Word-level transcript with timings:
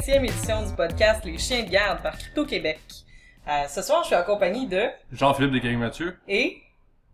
20e 0.00 0.24
édition 0.24 0.62
du 0.62 0.72
podcast 0.74 1.26
Les 1.26 1.36
Chiens 1.36 1.62
de 1.62 1.68
garde 1.68 2.00
par 2.02 2.16
Crypto 2.16 2.46
Québec. 2.46 2.80
Euh, 3.46 3.68
ce 3.68 3.82
soir, 3.82 4.02
je 4.02 4.06
suis 4.06 4.16
en 4.16 4.22
compagnie 4.22 4.66
de 4.66 4.88
Jean-Philippe 5.12 5.62
de 5.62 5.76
Mathieu, 5.76 6.16
et 6.26 6.56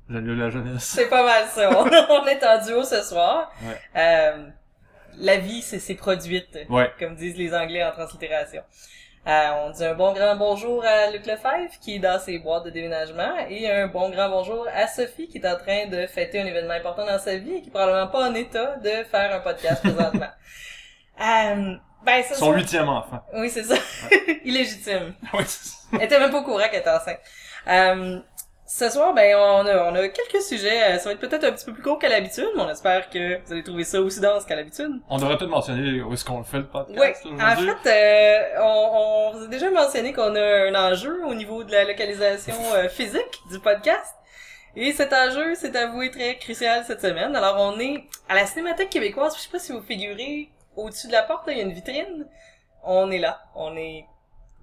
Jalio 0.08 0.36
la 0.36 0.50
jeunesse. 0.50 0.84
c'est 0.84 1.08
pas 1.08 1.24
mal 1.24 1.46
ça. 1.48 1.68
On, 1.82 2.26
est 2.26 2.46
en 2.46 2.64
duo 2.64 2.84
ce 2.84 3.02
soir. 3.02 3.50
Ouais. 3.60 3.80
Euh, 3.96 4.46
la 5.18 5.36
vie, 5.38 5.62
c'est 5.62 5.80
c'est 5.80 5.96
produite, 5.96 6.60
Ouais. 6.68 6.92
comme 7.00 7.16
disent 7.16 7.36
les 7.36 7.52
Anglais 7.56 7.82
en 7.82 7.90
translittération. 7.90 8.62
Euh, 9.26 9.50
on 9.64 9.70
dit 9.70 9.84
un 9.84 9.94
bon 9.94 10.12
grand 10.12 10.36
bonjour 10.36 10.84
à 10.84 11.10
Luc 11.10 11.26
Lefebvre 11.26 11.80
qui 11.80 11.96
est 11.96 11.98
dans 11.98 12.20
ses 12.20 12.38
boîtes 12.38 12.66
de 12.66 12.70
déménagement 12.70 13.34
et 13.50 13.68
un 13.68 13.88
bon 13.88 14.10
grand 14.10 14.28
bonjour 14.28 14.64
à 14.72 14.86
Sophie 14.86 15.26
qui 15.26 15.38
est 15.38 15.48
en 15.48 15.56
train 15.56 15.86
de 15.86 16.06
fêter 16.06 16.40
un 16.40 16.46
événement 16.46 16.74
important 16.74 17.04
dans 17.04 17.18
sa 17.18 17.36
vie 17.36 17.54
et 17.54 17.62
qui 17.62 17.68
est 17.68 17.72
probablement 17.72 18.06
pas 18.06 18.30
en 18.30 18.34
état 18.34 18.76
de 18.76 19.02
faire 19.10 19.34
un 19.34 19.40
podcast 19.40 19.82
présentement. 19.82 20.30
Euh, 21.18 21.76
ben, 22.06 22.22
ce 22.22 22.34
Son 22.34 22.46
soir- 22.46 22.56
huitième 22.56 22.88
enfant. 22.88 23.20
Oui, 23.34 23.50
c'est 23.50 23.64
ça. 23.64 23.74
Illégitime. 24.44 25.14
Ouais, 25.34 25.40
c'est 25.46 25.68
ça. 25.68 25.76
Elle 25.92 26.02
était 26.04 26.18
même 26.18 26.30
pas 26.30 26.38
au 26.38 26.42
courant 26.44 26.60
qu'elle 26.70 26.80
était 26.80 26.90
enceinte. 26.90 27.18
Euh, 27.68 28.18
ce 28.68 28.90
soir, 28.90 29.14
ben, 29.14 29.36
on 29.36 29.66
a, 29.66 29.90
on 29.90 29.94
a 29.94 30.08
quelques 30.08 30.42
sujets. 30.42 30.82
Euh, 30.94 30.98
Ça 30.98 31.04
va 31.04 31.12
être 31.12 31.20
peut-être 31.20 31.44
un 31.44 31.52
petit 31.52 31.64
peu 31.64 31.72
plus 31.72 31.82
court 31.82 31.98
qu'à 31.98 32.08
l'habitude, 32.08 32.48
mais 32.56 32.62
on 32.62 32.68
espère 32.70 33.08
que 33.10 33.40
vous 33.44 33.52
allez 33.52 33.62
trouver 33.62 33.84
ça 33.84 34.00
aussi 34.00 34.20
dense 34.20 34.44
qu'à 34.44 34.56
l'habitude. 34.56 34.90
On 35.08 35.18
devrait 35.18 35.36
peut-être 35.36 35.50
mentionner 35.50 36.00
où 36.02 36.12
est-ce 36.12 36.24
qu'on 36.24 36.38
le 36.38 36.44
fait 36.44 36.58
le 36.58 36.66
podcast 36.66 37.22
Oui, 37.24 37.32
en 37.40 37.56
fait, 37.56 37.88
euh, 37.90 38.60
on, 38.62 39.30
on 39.34 39.38
vous 39.38 39.44
a 39.44 39.48
déjà 39.48 39.70
mentionné 39.70 40.12
qu'on 40.12 40.34
a 40.34 40.40
un 40.68 40.74
enjeu 40.74 41.24
au 41.26 41.34
niveau 41.34 41.62
de 41.64 41.70
la 41.72 41.84
localisation 41.84 42.54
euh, 42.74 42.88
physique 42.88 43.38
du 43.50 43.60
podcast. 43.60 44.14
Et 44.74 44.92
cet 44.92 45.12
enjeu 45.12 45.54
s'est 45.54 45.74
avoué 45.76 46.10
très 46.10 46.36
crucial 46.36 46.84
cette 46.86 47.00
semaine. 47.00 47.34
Alors, 47.34 47.56
on 47.58 47.78
est 47.80 48.04
à 48.28 48.34
la 48.34 48.46
Cinémathèque 48.46 48.90
québécoise. 48.90 49.34
Je 49.36 49.42
sais 49.42 49.48
pas 49.50 49.58
si 49.58 49.72
vous 49.72 49.80
figurez 49.80 50.50
au-dessus 50.76 51.08
de 51.08 51.12
la 51.12 51.22
porte, 51.22 51.46
là, 51.46 51.52
il 51.52 51.58
y 51.58 51.60
a 51.60 51.64
une 51.64 51.72
vitrine. 51.72 52.26
On 52.84 53.10
est 53.10 53.18
là. 53.18 53.40
On 53.54 53.76
est 53.76 54.06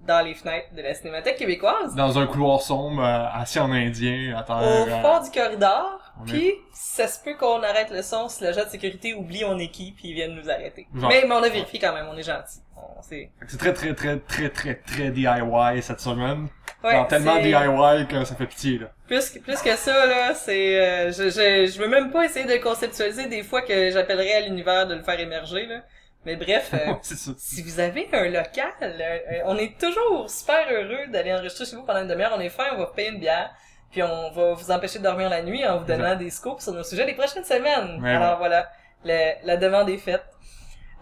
dans 0.00 0.24
les 0.24 0.34
fenêtres 0.34 0.74
de 0.74 0.82
la 0.82 0.92
Cinémathèque 0.94 1.36
québécoise. 1.36 1.94
Dans 1.94 2.18
un 2.18 2.26
couloir 2.26 2.60
sombre, 2.60 3.02
euh, 3.02 3.26
assis 3.40 3.58
en 3.58 3.70
indien, 3.72 4.36
à 4.36 4.42
terre. 4.42 4.56
Au 4.56 4.88
euh, 4.88 5.02
fond 5.02 5.22
du 5.24 5.30
corridor. 5.30 6.00
est- 6.26 6.30
Puis, 6.30 6.52
ça 6.72 7.06
se 7.08 7.22
peut 7.22 7.34
qu'on 7.36 7.62
arrête 7.62 7.90
le 7.90 8.02
son 8.02 8.28
si 8.28 8.44
l'agent 8.44 8.64
de 8.64 8.68
sécurité 8.68 9.14
oublie 9.14 9.44
on 9.44 9.58
est 9.58 9.68
qui, 9.68 9.92
puis 9.92 10.08
ils 10.08 10.14
viennent 10.14 10.34
nous 10.34 10.50
arrêter. 10.50 10.86
Genre. 10.94 11.08
Mais, 11.08 11.24
mais 11.26 11.34
on 11.34 11.42
a 11.42 11.48
vérifié 11.48 11.78
quand 11.78 11.92
même, 11.94 12.06
on 12.10 12.16
est 12.16 12.22
gentil. 12.22 12.60
C'est... 13.02 13.30
très 13.58 13.72
très 13.74 13.94
très 13.94 14.18
très 14.18 14.48
très 14.48 14.74
très 14.76 15.10
DIY 15.10 15.82
cette 15.82 16.00
semaine. 16.00 16.48
Ouais, 16.82 16.92
Genre 16.92 17.06
tellement 17.08 17.36
DIY 17.38 18.06
que 18.08 18.24
ça 18.24 18.34
fait 18.34 18.46
pitié 18.46 18.78
là. 18.78 18.86
Plus, 19.06 19.30
que- 19.30 19.38
plus 19.40 19.60
que 19.60 19.76
ça, 19.76 20.06
là, 20.06 20.34
c'est... 20.34 20.80
euh, 20.80 21.12
je, 21.12 21.24
je, 21.24 21.70
je 21.72 21.78
veux 21.78 21.88
même 21.88 22.10
pas 22.10 22.24
essayer 22.24 22.46
de 22.46 22.62
conceptualiser 22.62 23.26
des 23.26 23.42
fois 23.42 23.60
que 23.62 23.90
j'appellerais 23.90 24.34
à 24.34 24.40
l'univers 24.40 24.86
de 24.86 24.94
le 24.94 25.02
faire 25.02 25.18
émerger, 25.20 25.66
là. 25.66 25.80
Mais 26.26 26.36
bref, 26.36 26.70
euh, 26.74 26.92
Ouais, 26.92 26.98
si 27.02 27.62
vous 27.62 27.80
avez 27.80 28.08
un 28.12 28.24
local, 28.28 28.72
euh, 28.82 28.88
euh, 28.88 29.18
on 29.44 29.56
est 29.58 29.78
toujours 29.78 30.28
super 30.30 30.66
heureux 30.70 31.06
d'aller 31.08 31.32
enregistrer 31.34 31.64
chez 31.66 31.76
vous 31.76 31.82
pendant 31.84 32.00
une 32.02 32.08
demi-heure. 32.08 32.32
On 32.36 32.40
est 32.40 32.48
fin, 32.48 32.64
on 32.72 32.78
va 32.78 32.84
vous 32.86 32.92
payer 32.94 33.10
une 33.10 33.20
bière. 33.20 33.50
Puis 33.90 34.02
on 34.02 34.30
va 34.32 34.54
vous 34.54 34.70
empêcher 34.72 34.98
de 34.98 35.04
dormir 35.04 35.28
la 35.28 35.42
nuit 35.42 35.64
en 35.66 35.78
vous 35.78 35.84
donnant 35.84 36.16
des 36.16 36.30
scoops 36.30 36.62
sur 36.64 36.72
nos 36.72 36.82
sujets 36.82 37.06
des 37.06 37.14
prochaines 37.14 37.44
semaines. 37.44 38.02
Ouais, 38.02 38.10
Alors 38.10 38.38
voilà, 38.38 38.68
le- 39.04 39.34
la 39.46 39.56
demande 39.56 39.88
est 39.88 39.98
faite. 39.98 40.24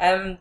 Euh, 0.03 0.35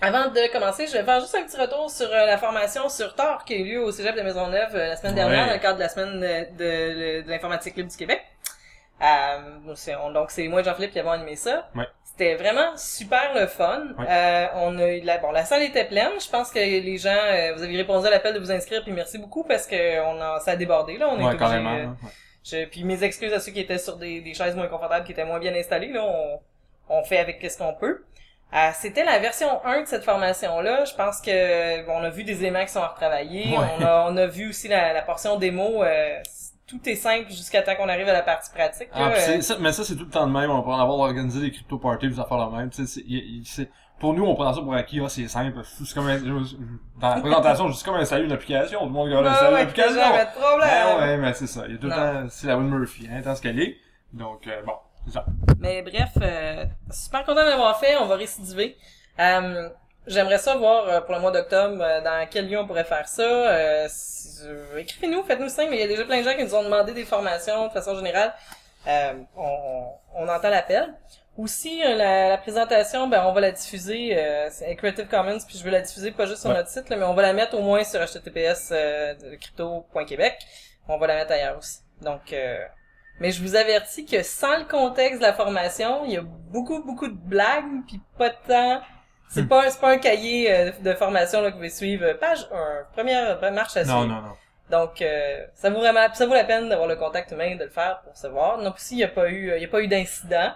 avant 0.00 0.28
de 0.30 0.52
commencer, 0.52 0.86
je 0.86 0.92
vais 0.92 1.04
faire 1.04 1.20
juste 1.20 1.34
un 1.34 1.42
petit 1.42 1.56
retour 1.58 1.90
sur 1.90 2.06
euh, 2.10 2.26
la 2.26 2.38
formation 2.38 2.88
sur 2.88 3.14
Tor 3.14 3.44
qui 3.44 3.54
a 3.54 3.56
eu 3.58 3.64
lieu 3.64 3.82
au 3.82 3.92
Cégep 3.92 4.16
de 4.16 4.22
Maisonneuve 4.22 4.74
euh, 4.74 4.88
la 4.88 4.96
semaine 4.96 5.14
dernière 5.14 5.46
dans 5.46 5.52
le 5.52 5.58
cadre 5.58 5.76
de 5.76 5.82
la 5.82 5.88
semaine 5.88 6.20
de, 6.20 6.56
de- 6.56 7.22
de 7.26 7.28
l'informatique 7.30 7.76
libre 7.76 7.90
du 7.90 7.96
Québec. 7.96 8.22
Euh, 9.02 9.58
donc 9.66 10.30
c'est 10.30 10.48
moi 10.48 10.60
et 10.60 10.64
Jean-Philippe 10.64 10.92
qui 10.92 11.00
avons 11.00 11.10
animé 11.12 11.36
ça. 11.36 11.68
Ouais. 11.74 11.84
C'était 12.16 12.36
vraiment 12.36 12.76
super 12.76 13.34
le 13.34 13.48
fun. 13.48 13.86
Euh, 14.08 14.46
on 14.54 14.78
a 14.78 14.86
eu 14.92 15.00
la, 15.00 15.18
bon, 15.18 15.32
la 15.32 15.44
salle 15.44 15.62
était 15.62 15.84
pleine. 15.84 16.12
Je 16.24 16.30
pense 16.30 16.52
que 16.52 16.60
les 16.60 16.96
gens, 16.96 17.10
euh, 17.10 17.54
vous 17.56 17.62
avez 17.64 17.76
répondu 17.76 18.06
à 18.06 18.10
l'appel 18.10 18.34
de 18.34 18.38
vous 18.38 18.52
inscrire, 18.52 18.84
puis 18.84 18.92
merci 18.92 19.18
beaucoup 19.18 19.42
parce 19.42 19.66
que 19.66 20.00
on 20.00 20.20
a, 20.20 20.38
ça 20.38 20.52
a 20.52 20.56
débordé 20.56 20.96
là. 20.96 21.08
On 21.08 21.18
est 21.18 21.24
obligé, 21.24 21.44
euh, 21.56 21.86
ouais. 21.86 21.88
je, 22.44 22.64
puis 22.66 22.84
mes 22.84 23.02
excuses 23.02 23.32
à 23.32 23.40
ceux 23.40 23.50
qui 23.50 23.58
étaient 23.58 23.78
sur 23.78 23.96
des, 23.96 24.20
des 24.20 24.32
chaises 24.32 24.54
moins 24.54 24.68
confortables, 24.68 25.04
qui 25.04 25.10
étaient 25.10 25.24
moins 25.24 25.40
bien 25.40 25.52
installées, 25.56 25.88
là, 25.88 26.04
on, 26.04 26.38
on 26.88 27.02
fait 27.02 27.18
avec 27.18 27.44
ce 27.50 27.58
qu'on 27.58 27.74
peut. 27.74 28.04
Euh, 28.54 28.70
C'était 28.74 29.02
la 29.04 29.18
version 29.18 29.64
1 29.64 29.80
de 29.80 29.86
cette 29.88 30.04
formation-là. 30.04 30.84
Je 30.84 30.94
pense 30.94 31.20
que 31.20 31.84
bon, 31.84 31.94
on 31.96 32.04
a 32.04 32.10
vu 32.10 32.22
des 32.22 32.38
éléments 32.38 32.64
qui 32.64 32.70
sont 32.70 32.82
à 32.82 32.88
retravailler. 32.88 33.58
Ouais. 33.58 33.64
On, 33.80 33.84
a, 33.84 34.06
on 34.08 34.16
a 34.16 34.26
vu 34.26 34.50
aussi 34.50 34.68
la, 34.68 34.92
la 34.92 35.02
portion 35.02 35.36
démo. 35.36 35.82
Tout 36.66 36.80
est 36.88 36.94
simple 36.94 37.28
jusqu'à 37.30 37.62
temps 37.62 37.74
qu'on 37.76 37.88
arrive 37.88 38.08
à 38.08 38.12
la 38.12 38.22
partie 38.22 38.50
pratique. 38.50 38.88
Ah, 38.92 39.10
là. 39.10 39.14
c'est- 39.16 39.38
Euh, 39.38 39.40
ça- 39.42 39.56
mais 39.60 39.72
ça, 39.72 39.84
c'est 39.84 39.96
tout 39.96 40.04
le 40.04 40.10
temps 40.10 40.26
de 40.26 40.32
même. 40.32 40.50
On 40.50 40.62
peut 40.62 40.70
en 40.70 40.80
avoir 40.80 40.98
organisé 40.98 41.40
des 41.40 41.50
crypto 41.50 41.78
parties, 41.78 42.08
des 42.08 42.18
affaires 42.20 42.50
de 42.50 42.56
même. 42.56 42.70
Tu 42.70 42.86
sais, 42.86 43.00
c'est- 43.00 43.44
c'est- 43.44 43.70
pour 44.00 44.12
nous, 44.14 44.24
on 44.24 44.34
prend 44.34 44.52
ça 44.52 44.60
pour 44.60 44.74
acquis. 44.74 45.00
Ah, 45.04 45.08
c'est 45.08 45.28
simple. 45.28 45.60
C'est 45.64 45.94
comme 45.94 46.08
un- 46.08 46.18
dans 46.18 47.14
la 47.14 47.20
présentation, 47.20 47.68
juste 47.68 47.84
comme 47.84 47.94
installer 47.96 48.24
une 48.24 48.32
application. 48.32 48.80
Tout 48.80 48.84
le 48.86 48.90
monde 48.92 49.08
regarde 49.08 49.26
installer 49.26 49.52
ouais, 49.54 49.60
l'application. 49.60 49.94
jamais 49.94 50.24
de 50.24 50.30
problème. 50.40 50.70
Ben 50.70 50.98
ouais, 50.98 51.16
mais 51.18 51.32
c'est 51.34 51.46
ça. 51.46 51.62
Il 51.66 51.72
y 51.72 51.74
a 51.76 51.78
tout 51.78 51.86
le 51.86 51.92
temps, 51.92 52.26
c'est 52.28 52.46
la 52.48 52.56
Will 52.58 52.66
Murphy, 52.66 53.08
hein, 53.10 53.20
tant 53.22 53.34
ce 53.34 53.42
qu'elle 53.42 53.60
est. 53.60 53.76
Donc, 54.12 54.46
euh, 54.46 54.62
bon, 54.66 54.74
c'est 55.06 55.12
ça. 55.12 55.24
Mais 55.60 55.82
bref, 55.82 56.10
euh, 56.20 56.64
super 56.90 57.20
content 57.24 57.44
d'avoir 57.44 57.78
fait. 57.78 57.96
On 57.98 58.06
va 58.06 58.16
récidiver. 58.16 58.76
Euh, 59.20 59.68
J'aimerais 60.06 60.38
ça 60.38 60.54
voir 60.56 60.88
euh, 60.88 61.00
pour 61.00 61.14
le 61.14 61.20
mois 61.20 61.30
d'octobre 61.30 61.82
euh, 61.82 62.00
dans 62.02 62.26
quel 62.30 62.48
lieu 62.48 62.58
on 62.58 62.66
pourrait 62.66 62.84
faire 62.84 63.08
ça. 63.08 63.22
Euh, 63.22 63.86
si- 63.88 64.40
euh, 64.44 64.76
Écrivez-nous, 64.78 65.22
faites-nous 65.24 65.48
signe. 65.48 65.68
mais 65.70 65.76
Il 65.76 65.80
y 65.80 65.84
a 65.84 65.88
déjà 65.88 66.04
plein 66.04 66.18
de 66.20 66.24
gens 66.24 66.34
qui 66.36 66.44
nous 66.44 66.54
ont 66.54 66.62
demandé 66.64 66.92
des 66.92 67.04
formations 67.04 67.66
de 67.68 67.72
façon 67.72 67.94
générale. 67.96 68.34
Euh, 68.86 69.14
on, 69.36 69.86
on 70.14 70.28
entend 70.28 70.50
l'appel. 70.50 70.92
Aussi, 71.38 71.82
euh, 71.84 71.96
la, 71.96 72.28
la 72.28 72.38
présentation, 72.38 73.08
ben, 73.08 73.24
on 73.26 73.32
va 73.32 73.40
la 73.40 73.50
diffuser. 73.50 74.16
Euh, 74.16 74.48
c'est 74.50 74.76
Creative 74.76 75.08
Commons, 75.08 75.38
puis 75.46 75.58
je 75.58 75.64
veux 75.64 75.70
la 75.70 75.80
diffuser 75.80 76.10
pas 76.12 76.26
juste 76.26 76.42
sur 76.42 76.50
Ouais. 76.50 76.56
notre 76.56 76.68
site, 76.68 76.88
là, 76.90 76.96
mais 76.96 77.04
on 77.04 77.14
va 77.14 77.22
la 77.22 77.32
mettre 77.32 77.54
au 77.56 77.62
moins 77.62 77.82
sur 77.82 77.98
https 78.00 78.68
euh, 78.72 79.14
crypto.québec. 79.40 80.38
On 80.86 80.98
va 80.98 81.06
la 81.06 81.14
mettre 81.16 81.32
ailleurs 81.32 81.58
aussi. 81.58 81.78
Donc, 82.02 82.32
euh, 82.32 82.58
mais 83.20 83.30
je 83.30 83.42
vous 83.42 83.56
avertis 83.56 84.04
que 84.04 84.22
sans 84.22 84.58
le 84.58 84.64
contexte 84.64 85.18
de 85.20 85.24
la 85.26 85.32
formation, 85.32 86.04
il 86.04 86.12
y 86.12 86.16
a 86.18 86.22
beaucoup, 86.22 86.82
beaucoup 86.84 87.08
de 87.08 87.16
blagues, 87.16 87.84
puis 87.88 88.00
pas 88.18 88.28
de 88.28 88.36
temps. 88.46 88.80
C'est 89.34 89.42
Hmm. 89.42 89.48
pas, 89.48 89.70
c'est 89.70 89.80
pas 89.80 89.90
un 89.90 89.98
cahier 89.98 90.52
euh, 90.54 90.70
de 90.80 90.92
formation 90.94 91.40
là, 91.40 91.48
que 91.48 91.52
vous 91.52 91.58
pouvez 91.58 91.70
suivre. 91.70 92.12
Page 92.14 92.46
1, 92.52 92.84
première 92.94 93.52
marche 93.52 93.76
à 93.76 93.84
suivre. 93.84 94.00
Non, 94.04 94.06
non, 94.06 94.20
non. 94.22 94.32
Donc, 94.70 95.02
euh, 95.02 95.44
ça 95.54 95.68
vaut 95.70 95.78
vraiment, 95.80 96.06
ça 96.14 96.26
vaut 96.26 96.34
la 96.34 96.44
peine 96.44 96.68
d'avoir 96.68 96.88
le 96.88 96.96
contact 96.96 97.30
humain, 97.32 97.56
de 97.56 97.64
le 97.64 97.70
faire 97.70 98.00
pour 98.04 98.16
se 98.16 98.26
voir. 98.26 98.62
Donc, 98.62 98.76
aussi, 98.76 98.94
il 98.94 98.98
n'y 98.98 99.04
a 99.04 99.08
pas 99.08 99.28
eu, 99.28 99.52
il 99.56 99.60
y 99.62 99.64
a 99.64 99.68
pas 99.68 99.80
eu 99.80 99.88
d'incident. 99.88 100.38
Hein, 100.40 100.52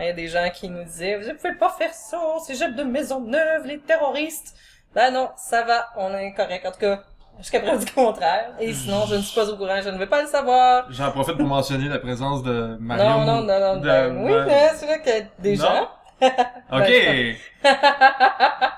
Il 0.00 0.06
y 0.06 0.08
a 0.08 0.12
des 0.14 0.26
gens 0.28 0.48
qui 0.52 0.68
nous 0.68 0.82
disaient, 0.84 1.18
vous 1.18 1.34
pouvez 1.36 1.54
pas 1.54 1.68
faire 1.70 1.92
ça, 1.92 2.18
c'est 2.46 2.54
Cégep 2.54 2.74
de 2.74 2.82
Maisonneuve, 2.82 3.66
les 3.66 3.78
terroristes. 3.78 4.54
Ben 4.94 5.10
non, 5.12 5.30
ça 5.36 5.62
va, 5.62 5.88
on 5.96 6.12
est 6.16 6.32
correct. 6.34 6.66
En 6.66 6.72
tout 6.72 6.80
cas, 6.80 7.00
jusqu'à 7.38 7.60
preuve 7.60 7.84
du 7.84 7.92
contraire. 7.92 8.50
Et 8.58 8.72
sinon, 8.72 9.04
je 9.06 9.14
ne 9.16 9.20
suis 9.20 9.34
pas 9.38 9.48
au 9.48 9.56
courant, 9.56 9.80
je 9.82 9.90
ne 9.90 9.98
veux 9.98 10.08
pas 10.08 10.22
le 10.22 10.28
savoir. 10.28 10.86
J'en 10.90 11.12
profite 11.12 11.36
pour 11.36 11.46
mentionner 11.46 11.88
la 11.88 11.98
présence 11.98 12.42
de 12.42 12.76
Mario. 12.80 13.04
Non, 13.04 13.20
non, 13.24 13.42
non, 13.42 13.60
non, 13.60 13.76
de- 13.76 14.10
oui, 14.24 14.32
c'est 14.76 14.86
là 14.86 14.98
qu'il 14.98 15.12
y 15.12 15.16
a 15.16 15.20
des 15.38 15.56
Non. 15.56 15.64
gens. 15.64 15.88
Ok! 16.22 16.88
Ben, 16.88 17.36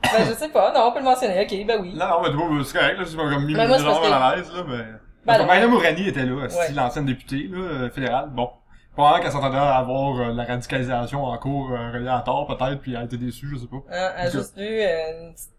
Ben, 0.00 0.24
je 0.26 0.32
sais 0.34 0.48
pas, 0.48 0.72
non, 0.72 0.86
on 0.88 0.92
peut 0.92 1.00
le 1.00 1.04
mentionner, 1.04 1.42
ok, 1.42 1.66
ben 1.66 1.80
oui. 1.82 1.92
Non, 1.94 2.06
non, 2.08 2.22
mais 2.22 2.30
toi, 2.30 2.48
c'est 2.64 2.78
correct, 2.78 2.98
là, 2.98 3.04
c'est 3.06 3.16
pas 3.16 3.28
comme 3.28 3.44
mis 3.44 3.54
Ben, 3.54 3.68
moi, 3.68 3.76
parce 3.84 3.98
que- 3.98 4.12
à 4.12 4.36
l'aise, 4.36 4.50
là, 4.54 4.62
mais... 4.66 4.84
Ben. 5.26 5.44
Maria 5.44 5.66
Mourani 5.66 6.08
était 6.08 6.24
là, 6.24 6.34
Ouais. 6.34 6.72
l'ancienne 6.74 7.04
députée, 7.04 7.48
là, 7.50 7.58
euh, 7.58 7.90
fédérale, 7.90 8.30
bon. 8.30 8.48
Probablement 8.94 9.22
qu'elle 9.22 9.32
s'entendait 9.32 9.58
à 9.58 9.76
avoir 9.76 10.18
euh, 10.20 10.32
la 10.32 10.44
radicalisation 10.44 11.24
en 11.24 11.36
cours 11.38 11.72
euh, 11.72 11.92
reliée 11.92 12.08
à 12.08 12.20
tort, 12.24 12.46
peut-être, 12.46 12.80
puis 12.80 12.92
elle 12.94 13.02
a 13.02 13.04
été 13.04 13.16
déçue, 13.18 13.48
je 13.52 13.58
sais 13.58 13.66
pas. 13.66 13.76
Hein, 13.90 14.12
elle 14.16 14.26
a 14.28 14.30
juste 14.30 14.56
lu 14.56 14.66
euh, 14.80 15.20
une 15.28 15.32
petite, 15.34 15.50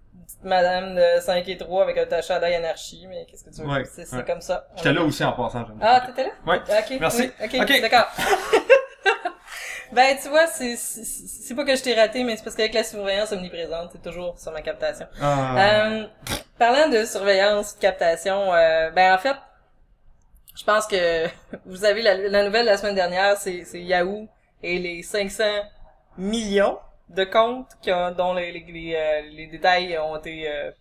madame 0.43 0.95
de 0.95 1.21
5 1.21 1.47
et 1.47 1.57
3 1.57 1.83
avec 1.83 1.97
un 1.99 2.05
taché 2.05 2.33
anarchie, 2.33 3.05
mais 3.07 3.25
qu'est-ce 3.29 3.43
que 3.45 3.55
tu 3.55 3.61
veux? 3.61 3.67
Ouais, 3.67 3.83
c'est 3.85 4.11
ouais. 4.13 4.25
comme 4.25 4.41
ça. 4.41 4.65
J'étais 4.77 4.93
là 4.93 5.03
aussi 5.03 5.23
en 5.23 5.33
passant, 5.33 5.65
Ah, 5.79 6.01
t'étais 6.05 6.23
là? 6.23 6.29
Ouais. 6.47 6.57
Ok. 6.57 6.97
Merci. 6.99 7.31
oui, 7.39 7.45
ok, 7.45 7.55
Ok. 7.61 7.81
d'accord. 7.81 8.07
ben, 9.91 10.17
tu 10.21 10.29
vois, 10.29 10.47
c'est, 10.47 10.75
c'est, 10.75 11.03
c'est 11.03 11.55
pas 11.55 11.63
que 11.65 11.75
je 11.75 11.81
t'ai 11.83 11.93
raté, 11.95 12.23
mais 12.23 12.35
c'est 12.37 12.43
parce 12.43 12.55
qu'avec 12.55 12.73
la 12.73 12.83
surveillance 12.83 13.31
omniprésente, 13.31 13.89
c'est 13.91 14.01
toujours 14.01 14.37
sur 14.39 14.51
ma 14.51 14.61
captation. 14.61 15.07
Ah. 15.21 15.91
Euh, 15.91 16.07
parlant 16.57 16.89
de 16.89 17.05
surveillance, 17.05 17.75
de 17.75 17.81
captation, 17.81 18.53
euh, 18.53 18.89
ben 18.91 19.13
en 19.13 19.17
fait, 19.17 19.35
je 20.55 20.63
pense 20.63 20.85
que 20.87 21.27
vous 21.65 21.85
avez 21.85 22.01
la, 22.01 22.15
la 22.15 22.43
nouvelle 22.43 22.65
de 22.65 22.71
la 22.71 22.77
semaine 22.77 22.95
dernière, 22.95 23.37
c'est, 23.37 23.63
c'est 23.65 23.81
Yahoo 23.81 24.27
et 24.61 24.77
les 24.79 25.03
500 25.03 25.43
millions 26.17 26.77
de 27.09 27.23
comptes 27.23 27.71
qui 27.81 27.91
ont, 27.91 28.11
dont 28.11 28.33
les, 28.33 28.51
les, 28.51 28.65
les, 28.67 28.95
euh, 28.95 29.21
les 29.31 29.47
détails 29.47 29.97
ont 29.97 30.17
été, 30.17 30.47
euh, 30.49 30.71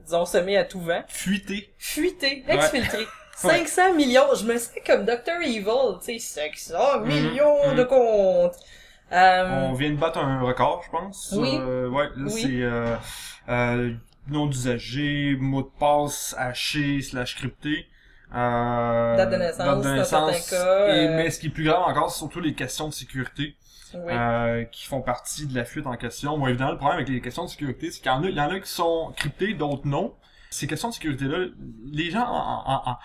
disons, 0.00 0.26
semés 0.26 0.56
à 0.58 0.64
tout 0.64 0.80
vent. 0.80 1.02
Fuité. 1.08 1.72
Fuités, 1.78 2.44
Ouais. 2.48 2.54
exfiltrés. 2.56 2.98
Ouais. 2.98 3.06
500 3.40 3.94
millions, 3.94 4.34
je 4.34 4.44
me 4.44 4.58
sens 4.58 4.70
comme 4.86 5.04
Dr. 5.04 5.40
Evil, 5.44 5.98
tu 6.04 6.18
sais, 6.18 6.18
500 6.18 7.00
Mhm, 7.00 7.06
millions 7.06 7.70
mhm. 7.70 7.76
de 7.76 7.84
comptes. 7.84 8.56
Euh, 9.12 9.68
On 9.70 9.72
vient 9.72 9.90
de 9.90 9.96
battre 9.96 10.18
un 10.18 10.40
record, 10.42 10.82
je 10.84 10.90
pense. 10.90 11.34
Oui. 11.36 11.56
Euh, 11.60 11.88
ouais, 11.88 12.06
là, 12.16 12.24
Oui. 12.26 12.30
c'est 12.30 12.62
euh, 12.62 12.94
euh, 13.48 13.92
nom 14.28 14.46
d'usager, 14.46 15.36
mot 15.40 15.62
de 15.62 15.70
passe 15.80 16.34
haché 16.38 17.00
slash 17.00 17.36
crypté. 17.36 17.86
Date 18.30 19.30
de 19.30 19.36
naissance, 19.36 19.82
date 19.82 19.82
de 19.94 19.98
naissance, 19.98 20.50
cas, 20.50 20.94
et- 20.94 21.08
mais 21.08 21.30
ce 21.30 21.40
qui 21.40 21.46
est 21.46 21.50
plus 21.50 21.64
grave 21.64 21.82
encore, 21.86 22.10
c'est 22.10 22.18
surtout 22.18 22.40
les 22.40 22.52
questions 22.54 22.88
de 22.88 22.92
sécurité 22.92 23.56
Oui. 23.94 24.12
euh, 24.12 24.64
qui 24.64 24.84
font 24.84 25.00
partie 25.00 25.46
de 25.46 25.54
la 25.54 25.64
fuite 25.64 25.86
en 25.86 25.96
question. 25.96 26.36
Bon, 26.36 26.46
évidemment, 26.46 26.72
le 26.72 26.76
problème 26.76 26.98
avec 26.98 27.08
les 27.08 27.22
questions 27.22 27.44
de 27.44 27.48
sécurité, 27.48 27.90
c'est 27.90 28.00
qu'il 28.02 28.10
y 28.12 28.14
en 28.14 28.22
a, 28.22 28.26
il 28.28 28.36
y 28.36 28.40
en 28.42 28.50
a 28.50 28.60
qui 28.60 28.68
sont 28.70 29.14
cryptées, 29.16 29.54
d'autres 29.54 29.86
non. 29.86 30.14
Ces 30.50 30.66
questions 30.66 30.88
de 30.90 30.94
sécurité-là, 30.94 31.46
les 31.90 32.10
gens, 32.10 32.26
en, 32.26 32.70
en, 32.70 32.90
en, 32.90 32.96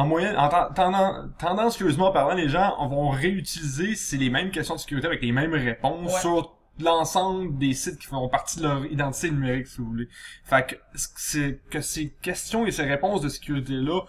en 0.00 0.06
moyenne, 0.06 0.36
en 0.36 0.48
ten- 0.48 0.68
tendance- 0.74 1.26
tendancieusement 1.38 2.10
parlant, 2.12 2.34
les 2.34 2.48
gens 2.48 2.76
vont 2.88 3.08
réutiliser 3.08 3.94
c'est 3.94 4.16
les 4.16 4.30
mêmes 4.30 4.50
questions 4.50 4.74
de 4.74 4.80
sécurité 4.80 5.06
avec 5.08 5.22
les 5.22 5.32
mêmes 5.32 5.54
réponses 5.54 6.12
Ouais. 6.14 6.20
sur 6.20 6.54
l'ensemble 6.80 7.58
des 7.58 7.74
sites 7.74 7.98
qui 7.98 8.06
font 8.06 8.28
partie 8.28 8.58
de 8.58 8.62
leur 8.64 8.84
identité 8.86 9.30
numérique, 9.30 9.66
si 9.66 9.78
vous 9.78 9.86
voulez. 9.88 10.08
Fait 10.44 10.64
que, 10.66 10.74
c'est, 10.94 11.60
que 11.70 11.80
ces 11.80 12.10
questions 12.22 12.66
et 12.66 12.70
ces 12.70 12.84
réponses 12.84 13.20
de 13.20 13.28
sécurité-là 13.28 14.02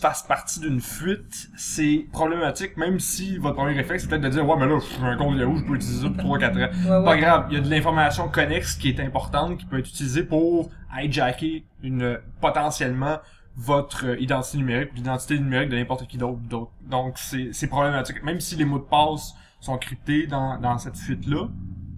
fassent 0.00 0.22
partie 0.22 0.60
d'une 0.60 0.80
fuite, 0.80 1.48
c'est 1.56 2.06
problématique, 2.12 2.76
même 2.76 3.00
si 3.00 3.38
votre 3.38 3.56
premier 3.56 3.74
réflexe, 3.74 4.02
c'est 4.04 4.08
peut-être 4.08 4.22
de 4.22 4.28
dire, 4.28 4.46
ouais, 4.48 4.54
mais 4.56 4.66
là, 4.66 4.78
je 4.78 4.84
suis 4.84 5.02
un 5.02 5.16
compte 5.16 5.36
Yahoo, 5.36 5.56
je 5.56 5.64
peux 5.64 5.74
utiliser 5.74 6.02
ça 6.02 6.10
pour 6.10 6.36
3-4 6.36 6.52
ans. 6.56 6.70
Ouais, 6.90 6.96
ouais. 6.98 7.04
Pas 7.04 7.16
grave, 7.16 7.46
il 7.50 7.54
y 7.54 7.58
a 7.58 7.60
de 7.60 7.68
l'information 7.70 8.28
connexe 8.28 8.74
qui 8.76 8.90
est 8.90 9.00
importante, 9.00 9.58
qui 9.58 9.64
peut 9.64 9.78
être 9.80 9.88
utilisée 9.88 10.22
pour 10.22 10.70
hijacker 10.96 11.64
une, 11.82 12.20
potentiellement, 12.40 13.18
votre 13.56 14.06
euh, 14.06 14.20
identité 14.20 14.58
numérique, 14.58 14.92
ou 14.92 14.96
l'identité 14.96 15.38
numérique 15.38 15.70
de 15.70 15.76
n'importe 15.76 16.06
qui 16.06 16.18
d'autre. 16.18 16.40
Donc, 16.82 17.18
c'est, 17.18 17.66
problématique. 17.68 18.22
Même 18.22 18.40
si 18.40 18.56
les 18.56 18.64
mots 18.64 18.78
de 18.78 18.84
passe 18.84 19.34
sont 19.60 19.78
cryptés 19.78 20.26
dans, 20.26 20.58
dans 20.58 20.78
cette 20.78 20.96
fuite-là, 20.96 21.48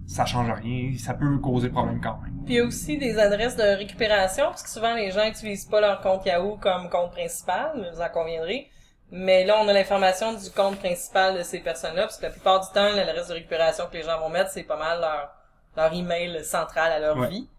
ça 0.05 0.25
change 0.25 0.49
rien, 0.51 0.93
ça 0.97 1.13
peut 1.13 1.37
causer 1.39 1.69
problème 1.69 1.99
quand 2.01 2.17
même. 2.23 2.31
Puis 2.45 2.53
il 2.53 2.57
y 2.57 2.59
a 2.61 2.63
aussi 2.63 2.97
des 2.97 3.19
adresses 3.19 3.57
de 3.57 3.63
récupération, 3.77 4.45
parce 4.45 4.63
que 4.63 4.69
souvent 4.69 4.95
les 4.95 5.11
gens 5.11 5.25
utilisent 5.25 5.65
pas 5.65 5.81
leur 5.81 5.99
compte 6.01 6.25
Yahoo 6.25 6.55
comme 6.61 6.89
compte 6.89 7.11
principal, 7.11 7.91
vous 7.93 8.01
en 8.01 8.09
conviendrez. 8.09 8.69
Mais 9.11 9.45
là, 9.45 9.57
on 9.61 9.67
a 9.67 9.73
l'information 9.73 10.33
du 10.33 10.49
compte 10.51 10.77
principal 10.79 11.37
de 11.37 11.43
ces 11.43 11.59
personnes-là, 11.59 12.03
parce 12.03 12.17
que 12.17 12.23
la 12.23 12.31
plupart 12.31 12.61
du 12.61 12.67
temps, 12.73 12.89
l'adresse 12.95 13.27
de 13.27 13.33
récupération 13.33 13.85
que 13.91 13.97
les 13.97 14.03
gens 14.03 14.19
vont 14.19 14.29
mettre, 14.29 14.49
c'est 14.51 14.63
pas 14.63 14.77
mal 14.77 15.01
leur, 15.01 15.29
leur 15.75 15.93
email 15.93 16.43
central 16.45 16.91
à 16.91 16.99
leur 16.99 17.17
Ouais. 17.17 17.27
vie. 17.29 17.49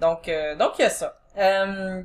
Donc, 0.00 0.28
euh, 0.28 0.56
donc 0.56 0.72
il 0.78 0.82
y 0.82 0.84
a 0.84 0.90
ça. 0.90 1.14
Euh, 1.38 2.02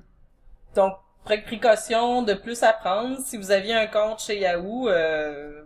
donc, 0.75 0.93
précaution 1.23 2.21
de 2.21 2.33
plus 2.33 2.63
à 2.63 2.73
prendre. 2.73 3.19
Si 3.19 3.37
vous 3.37 3.51
aviez 3.51 3.73
un 3.73 3.87
compte 3.87 4.19
chez 4.21 4.39
Yahoo, 4.39 4.89
euh, 4.89 5.63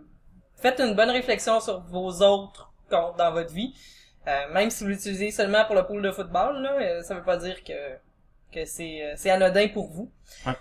faites 0.56 0.80
une 0.80 0.94
bonne 0.94 1.10
réflexion 1.10 1.60
sur 1.60 1.80
vos 1.82 2.22
autres 2.22 2.72
comptes 2.90 3.16
dans 3.16 3.32
votre 3.32 3.52
vie. 3.52 3.74
Euh, 4.26 4.52
même 4.52 4.70
si 4.70 4.84
vous 4.84 4.90
l'utilisez 4.90 5.30
seulement 5.30 5.64
pour 5.66 5.74
le 5.74 5.86
pool 5.86 6.02
de 6.02 6.10
football, 6.10 6.62
là, 6.62 6.72
euh, 6.80 7.02
ça 7.02 7.14
veut 7.14 7.22
pas 7.22 7.36
dire 7.36 7.62
que, 7.62 7.72
que 8.52 8.64
c'est, 8.64 9.02
euh, 9.02 9.14
c'est 9.16 9.30
anodin 9.30 9.68
pour 9.68 9.88
vous. 9.88 10.10
Ouais. 10.46 10.54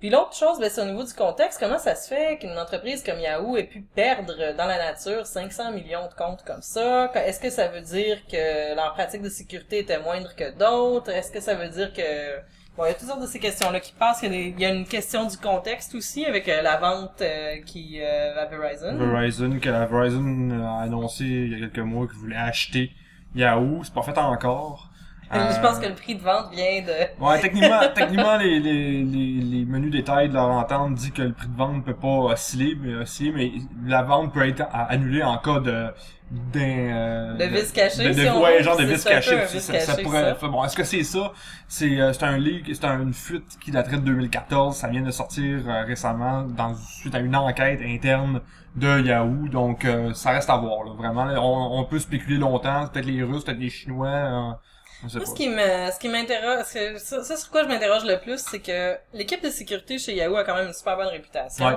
Puis 0.00 0.10
l'autre 0.10 0.34
chose, 0.34 0.58
ben, 0.58 0.68
c'est 0.68 0.82
au 0.82 0.84
niveau 0.84 1.04
du 1.04 1.14
contexte. 1.14 1.60
Comment 1.60 1.78
ça 1.78 1.94
se 1.94 2.08
fait 2.08 2.38
qu'une 2.38 2.58
entreprise 2.58 3.02
comme 3.04 3.20
Yahoo 3.20 3.56
ait 3.56 3.64
pu 3.64 3.82
perdre 3.82 4.52
dans 4.54 4.66
la 4.66 4.76
nature 4.76 5.24
500 5.24 5.72
millions 5.72 6.08
de 6.08 6.14
comptes 6.14 6.42
comme 6.44 6.60
ça? 6.60 7.10
Est-ce 7.14 7.40
que 7.40 7.50
ça 7.50 7.68
veut 7.68 7.80
dire 7.80 8.18
que 8.26 8.74
leur 8.74 8.92
pratique 8.94 9.22
de 9.22 9.28
sécurité 9.28 9.78
était 9.78 10.00
moindre 10.00 10.34
que 10.34 10.50
d'autres? 10.50 11.10
Est-ce 11.10 11.30
que 11.30 11.40
ça 11.40 11.54
veut 11.54 11.68
dire 11.68 11.92
que... 11.92 12.40
Bon, 12.76 12.84
il 12.86 12.88
y 12.88 12.90
a 12.90 12.94
toutes 12.94 13.06
sortes 13.06 13.22
de 13.22 13.26
ces 13.26 13.38
questions-là 13.38 13.78
qui 13.78 13.92
passent. 13.92 14.24
Il 14.24 14.60
y 14.60 14.64
a, 14.64 14.74
une 14.74 14.84
question 14.84 15.26
du 15.26 15.36
contexte 15.36 15.94
aussi 15.94 16.24
avec 16.24 16.48
euh, 16.48 16.60
la 16.60 16.76
vente 16.76 17.22
euh, 17.22 17.60
qui 17.64 18.00
euh, 18.00 18.36
à 18.36 18.46
Verizon. 18.46 18.96
Verizon, 18.96 19.60
que 19.60 19.70
la 19.70 19.86
Verizon 19.86 20.50
a 20.60 20.82
annoncé 20.82 21.24
il 21.24 21.52
y 21.52 21.54
a 21.54 21.58
quelques 21.68 21.86
mois 21.86 22.08
qu'il 22.08 22.16
voulait 22.16 22.36
acheter 22.36 22.90
Yahoo, 23.36 23.84
c'est 23.84 23.94
pas 23.94 24.02
fait 24.02 24.18
encore. 24.18 24.90
Je 25.32 25.38
Euh, 25.38 25.54
pense 25.60 25.78
que 25.78 25.86
le 25.86 25.94
prix 25.94 26.14
de 26.16 26.22
vente 26.22 26.52
vient 26.52 26.82
de... 26.82 26.92
Ouais, 27.18 27.38
techniquement, 27.40 27.80
techniquement 27.94 28.36
les, 28.36 28.58
les, 28.58 29.04
les, 29.04 29.40
les 29.40 29.64
menus 29.64 29.92
détails 29.92 30.28
de 30.28 30.34
leur 30.34 30.50
entente 30.50 30.94
dit 30.94 31.12
que 31.12 31.22
le 31.22 31.32
prix 31.32 31.46
de 31.46 31.56
vente 31.56 31.76
ne 31.76 31.80
peut 31.82 31.94
pas 31.94 32.08
osciller, 32.08 32.74
mais 32.74 32.94
osciller, 32.96 33.30
mais 33.32 33.52
la 33.88 34.02
vente 34.02 34.32
peut 34.34 34.46
être 34.48 34.62
annulée 34.72 35.22
en 35.22 35.38
cas 35.38 35.60
de 35.60 35.90
d'un 36.30 36.60
euh, 36.60 37.36
De 37.36 37.44
vice 37.44 37.70
caché, 37.70 38.02
de, 38.02 38.08
de- 38.14 38.14
si 38.14 38.28
on 38.28 38.42
ouais, 38.42 38.62
genre 38.64 38.76
de 38.76 38.84
peu 38.84 38.98
caché. 38.98 39.46
Ça, 39.46 39.78
ça, 39.78 39.96
pourrait, 39.98 40.34
ça. 40.40 40.48
bon, 40.48 40.64
est-ce 40.64 40.74
que 40.74 40.82
c'est 40.82 41.04
ça? 41.04 41.32
C'est 41.68 42.00
euh, 42.00 42.12
c'est 42.12 42.24
un 42.24 42.38
leak, 42.38 42.74
c'est 42.74 42.84
un- 42.84 43.00
une 43.02 43.12
fuite 43.14 43.56
qui 43.62 43.70
daterait 43.70 43.98
de 43.98 44.02
2014. 44.06 44.76
Ça 44.76 44.88
vient 44.88 45.02
de 45.02 45.10
sortir 45.12 45.62
euh, 45.68 45.84
récemment 45.84 46.42
dans 46.42 46.74
suite 46.74 47.14
à 47.14 47.20
une 47.20 47.36
enquête 47.36 47.80
interne 47.84 48.40
de 48.74 49.00
Yahoo. 49.02 49.48
Donc 49.48 49.84
euh, 49.84 50.12
ça 50.14 50.30
reste 50.30 50.50
à 50.50 50.56
voir. 50.56 50.84
Là, 50.84 50.94
vraiment, 50.94 51.24
là, 51.26 51.40
on, 51.40 51.78
on 51.78 51.84
peut 51.84 52.00
spéculer 52.00 52.38
longtemps. 52.38 52.88
Peut-être 52.88 53.06
les 53.06 53.22
Russes, 53.22 53.44
peut-être 53.44 53.58
les 53.60 53.70
Chinois. 53.70 54.58
Euh, 55.04 55.18
Moi, 55.18 55.24
pas. 55.24 55.30
ce 55.30 55.34
qui 55.34 55.48
me, 55.48 55.90
ce 55.92 55.98
qui 55.98 56.08
m'interroge, 56.08 56.64
ce- 56.66 56.98
ça, 56.98 57.24
ça, 57.24 57.36
sur 57.36 57.50
quoi 57.50 57.62
je 57.64 57.68
m'interroge 57.68 58.04
le 58.04 58.18
plus, 58.20 58.38
c'est 58.38 58.60
que 58.60 58.96
l'équipe 59.12 59.42
de 59.42 59.50
sécurité 59.50 59.98
chez 59.98 60.14
Yahoo 60.14 60.36
a 60.36 60.44
quand 60.44 60.54
même 60.56 60.68
une 60.68 60.72
super 60.74 60.96
bonne 60.96 61.08
réputation. 61.08 61.66
Ouais. 61.66 61.74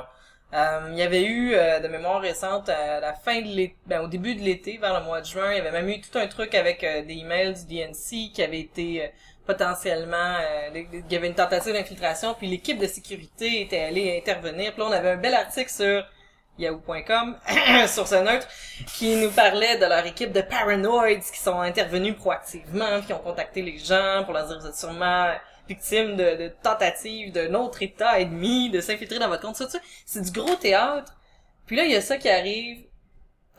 Euh, 0.53 0.88
il 0.91 0.97
y 0.97 1.01
avait 1.01 1.24
eu, 1.25 1.53
euh, 1.56 1.79
de 1.79 1.88
mémoire 1.89 2.21
récente, 2.21 2.69
à 2.69 3.00
la 3.01 3.13
fin 3.13 3.41
de 3.41 3.47
l'été, 3.47 3.75
ben, 3.85 4.00
au 4.01 4.07
début 4.07 4.33
de 4.35 4.41
l'été, 4.41 4.77
vers 4.77 4.97
le 5.00 5.06
mois 5.06 5.19
de 5.21 5.25
juin, 5.25 5.51
il 5.51 5.57
y 5.57 5.59
avait 5.59 5.71
même 5.71 5.89
eu 5.89 6.00
tout 6.00 6.18
un 6.18 6.27
truc 6.27 6.56
avec 6.56 6.83
euh, 6.85 7.01
des 7.03 7.15
emails 7.15 7.53
du 7.65 7.65
DNC 7.75 8.31
qui 8.33 8.41
avait 8.41 8.62
été 8.62 9.03
euh, 9.03 9.07
potentiellement, 9.45 10.15
euh, 10.39 10.69
il 10.94 11.12
y 11.12 11.15
avait 11.15 11.27
une 11.27 11.35
tentative 11.35 11.73
d'infiltration, 11.73 12.33
puis 12.33 12.47
l'équipe 12.47 12.77
de 12.80 12.88
sécurité 12.88 13.62
était 13.62 13.80
allée 13.81 14.18
intervenir. 14.18 14.71
Puis 14.73 14.81
là, 14.81 14.88
on 14.89 14.91
avait 14.94 15.12
un 15.12 15.18
bel 15.18 15.33
article 15.33 15.69
sur 15.69 16.06
yahoo.com, 16.57 17.38
source 17.88 18.12
neutre, 18.24 18.48
qui 18.98 19.15
nous 19.15 19.31
parlait 19.31 19.77
de 19.77 19.86
leur 19.86 20.06
équipe 20.06 20.31
de 20.31 20.42
paranoids 20.42 21.15
qui 21.15 21.38
sont 21.38 21.59
intervenus 21.59 22.15
proactivement, 22.15 23.01
qui 23.01 23.13
ont 23.13 23.19
contacté 23.19 23.62
les 23.62 23.77
gens 23.77 24.24
pour 24.24 24.33
leur 24.33 24.48
dire 24.48 24.59
vous 24.59 24.68
êtes 24.68 24.75
sûrement 24.75 25.31
victime 25.68 26.15
de, 26.15 26.51
tentatives 26.63 27.31
d'un 27.31 27.54
autre 27.54 27.83
état 27.83 28.19
ennemi 28.19 28.69
de 28.69 28.80
s'infiltrer 28.80 29.19
dans 29.19 29.27
votre 29.27 29.42
compte. 29.42 29.56
Ça, 29.56 29.68
c'est 30.06 30.21
du 30.21 30.31
gros 30.31 30.56
théâtre. 30.56 31.13
Puis 31.65 31.75
là, 31.75 31.83
il 31.83 31.92
y 31.92 31.95
a 31.95 32.01
ça 32.01 32.18
qui 32.18 32.30
arrive. 32.30 32.86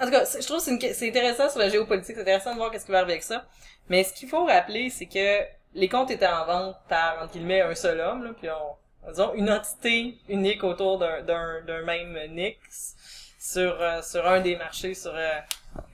En 0.00 0.04
tout 0.04 0.10
cas, 0.12 0.24
je 0.24 0.46
trouve 0.46 0.58
que 0.58 0.64
c'est, 0.64 0.70
une 0.70 0.78
que- 0.78 0.94
c'est 0.94 1.08
intéressant 1.08 1.48
sur 1.50 1.58
la 1.58 1.68
géopolitique, 1.68 2.14
c'est 2.14 2.22
intéressant 2.22 2.52
de 2.52 2.56
voir 2.56 2.70
qu'est-ce 2.70 2.86
qui 2.86 2.92
va 2.92 2.98
arriver 2.98 3.14
avec 3.14 3.24
ça. 3.24 3.44
Mais 3.88 4.04
ce 4.04 4.12
qu'il 4.12 4.28
faut 4.28 4.44
rappeler, 4.44 4.90
c'est 4.90 5.06
que 5.06 5.44
les 5.74 5.88
comptes 5.88 6.10
étaient 6.10 6.26
en 6.26 6.46
vente 6.46 6.76
par, 6.88 7.22
entre 7.22 7.32
guillemets, 7.32 7.60
un 7.62 7.74
seul 7.74 8.00
homme, 8.00 8.24
là, 8.24 8.30
puis 8.38 8.48
on, 8.48 8.76
disons, 9.08 9.32
une 9.34 9.50
entité 9.50 10.18
unique 10.28 10.64
autour 10.64 10.98
d'un, 10.98 11.22
d'un, 11.22 11.60
d'un 11.66 11.82
même 11.82 12.16
Nix 12.30 12.96
sur, 13.38 13.76
euh, 13.80 14.02
sur 14.02 14.26
un 14.26 14.40
des 14.40 14.56
marchés, 14.56 14.94
sur 14.94 15.12
euh, 15.14 15.38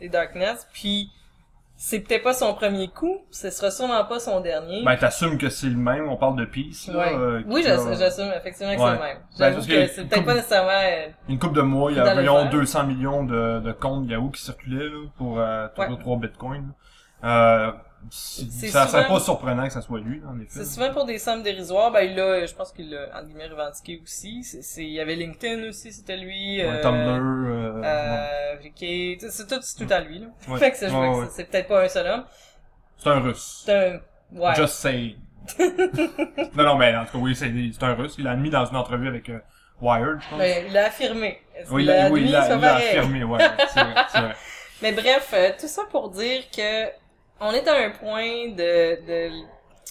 les 0.00 0.08
Darknets. 0.08 0.54
Puis, 0.72 1.10
c'est 1.76 2.00
peut-être 2.00 2.22
pas 2.22 2.32
son 2.34 2.54
premier 2.54 2.88
coup, 2.88 3.18
ce 3.30 3.50
sera 3.50 3.70
sûrement 3.70 4.04
pas 4.04 4.18
son 4.20 4.40
dernier. 4.40 4.82
Ben, 4.84 4.96
t'assumes 4.96 5.36
que 5.38 5.48
c'est 5.50 5.66
le 5.66 5.76
même, 5.76 6.08
on 6.08 6.16
parle 6.16 6.36
de 6.36 6.44
Peace, 6.44 6.88
là. 6.88 6.98
Ouais. 6.98 7.14
euh, 7.14 7.42
oui, 7.46 7.62
j'assume, 7.64 7.88
a 7.88 7.94
j'assume 7.94 8.32
effectivement 8.36 8.74
que 8.74 8.80
Ouais. 8.80 8.86
c'est 8.86 8.94
le 8.94 9.02
même. 9.02 9.16
Ben, 9.18 9.36
J'avoue 9.38 9.54
parce 9.56 9.66
que, 9.66 9.72
que 9.72 9.86
c'est 9.88 10.04
peut-être 10.06 10.24
pas 10.24 10.34
nécessairement... 10.34 10.70
euh, 10.70 11.06
Une 11.28 11.38
couple 11.38 11.56
de 11.56 11.62
mois, 11.62 11.90
il 11.90 11.96
y 11.98 12.00
a 12.00 12.16
environ 12.16 12.42
faire. 12.42 12.50
200 12.50 12.84
millions 12.86 13.24
de, 13.24 13.60
de 13.60 13.72
comptes 13.72 14.08
Yahoo 14.08 14.30
qui 14.30 14.42
circulaient, 14.42 14.88
là, 14.88 15.06
pour, 15.18 15.38
euh, 15.40 15.66
Ouais. 15.76 15.88
3 15.98 16.16
bitcoins. 16.16 16.72
Euh, 17.24 17.72
ça 18.10 18.86
serait 18.86 19.06
pas 19.06 19.20
surprenant 19.20 19.66
que 19.66 19.72
ça 19.72 19.80
soit 19.82 20.00
lui, 20.00 20.22
en 20.26 20.38
effet. 20.40 20.50
C'est 20.50 20.64
souvent 20.64 20.92
pour 20.92 21.04
des 21.04 21.18
sommes 21.18 21.42
dérisoires. 21.42 21.90
Ben, 21.90 22.00
il 22.02 22.14
l'a, 22.16 22.46
je 22.46 22.54
pense 22.54 22.72
qu'il 22.72 22.90
l'a, 22.90 23.08
entre 23.16 23.26
guillemets, 23.26 23.46
revendiqué 23.48 24.00
aussi. 24.02 24.42
C'est, 24.44 24.62
c'est- 24.62 24.84
il 24.84 24.90
y 24.92 25.00
avait 25.00 25.14
LinkedIn 25.16 25.68
aussi, 25.68 25.92
c'était 25.92 26.16
lui. 26.16 26.58
Ouais, 26.58 26.66
euh, 26.68 26.82
Tumblr, 26.82 27.50
euh. 27.50 27.82
Euh, 27.84 28.56
c'est 29.30 29.46
tout, 29.48 29.56
c'est 29.62 29.86
tout 29.86 29.92
à 29.92 30.00
lui, 30.00 30.18
là. 30.20 30.26
Ouais. 30.48 30.58
Fait 30.58 30.70
que 30.72 30.76
je 30.78 30.94
Ouais, 30.94 31.26
c'est, 31.26 31.36
c'est 31.36 31.44
peut-être 31.50 31.68
pas 31.68 31.84
un 31.84 31.88
seul 31.88 32.06
homme. 32.06 32.24
C'est 32.98 33.08
un 33.10 33.20
russe. 33.20 33.62
C'est 33.66 33.88
un, 33.88 34.00
ouais. 34.38 34.54
Just 34.54 34.74
say. 34.74 35.16
non, 36.56 36.64
non, 36.64 36.76
mais 36.76 36.96
en 36.96 37.04
tout 37.04 37.12
cas, 37.12 37.18
oui, 37.18 37.34
c'est 37.34 37.52
c'est 37.72 37.82
un 37.84 37.94
russe. 37.94 38.14
Il 38.18 38.24
l'a 38.24 38.32
admis 38.32 38.50
dans 38.50 38.64
une 38.64 38.76
entrevue 38.76 39.08
avec 39.08 39.28
euh, 39.28 39.38
Wired, 39.80 40.20
je 40.22 40.28
pense. 40.30 40.38
Ben, 40.38 40.64
il 40.66 40.72
l'a 40.72 40.86
affirmé. 40.86 41.40
Oui, 41.70 41.82
il 41.82 41.86
l'a- 41.86 42.10
oui, 42.10 42.22
il 42.24 42.30
C'est 42.30 42.36
affirmé, 42.36 43.24
ouais, 43.24 43.38
c'est 43.72 43.80
vrai, 43.82 43.94
c'est 44.10 44.20
vrai. 44.20 44.34
Mais 44.82 44.92
bref, 44.92 45.30
euh, 45.34 45.50
tout 45.58 45.68
ça 45.68 45.82
pour 45.90 46.10
dire 46.10 46.42
que 46.54 46.86
on 47.40 47.52
est 47.52 47.66
à 47.68 47.74
un 47.74 47.90
point 47.90 48.48
de, 48.48 49.06
de 49.06 49.30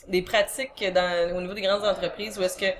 des 0.07 0.21
pratiques 0.21 0.83
dans, 0.93 1.35
au 1.35 1.41
niveau 1.41 1.53
des 1.53 1.62
grandes 1.62 1.85
entreprises 1.85 2.38
où 2.38 2.43
est-ce 2.43 2.57
que 2.57 2.77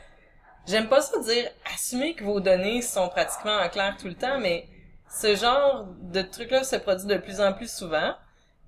j'aime 0.68 0.88
pas 0.90 1.02
ça 1.02 1.20
dire 1.20 1.50
assumer 1.74 2.16
que 2.16 2.24
vos 2.24 2.40
données 2.40 2.82
sont 2.82 3.08
pratiquement 3.10 3.58
en 3.58 3.70
clair 3.70 3.96
tout 4.00 4.08
le 4.08 4.16
temps, 4.16 4.40
mais 4.40 4.68
ce 5.10 5.36
genre 5.36 5.86
de 6.02 6.22
truc-là 6.22 6.64
se 6.64 6.76
produit 6.76 7.08
de 7.08 7.18
plus 7.18 7.40
en 7.40 7.54
plus 7.54 7.72
souvent. 7.72 8.16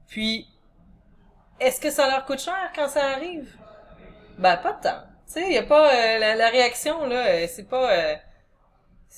Puis, 0.08 0.48
est-ce 1.60 1.82
que 1.82 1.90
ça 1.90 2.08
leur 2.10 2.26
coûte 2.26 2.40
cher 2.40 2.72
quand 2.76 2.88
ça 2.88 3.04
arrive? 3.10 3.50
Ben, 4.38 4.58
pas 4.58 4.74
tant. 4.74 5.02
Tu 5.28 5.34
sais, 5.34 5.52
y 5.52 5.58
a 5.58 5.64
pas, 5.64 5.94
euh, 5.94 6.36
la, 6.36 6.50
réaction, 6.50 7.06
là, 7.08 7.28
euh, 7.28 7.48
c'est 7.50 7.68
pas, 7.68 7.92
euh, 7.92 8.16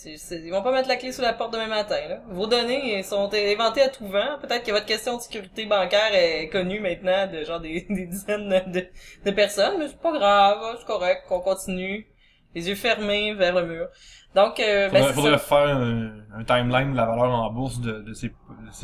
ils 0.05 0.51
vont 0.51 0.61
pas 0.61 0.71
mettre 0.71 0.87
la 0.87 0.95
clé 0.95 1.11
sous 1.11 1.21
la 1.21 1.33
porte 1.33 1.53
demain 1.53 1.67
matin. 1.67 1.95
Là. 2.07 2.19
Vos 2.29 2.47
données 2.47 3.01
sont 3.03 3.29
inventées 3.33 3.81
à 3.81 3.89
tout 3.89 4.07
vent. 4.07 4.37
Peut-être 4.41 4.63
que 4.65 4.71
votre 4.71 4.85
question 4.85 5.17
de 5.17 5.21
sécurité 5.21 5.65
bancaire 5.65 6.13
est 6.13 6.49
connue 6.49 6.79
maintenant 6.79 7.27
de 7.27 7.43
genre 7.43 7.59
des, 7.59 7.81
des 7.89 8.05
dizaines 8.05 8.49
de, 8.67 8.87
de 9.25 9.31
personnes, 9.31 9.75
mais 9.79 9.87
c'est 9.87 9.99
pas 10.01 10.11
grave, 10.11 10.57
c'est 10.79 10.85
correct, 10.85 11.23
qu'on 11.27 11.39
continue. 11.39 12.07
Les 12.55 12.69
yeux 12.69 12.75
fermés 12.75 13.33
vers 13.33 13.53
le 13.53 13.65
mur. 13.65 13.87
Donc, 14.33 14.59
euh, 14.59 14.89
ben, 14.89 15.03
Faudrait, 15.03 15.13
faudrait 15.13 15.37
faire 15.37 15.77
un, 15.77 16.11
un 16.35 16.43
timeline 16.43 16.91
de 16.93 16.97
la 16.97 17.05
valeur 17.05 17.29
en 17.31 17.51
bourse 17.51 17.79
de, 17.81 18.01
de 18.01 18.13
ces, 18.13 18.31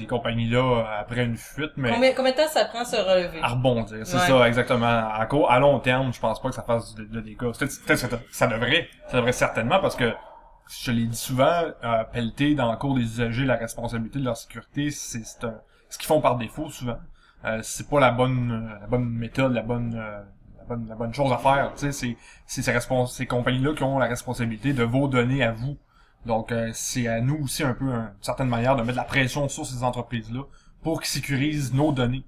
compagnies-là 0.05 0.85
après 0.99 1.23
une 1.23 1.37
fuite, 1.37 1.71
mais 1.77 1.91
Combien, 1.91 2.13
combien 2.13 2.31
de 2.31 2.37
temps 2.37 2.47
ça 2.49 2.65
prend 2.65 2.79
à 2.81 2.85
se 2.85 2.95
relever? 2.97 3.39
à 3.41 3.47
rebondir. 3.49 4.05
C'est 4.05 4.17
Ouais. 4.17 4.27
ça, 4.27 4.47
exactement. 4.47 5.09
À, 5.11 5.25
court, 5.27 5.49
à 5.49 5.59
long 5.59 5.79
terme, 5.79 6.13
je 6.13 6.19
pense 6.19 6.41
pas 6.41 6.49
que 6.49 6.55
ça 6.55 6.63
fasse 6.63 6.93
de, 6.95 7.03
de 7.05 7.19
dégâts. 7.21 7.37
Peut-être 7.37 7.85
que 7.85 7.95
ça, 7.95 8.07
ça 8.31 8.47
devrait. 8.47 8.89
Ça 9.07 9.17
devrait 9.17 9.31
certainement 9.31 9.79
parce 9.79 9.95
que 9.95 10.11
je 10.69 10.91
l'ai 10.91 11.05
dit 11.05 11.17
souvent, 11.17 11.63
euh, 11.83 12.03
pelleter 12.05 12.55
dans 12.55 12.71
le 12.71 12.77
cours 12.77 12.95
des 12.95 13.03
usagers 13.03 13.45
la 13.45 13.55
responsabilité 13.55 14.19
de 14.19 14.25
leur 14.25 14.37
sécurité, 14.37 14.91
c'est 14.91 15.23
ce 15.23 15.97
qu'ils 15.97 16.07
font 16.07 16.21
par 16.21 16.37
défaut 16.37 16.69
souvent. 16.69 16.97
Euh, 17.45 17.59
c'est 17.61 17.89
pas 17.89 17.99
la 17.99 18.11
bonne 18.11 18.51
euh, 18.51 18.79
la 18.79 18.87
bonne 18.87 19.09
méthode, 19.09 19.53
la 19.53 19.61
bonne 19.63 19.93
euh, 19.95 20.21
la 20.59 20.63
bonne 20.65 20.87
la 20.87 20.95
bonne 20.95 21.13
chose 21.13 21.31
à 21.33 21.37
faire. 21.37 21.71
C'est 21.75 21.91
ces, 21.91 22.17
ces 22.47 23.25
compagnies-là 23.25 23.73
qui 23.73 23.83
ont 23.83 23.99
la 23.99 24.07
responsabilité 24.07 24.73
de 24.73 24.83
vos 24.83 25.07
données 25.07 25.43
à 25.43 25.51
vous. 25.51 25.77
Donc 26.25 26.51
euh, 26.53 26.71
c'est 26.73 27.07
à 27.07 27.19
nous 27.19 27.43
aussi 27.43 27.63
un 27.63 27.73
peu, 27.73 27.91
un- 27.91 28.05
d'une 28.13 28.23
certaine 28.23 28.47
manière, 28.47 28.75
de 28.77 28.83
mettre 28.83 28.97
la 28.97 29.03
pression 29.03 29.49
sur 29.49 29.65
ces 29.65 29.83
entreprises-là 29.83 30.43
pour 30.81 31.01
qu'ils 31.01 31.09
sécurisent 31.09 31.73
nos 31.73 31.91
données. 31.91 32.23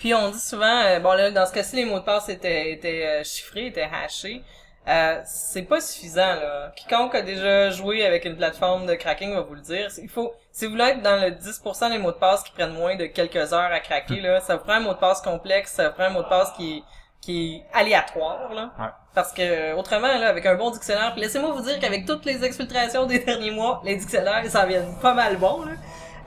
Puis 0.00 0.12
on 0.14 0.30
dit 0.30 0.40
souvent, 0.40 0.82
euh, 0.84 0.98
bon 0.98 1.12
là, 1.12 1.30
dans 1.30 1.46
ce 1.46 1.52
cas-ci, 1.52 1.76
les 1.76 1.84
mots 1.84 2.00
de 2.00 2.04
passe 2.04 2.28
étaient, 2.28 2.72
étaient 2.72 3.20
euh, 3.20 3.24
chiffrés, 3.24 3.66
étaient 3.68 3.82
hashés. 3.90 4.42
Euh, 4.88 5.20
c'est 5.24 5.62
pas 5.62 5.80
suffisant 5.80 6.34
là. 6.34 6.72
Quiconque 6.74 7.14
a 7.14 7.22
déjà 7.22 7.70
joué 7.70 8.04
avec 8.04 8.24
une 8.24 8.36
plateforme 8.36 8.86
de 8.86 8.94
cracking 8.94 9.32
va 9.32 9.42
vous 9.42 9.54
le 9.54 9.60
dire. 9.60 9.88
Il 9.98 10.08
faut, 10.08 10.32
si 10.50 10.64
vous 10.64 10.72
voulez 10.72 10.84
être 10.84 11.02
dans 11.02 11.20
le 11.20 11.30
10% 11.30 11.90
des 11.90 11.98
mots 11.98 12.10
de 12.10 12.16
passe 12.16 12.42
qui 12.42 12.50
prennent 12.50 12.74
moins 12.74 12.96
de 12.96 13.06
quelques 13.06 13.52
heures 13.52 13.70
à 13.72 13.78
craquer 13.78 14.20
là, 14.20 14.40
ça 14.40 14.56
vous 14.56 14.64
prend 14.64 14.72
un 14.72 14.80
mot 14.80 14.92
de 14.92 14.98
passe 14.98 15.20
complexe, 15.20 15.72
ça 15.72 15.88
vous 15.88 15.94
prend 15.94 16.04
un 16.04 16.10
mot 16.10 16.24
de 16.24 16.28
passe 16.28 16.50
qui 16.56 16.78
est, 16.78 16.82
qui 17.20 17.54
est 17.54 17.78
aléatoire 17.78 18.52
là. 18.52 18.72
Ouais. 18.76 18.90
Parce 19.14 19.32
que 19.32 19.42
euh, 19.42 19.76
autrement 19.76 20.18
là, 20.18 20.28
avec 20.28 20.46
un 20.46 20.56
bon 20.56 20.70
dictionnaire, 20.70 21.14
laissez-moi 21.16 21.52
vous 21.52 21.62
dire 21.62 21.78
qu'avec 21.78 22.04
toutes 22.04 22.24
les 22.24 22.42
exfiltrations 22.42 23.06
des 23.06 23.18
derniers 23.24 23.52
mois, 23.52 23.80
les 23.84 23.94
dictionnaires 23.94 24.44
ça 24.48 24.66
vient 24.66 24.82
pas 25.00 25.14
mal 25.14 25.36
bon 25.36 25.64
là. 25.64 25.72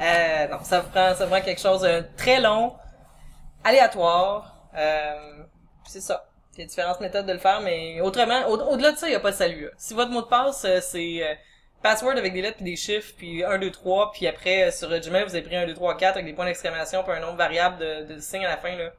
Euh, 0.01 0.47
non, 0.47 0.59
ça 0.63 0.79
vous 0.79 0.89
prend, 0.89 1.13
ça 1.13 1.25
vous 1.25 1.31
prend 1.31 1.41
quelque 1.41 1.61
chose 1.61 1.81
de 1.81 2.05
très 2.15 2.39
long, 2.39 2.73
aléatoire. 3.65 4.53
Euh, 4.77 5.43
c'est 5.85 6.01
ça. 6.01 6.25
Il 6.57 6.61
y 6.61 6.63
a 6.63 6.67
différentes 6.67 7.01
méthodes 7.01 7.25
de 7.25 7.33
le 7.33 7.39
faire, 7.39 7.61
mais 7.61 7.99
autrement, 8.01 8.47
au- 8.47 8.73
au-delà 8.73 8.91
de 8.93 8.97
ça, 8.97 9.07
il 9.07 9.11
n'y 9.11 9.15
a 9.15 9.19
pas 9.19 9.31
de 9.31 9.35
salut. 9.35 9.65
là. 9.65 9.69
Si 9.77 9.93
votre 9.93 10.11
mot 10.11 10.21
de 10.21 10.27
passe, 10.27 10.63
euh, 10.65 10.79
c'est 10.81 11.21
euh, 11.21 11.33
password 11.83 12.17
avec 12.17 12.33
des 12.33 12.41
lettres 12.41 12.57
puis 12.57 12.65
des 12.65 12.75
chiffres, 12.77 13.13
puis 13.17 13.43
1, 13.43 13.57
2, 13.59 13.71
3, 13.71 14.11
puis 14.13 14.25
après, 14.27 14.67
euh, 14.67 14.71
sur 14.71 14.87
Gmail, 14.89 15.23
vous 15.25 15.35
avez 15.35 15.41
pris 15.43 15.55
1, 15.55 15.65
2, 15.67 15.73
3, 15.73 15.97
4 15.97 16.13
avec 16.15 16.25
des 16.25 16.33
points 16.33 16.45
d'exclamation 16.45 17.03
puis 17.03 17.13
un 17.13 17.19
nombre 17.19 17.37
variable 17.37 17.77
de, 17.79 18.13
de 18.15 18.19
signes 18.19 18.45
à 18.45 18.49
la 18.49 18.57
fin, 18.57 18.75
là. 18.75 18.91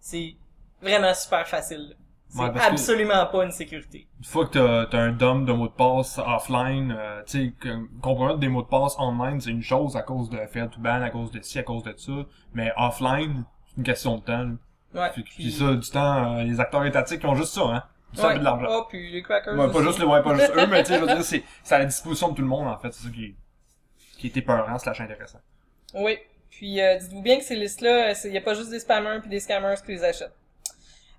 C'est 0.00 0.34
vraiment 0.80 1.12
super 1.14 1.46
facile. 1.46 1.94
C'est 2.28 2.40
Ouais, 2.40 2.50
absolument 2.60 3.26
pas 3.26 3.44
une 3.44 3.50
sécurité. 3.50 4.08
Une 4.18 4.24
fois 4.24 4.46
que 4.46 4.84
t'as 4.86 4.96
as 4.98 5.00
un 5.02 5.12
dump 5.12 5.46
de 5.46 5.52
mots 5.52 5.68
de 5.68 5.72
passe 5.72 6.18
offline, 6.18 6.96
euh, 6.98 7.22
tu 7.26 7.52
sais, 7.62 7.68
compromettre 8.00 8.38
des 8.38 8.48
mots 8.48 8.62
de 8.62 8.68
passe 8.68 8.96
online, 8.98 9.38
c'est 9.38 9.50
une 9.50 9.60
chose 9.62 9.96
à 9.96 10.02
cause 10.02 10.30
de 10.30 10.38
fail 10.46 10.70
to 10.70 10.80
ban, 10.80 11.02
à 11.02 11.10
cause 11.10 11.30
de 11.30 11.42
ci, 11.42 11.58
à 11.58 11.62
cause 11.62 11.82
de 11.82 11.92
ça. 11.94 12.12
Mais 12.54 12.72
offline, 12.78 13.44
c'est 13.66 13.76
une 13.76 13.82
question 13.84 14.16
de 14.16 14.22
temps. 14.22 14.44
là. 14.44 14.52
Ouais. 14.94 15.10
Puis, 15.12 15.22
puis 15.22 15.52
ça, 15.52 15.74
du 15.74 15.88
temps, 15.90 16.38
euh, 16.38 16.42
les 16.44 16.60
acteurs 16.60 16.84
étatiques 16.84 17.24
ont 17.24 17.34
juste 17.34 17.54
ça, 17.54 17.62
hein. 17.62 17.82
Du 18.12 18.20
temps 18.20 18.28
ouais. 18.28 18.36
et 18.36 18.38
de 18.40 18.44
l'argent. 18.44 18.66
Oh, 18.68 18.84
puis 18.88 19.10
les 19.10 19.22
crackers. 19.22 19.54
Ouais, 19.58 19.70
pas 19.72 19.82
juste, 19.82 19.98
le- 19.98 20.06
ouais, 20.06 20.22
pas 20.22 20.34
juste 20.34 20.52
eux, 20.56 20.66
mais 20.66 20.82
tu 20.82 20.88
sais, 20.92 20.96
je 20.98 21.04
veux 21.04 21.06
dire, 21.06 21.24
c'est, 21.24 21.42
c'est 21.64 21.74
à 21.74 21.78
la 21.78 21.86
disposition 21.86 22.28
de 22.28 22.34
tout 22.34 22.42
le 22.42 22.48
monde, 22.48 22.68
en 22.68 22.76
fait. 22.78 22.92
C'est 22.92 23.04
ça 23.04 23.10
qui 23.14 23.24
est, 23.24 23.34
qui 24.18 24.26
est 24.26 24.36
épeurant, 24.36 24.78
slash 24.78 25.00
intéressant. 25.00 25.38
Oui. 25.94 26.18
Puis 26.50 26.80
euh, 26.82 26.98
dites-vous 26.98 27.22
bien 27.22 27.38
que 27.38 27.44
ces 27.44 27.56
listes-là, 27.56 28.12
il 28.24 28.30
n'y 28.30 28.36
a 28.36 28.42
pas 28.42 28.52
juste 28.54 28.68
des 28.70 28.80
spammers 28.80 29.20
puis 29.20 29.30
des 29.30 29.40
scammers 29.40 29.76
qui 29.84 29.92
les 29.92 30.04
achètent. 30.04 30.34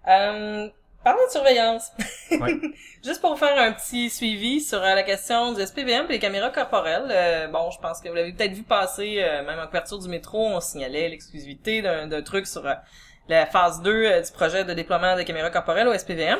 Euh, 0.07 0.69
parlons 1.03 1.25
de 1.25 1.31
surveillance. 1.31 1.91
Ouais. 2.31 2.59
juste 3.03 3.19
pour 3.21 3.37
faire 3.39 3.59
un 3.59 3.71
petit 3.71 4.09
suivi 4.11 4.61
sur 4.61 4.77
euh, 4.81 4.93
la 4.93 5.01
question 5.03 5.53
du 5.53 5.65
SPVM 5.65 6.05
et 6.09 6.13
les 6.13 6.19
caméras 6.19 6.51
corporelles. 6.51 7.07
euh, 7.09 7.47
bon, 7.47 7.71
je 7.71 7.79
pense 7.79 7.99
que 7.99 8.09
vous 8.09 8.15
l'avez 8.15 8.33
peut-être 8.33 8.53
vu 8.53 8.63
passer, 8.63 9.17
euh, 9.23 9.43
même 9.43 9.57
en 9.59 9.65
couverture 9.65 9.97
du 9.99 10.07
métro, 10.07 10.45
on 10.47 10.59
signalait 10.59 11.09
l'exclusivité 11.09 11.81
d'un 11.81 12.07
d'un 12.07 12.21
truc 12.21 12.45
sur 12.45 12.65
euh, 12.67 12.73
la 13.29 13.45
phase 13.45 13.81
2 13.81 13.91
euh, 13.91 14.21
du 14.21 14.31
projet 14.31 14.63
de 14.63 14.73
déploiement 14.73 15.15
des 15.15 15.25
caméras 15.25 15.49
corporelles 15.49 15.87
au 15.87 15.97
SPVM. 15.97 16.37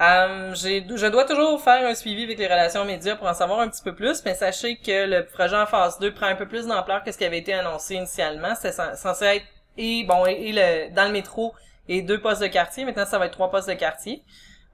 Euh, 0.00 0.54
j'ai, 0.54 0.84
je 0.88 1.06
dois 1.06 1.24
toujours 1.24 1.62
faire 1.62 1.86
un 1.86 1.94
suivi 1.94 2.24
avec 2.24 2.38
les 2.38 2.46
relations 2.46 2.84
médias 2.84 3.14
pour 3.14 3.26
en 3.28 3.34
savoir 3.34 3.60
un 3.60 3.68
petit 3.68 3.82
peu 3.82 3.94
plus, 3.94 4.24
mais 4.24 4.34
sachez 4.34 4.76
que 4.76 5.06
le 5.06 5.26
projet 5.26 5.56
en 5.56 5.66
phase 5.66 5.98
2 5.98 6.12
prend 6.14 6.26
un 6.26 6.34
peu 6.34 6.48
plus 6.48 6.66
d'ampleur 6.66 7.04
que 7.04 7.12
ce 7.12 7.18
qui 7.18 7.24
avait 7.24 7.38
été 7.38 7.52
annoncé 7.54 7.94
initialement. 7.96 8.54
C'était 8.54 8.70
cen- 8.70 8.96
censé 8.96 9.24
être 9.26 9.44
et 9.76 10.04
bon 10.04 10.24
et, 10.26 10.52
le 10.52 10.94
dans 10.94 11.04
le 11.04 11.12
métro 11.12 11.54
et 11.88 12.02
deux 12.02 12.20
postes 12.20 12.42
de 12.42 12.46
quartier. 12.46 12.84
Maintenant, 12.84 13.06
ça 13.06 13.18
va 13.18 13.26
être 13.26 13.32
trois 13.32 13.50
postes 13.50 13.68
de 13.68 13.74
quartier. 13.74 14.22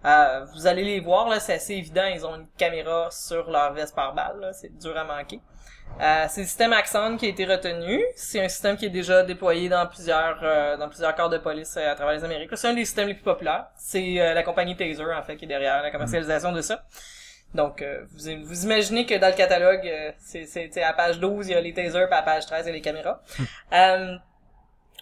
Euh, 0.04 0.44
vous 0.54 0.66
allez 0.68 0.84
les 0.84 1.00
voir 1.00 1.28
là, 1.28 1.40
c'est 1.40 1.54
assez 1.54 1.74
évident. 1.74 2.04
Ils 2.04 2.24
ont 2.24 2.36
une 2.36 2.46
caméra 2.56 3.08
sur 3.10 3.50
leur 3.50 3.72
veste 3.72 3.94
par 3.96 4.14
balle. 4.14 4.50
C'est 4.54 4.76
dur 4.78 4.96
à 4.96 5.04
manquer. 5.04 5.40
Euh, 6.00 6.26
c'est 6.28 6.42
le 6.42 6.46
système 6.46 6.72
Axon 6.72 7.16
qui 7.18 7.26
a 7.26 7.28
été 7.28 7.44
retenu. 7.44 8.00
C'est 8.14 8.40
un 8.40 8.48
système 8.48 8.76
qui 8.76 8.86
est 8.86 8.90
déjà 8.90 9.24
déployé 9.24 9.68
dans 9.68 9.84
plusieurs 9.86 10.38
euh, 10.42 10.76
dans 10.76 10.88
plusieurs 10.88 11.14
corps 11.16 11.28
de 11.28 11.38
police 11.38 11.76
euh, 11.76 11.90
à 11.90 11.94
travers 11.96 12.14
les 12.14 12.24
Amériques. 12.24 12.50
C'est 12.54 12.68
un 12.68 12.74
des 12.74 12.84
systèmes 12.84 13.08
les 13.08 13.14
plus 13.14 13.24
populaires. 13.24 13.66
C'est 13.76 14.20
euh, 14.20 14.32
la 14.32 14.44
compagnie 14.44 14.76
Taser 14.76 15.12
en 15.12 15.22
fait 15.22 15.36
qui 15.36 15.44
est 15.44 15.48
derrière 15.48 15.82
la 15.82 15.90
commercialisation 15.90 16.52
de 16.52 16.60
ça. 16.60 16.84
Donc 17.54 17.80
euh, 17.82 18.04
vous, 18.12 18.30
vous 18.44 18.64
imaginez 18.64 19.06
que 19.06 19.14
dans 19.14 19.28
le 19.28 19.34
catalogue, 19.34 19.86
euh, 19.86 20.12
c'est 20.18 20.44
c'est 20.44 20.68
c'est 20.72 20.82
à 20.82 20.92
page 20.92 21.18
12 21.18 21.48
il 21.48 21.52
y 21.52 21.54
a 21.54 21.60
les 21.60 21.72
tasers, 21.72 22.06
puis 22.06 22.18
à 22.18 22.22
page 22.22 22.46
13 22.46 22.66
il 22.66 22.68
y 22.68 22.70
a 22.70 22.74
les 22.74 22.80
caméras. 22.80 23.22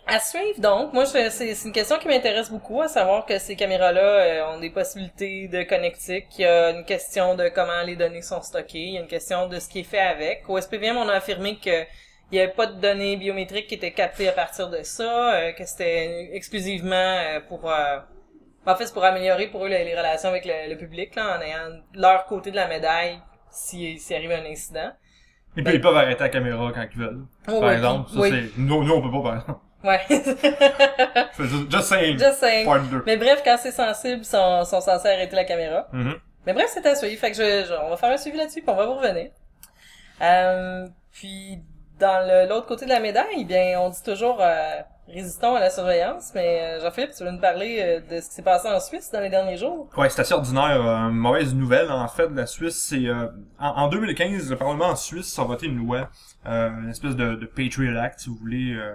À 0.09 0.21
suivre 0.21 0.61
donc, 0.61 0.93
moi 0.93 1.05
c'est 1.05 1.65
une 1.65 1.73
question 1.73 1.99
qui 1.99 2.07
m'intéresse 2.07 2.49
beaucoup, 2.49 2.81
à 2.81 2.87
savoir 2.87 3.27
que 3.27 3.39
ces 3.41 3.57
caméras-là 3.57 4.01
euh, 4.01 4.55
ont 4.55 4.61
des 4.61 4.71
possibilités 4.71 5.49
de 5.49 5.65
connectique. 5.65 6.27
Il 6.39 6.43
y 6.43 6.45
a 6.45 6.71
une 6.71 6.85
question 6.85 7.35
de 7.35 7.49
comment 7.49 7.83
les 7.85 7.97
données 7.97 8.23
sont 8.23 8.41
stockées, 8.41 8.79
il 8.79 8.95
y 8.95 8.99
a 8.99 9.01
une 9.01 9.09
question 9.09 9.49
de 9.49 9.59
ce 9.59 9.69
qui 9.69 9.81
est 9.81 9.83
fait 9.85 9.99
avec. 9.99 10.49
Au 10.49 10.61
SPVM, 10.61 10.97
on 10.97 11.09
a 11.09 11.15
affirmé 11.15 11.57
que 11.57 11.83
il 12.31 12.35
n'y 12.35 12.41
avait 12.41 12.53
pas 12.53 12.67
de 12.67 12.81
données 12.81 13.17
biométriques 13.17 13.69
qui 13.69 13.75
étaient 13.75 13.93
captées 13.93 14.29
à 14.29 14.33
partir 14.33 14.69
de 14.69 14.83
ça, 14.83 15.35
euh, 15.35 15.53
que 15.53 15.65
c'était 15.65 16.31
exclusivement 16.35 16.95
euh, 16.95 17.41
pour 17.49 17.71
euh, 17.71 17.99
en 18.65 18.75
fait 18.75 18.87
c'est 18.87 18.95
pour 18.95 19.05
améliorer 19.05 19.47
pour 19.49 19.65
eux 19.65 19.69
les, 19.69 19.85
les 19.85 19.97
relations 19.97 20.29
avec 20.29 20.45
le, 20.45 20.71
le 20.71 20.77
public 20.77 21.15
là, 21.15 21.39
en 21.39 21.41
ayant 21.41 21.81
leur 21.95 22.27
côté 22.27 22.51
de 22.51 22.57
la 22.57 22.67
médaille 22.67 23.21
si 23.51 23.99
s'il 23.99 24.17
arrive 24.17 24.33
un 24.33 24.45
incident. 24.45 24.91
Et 25.57 25.63
puis, 25.63 25.75
ils 25.75 25.81
peuvent 25.81 25.97
arrêter 25.97 26.23
la 26.23 26.29
caméra 26.29 26.71
quand 26.75 26.87
ils 26.93 26.99
veulent. 26.99 27.25
Oh, 27.49 27.61
par 27.61 27.71
oui, 27.71 27.75
exemple. 27.75 28.11
Ça, 28.11 28.21
oui. 28.21 28.31
c'est, 28.31 28.61
nous, 28.61 28.85
nous, 28.85 28.93
on 28.93 29.01
peut 29.01 29.11
pas, 29.11 29.23
par 29.23 29.41
exemple. 29.41 29.61
Ouais. 29.87 30.01
Just 31.71 31.89
saying. 31.89 32.19
Just 32.19 32.39
saying. 32.41 32.67
Part 32.67 32.83
2. 32.91 33.03
Mais 33.07 33.17
bref, 33.17 33.43
quand 33.45 33.57
c'est 33.61 33.71
sensible, 33.73 34.19
ils 34.23 34.25
sont, 34.25 34.65
sont 34.65 34.81
censés 34.81 35.09
arrêter 35.09 35.37
la 35.37 35.45
caméra. 35.45 35.87
Mhm. 35.93 36.15
Mais 36.47 36.53
bref, 36.53 36.67
c'est 36.73 36.87
à 36.87 36.95
suivre. 36.95 37.19
Fait 37.21 37.31
que 37.31 37.37
je, 37.37 37.67
je- 37.69 37.75
on 37.85 37.91
va 37.91 37.97
faire 37.97 38.11
un 38.11 38.17
suivi 38.17 38.37
là-dessus, 38.39 38.63
puis 38.63 38.71
on 38.71 38.77
va 38.77 38.87
vous 38.87 38.95
revenir. 38.95 39.31
Euh, 40.23 40.87
puis, 41.13 41.59
dans 41.99 42.49
l'autre 42.49 42.67
côté 42.67 42.85
de 42.85 42.91
la 42.91 43.01
médaille, 43.01 43.45
bien, 43.45 43.79
on 43.81 43.89
dit 43.91 44.03
toujours 44.05 44.39
euh, 44.41 44.81
résistons 45.09 45.57
à 45.57 45.61
la 45.61 45.71
surveillance. 45.71 46.31
Mais 46.35 46.61
euh, 46.63 46.81
Jean-Philippe, 46.81 47.11
tu 47.17 47.25
veux 47.25 47.31
nous 47.31 47.41
parler 47.41 47.79
euh, 47.81 48.01
de 48.17 48.21
ce 48.21 48.29
qui 48.29 48.35
s'est 48.37 48.43
passé 48.43 48.69
en 48.69 48.79
Suisse 48.81 49.11
dans 49.13 49.21
les 49.21 49.29
derniers 49.31 49.57
jours? 49.57 49.89
Ouais, 49.97 50.09
c'est 50.09 50.21
assez 50.21 50.35
ordinaire. 50.35 50.81
Euh, 50.87 51.09
mauvaise 51.11 51.55
nouvelle, 51.55 51.91
en 51.91 52.09
fait, 52.09 52.29
de 52.29 52.37
la 52.37 52.47
Suisse, 52.47 52.77
c'est... 52.89 53.07
euh, 53.07 53.27
en, 53.59 53.69
en 53.85 53.89
2015, 53.89 54.51
le 54.51 54.57
Parlement 54.57 54.87
en 54.87 54.97
Suisse 54.97 55.37
a 55.39 55.45
voté 55.45 55.67
une 55.67 55.79
loi, 55.85 56.09
une 56.45 56.89
espèce 56.91 57.17
de, 57.17 57.35
de 57.35 57.47
Patriot 57.47 57.99
Act, 57.99 58.21
si 58.21 58.29
vous 58.29 58.37
voulez, 58.37 58.73
euh, 58.75 58.93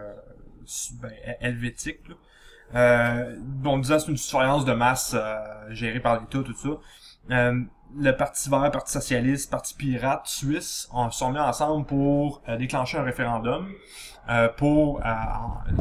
ben, 1.02 1.12
hel- 1.24 1.38
helvétique, 1.42 2.08
là. 2.10 2.16
Euh, 2.74 3.36
bon, 3.40 3.80
disant 3.80 4.00
c'est 4.00 4.10
une 4.12 4.18
surveillance 4.18 4.64
de 4.64 4.72
masse 4.74 5.14
euh, 5.14 5.36
gérée 5.72 6.00
par 6.00 6.22
l'État, 6.22 6.42
tout 6.42 6.56
ça. 6.56 6.70
Euh, 7.32 7.62
le 7.98 8.12
Parti 8.14 8.50
vert, 8.50 8.72
Parti 8.72 8.94
socialiste, 8.94 9.52
Parti 9.52 9.76
pirate 9.76 10.26
suisse 10.26 10.88
en 10.92 11.12
sont 11.12 11.32
mis 11.34 11.40
ensemble 11.40 11.86
pour 11.86 12.42
euh, 12.48 12.56
déclencher 12.58 12.98
un 12.98 13.04
référendum. 13.04 13.68
pour 14.58 15.02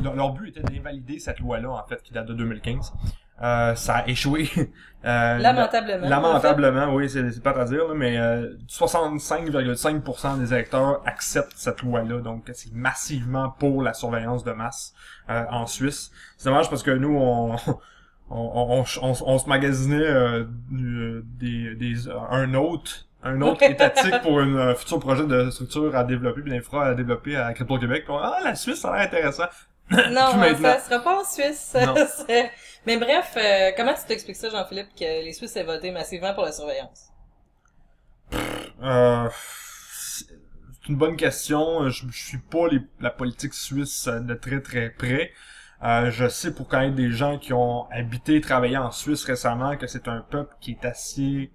leur 0.03 0.33
but 0.33 0.49
était 0.49 0.63
d'invalider 0.63 1.21
cette 1.21 1.39
loi-là, 1.39 1.71
en 1.71 1.87
fait, 1.87 2.03
qui 2.03 2.13
date 2.13 2.27
de 2.27 2.35
2015. 2.35 2.93
Euh, 3.43 3.75
ça 3.75 3.97
a 3.97 4.09
échoué. 4.09 4.49
Euh, 5.03 5.39
Lamentablement. 5.39 6.07
Lamentablement, 6.07 6.95
oui, 6.95 7.09
c'est 7.09 7.31
c'est 7.33 7.43
pas 7.43 7.59
à 7.59 7.65
dire, 7.65 7.89
là, 7.89 7.95
mais 7.95 8.19
euh, 8.19 8.51
65,5% 8.69 10.39
des 10.39 10.53
électeurs 10.53 11.01
acceptent 11.07 11.55
cette 11.57 11.81
loi-là, 11.83 12.21
donc 12.21 12.45
c'est 12.53 12.73
massivement 12.75 13.49
pour 13.59 13.83
la 13.83 13.95
surveillance 13.95 14.45
de 14.45 14.53
masse 14.53 14.93
euh, 15.31 15.43
en 15.51 15.67
Suisse. 15.67 16.11
C'est 16.37 16.51
dommage 16.51 16.69
parce 16.69 16.83
que 16.83 16.91
nous, 16.91 17.17
on, 17.17 17.55
on, 18.31 18.81
on, 18.81 18.85
on, 19.03 19.13
on 19.25 19.39
se 19.39 19.49
magasinait 19.49 19.97
euh, 20.07 20.45
du- 20.71 21.23
des, 21.25 21.75
des, 21.77 21.95
un 22.31 22.53
autre 22.53 23.07
un 23.23 23.41
autre 23.43 23.63
étatique 23.71 24.21
pour 24.23 24.39
un 24.41 24.55
euh, 24.55 24.75
futur 24.75 24.99
projet 24.99 25.27
de 25.27 25.51
structure 25.51 25.97
à 25.97 26.05
développer 26.05 26.43
puis 26.43 26.51
d'infra 26.53 26.89
à 26.89 26.95
développer 26.95 27.37
à 27.37 27.53
Crypto-Québec. 27.55 28.05
Ah, 28.11 28.39
la 28.45 28.55
Suisse, 28.55 28.81
ça 28.81 28.91
a 28.93 28.97
l'air 28.99 29.07
intéressant. 29.07 29.45
Non, 29.91 30.31
ça 30.63 30.79
sera 30.79 30.99
pas 31.03 31.21
en 31.21 31.25
Suisse. 31.25 31.75
Mais 32.87 32.97
bref, 32.97 33.35
euh, 33.37 33.71
comment 33.77 33.95
tu 33.95 34.07
t'expliques 34.07 34.37
ça, 34.37 34.49
Jean-Philippe, 34.49 34.89
que 34.99 35.25
les 35.25 35.33
Suisses 35.33 35.57
aient 35.57 35.65
voté 35.65 35.91
massivement 35.91 36.35
pour 36.35 36.45
la 36.45 36.53
surveillance? 36.53 37.11
Euh, 38.83 39.29
c'est 39.93 40.89
une 40.89 40.97
bonne 40.97 41.17
question. 41.17 41.89
Je, 41.91 42.07
suis 42.11 42.39
pas 42.39 42.69
la 43.01 43.11
politique 43.11 43.55
suisse 43.55 44.09
de 44.09 44.35
très 44.35 44.61
très 44.61 44.91
près. 44.91 45.33
Euh, 45.83 46.11
je 46.11 46.29
sais 46.29 46.55
pour 46.55 46.69
connaître 46.69 46.95
des 46.95 47.11
gens 47.11 47.39
qui 47.39 47.53
ont 47.53 47.89
habité 47.91 48.37
et 48.37 48.41
travaillé 48.41 48.77
en 48.77 48.91
Suisse 48.91 49.25
récemment 49.25 49.77
que 49.77 49.87
c'est 49.87 50.09
un 50.09 50.21
peuple 50.21 50.55
qui 50.61 50.73
est 50.73 50.85
assez 50.85 51.51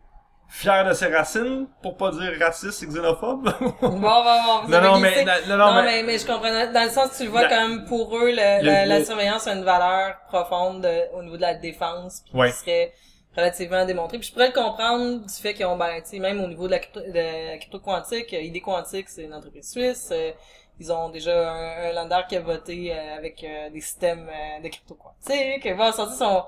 fier 0.56 0.86
de 0.86 0.94
ses 0.94 1.08
racines, 1.08 1.68
pour 1.82 1.98
pas 1.98 2.12
dire 2.12 2.34
raciste 2.40 2.82
et 2.84 2.88
xénophobe. 2.88 3.50
Bon, 3.82 3.90
bon, 3.90 4.00
bon, 4.00 4.62
vous 4.64 4.72
non, 4.72 4.78
avez 4.78 4.88
non, 4.88 5.00
mais, 5.00 5.26
non, 5.26 5.58
non, 5.58 5.74
Non, 5.74 5.84
mais, 5.84 6.04
mais, 6.04 6.18
je 6.18 6.26
comprends. 6.26 6.50
Dans 6.74 6.84
le 6.86 6.90
sens, 6.90 7.18
tu 7.18 7.24
le 7.26 7.30
vois 7.30 7.44
La- 7.44 7.50
comme 7.50 7.86
pour 7.86 8.16
eux, 8.18 8.30
le- 8.32 8.62
Le- 8.62 8.66
la, 8.66 8.86
la 8.86 9.04
surveillance 9.06 9.48
a 9.48 9.54
une 9.54 9.64
valeur 9.66 10.16
profonde 10.28 10.82
de- 10.82 11.14
au 11.14 11.22
niveau 11.24 11.36
de 11.38 11.42
la 11.42 11.54
défense, 11.56 12.22
puis 12.26 12.40
Ouais. 12.40 12.52
qui 12.52 12.58
serait 12.58 12.94
relativement 13.36 13.84
démontré. 13.86 14.18
Puis 14.18 14.28
je 14.30 14.34
pourrais 14.34 14.48
le 14.48 14.54
comprendre 14.54 15.26
du 15.26 15.34
fait 15.42 15.54
qu'ils 15.54 15.66
ont, 15.66 15.76
ben, 15.78 16.02
même 16.14 16.42
au 16.42 16.48
niveau 16.48 16.68
de 16.68 16.72
la 16.72 16.80
crypto, 16.80 17.02
de 17.02 17.52
la 17.52 17.58
crypto 17.58 17.80
quantique, 17.80 18.34
euh, 18.34 18.42
ID 18.42 18.62
Quantique, 18.62 19.10
c'est 19.10 19.24
une 19.24 19.34
entreprise 19.34 19.70
suisse. 19.72 20.10
euh, 20.14 20.32
ils 20.80 20.92
ont 20.92 21.10
déjà 21.10 21.52
un, 21.52 21.90
un 21.90 21.94
lander 21.94 22.22
qui 22.30 22.36
a 22.38 22.42
voté 22.42 22.94
euh, 22.94 23.18
avec 23.18 23.44
euh, 23.44 23.70
des 23.70 23.82
systèmes 23.82 24.28
euh, 24.30 24.62
de 24.64 24.68
crypto 24.70 24.96
quantique. 24.96 25.68
Bon, 25.78 25.92
sorti 25.92 26.18
sont, 26.18 26.44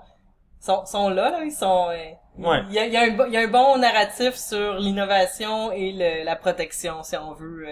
sont, 0.60 0.86
sont 0.86 1.10
là, 1.10 1.30
là, 1.32 1.44
ils 1.44 1.52
sont... 1.52 1.88
euh, 1.90 1.96
Ouais. 2.38 2.60
Il 2.70 2.76
y 2.76 2.80
a, 2.80 2.86
il 2.86 2.94
y, 2.94 2.98
a 2.98 3.02
un, 3.02 3.28
il 3.28 3.34
y 3.34 3.38
a 3.38 3.42
un 3.42 3.48
bon 3.48 3.80
narratif 3.80 4.36
sur 4.36 4.76
l'innovation 4.76 5.72
et 5.72 5.92
le, 5.92 6.24
la 6.24 6.36
protection, 6.36 7.02
si 7.02 7.18
on 7.18 7.34
veut, 7.34 7.68
euh, 7.68 7.72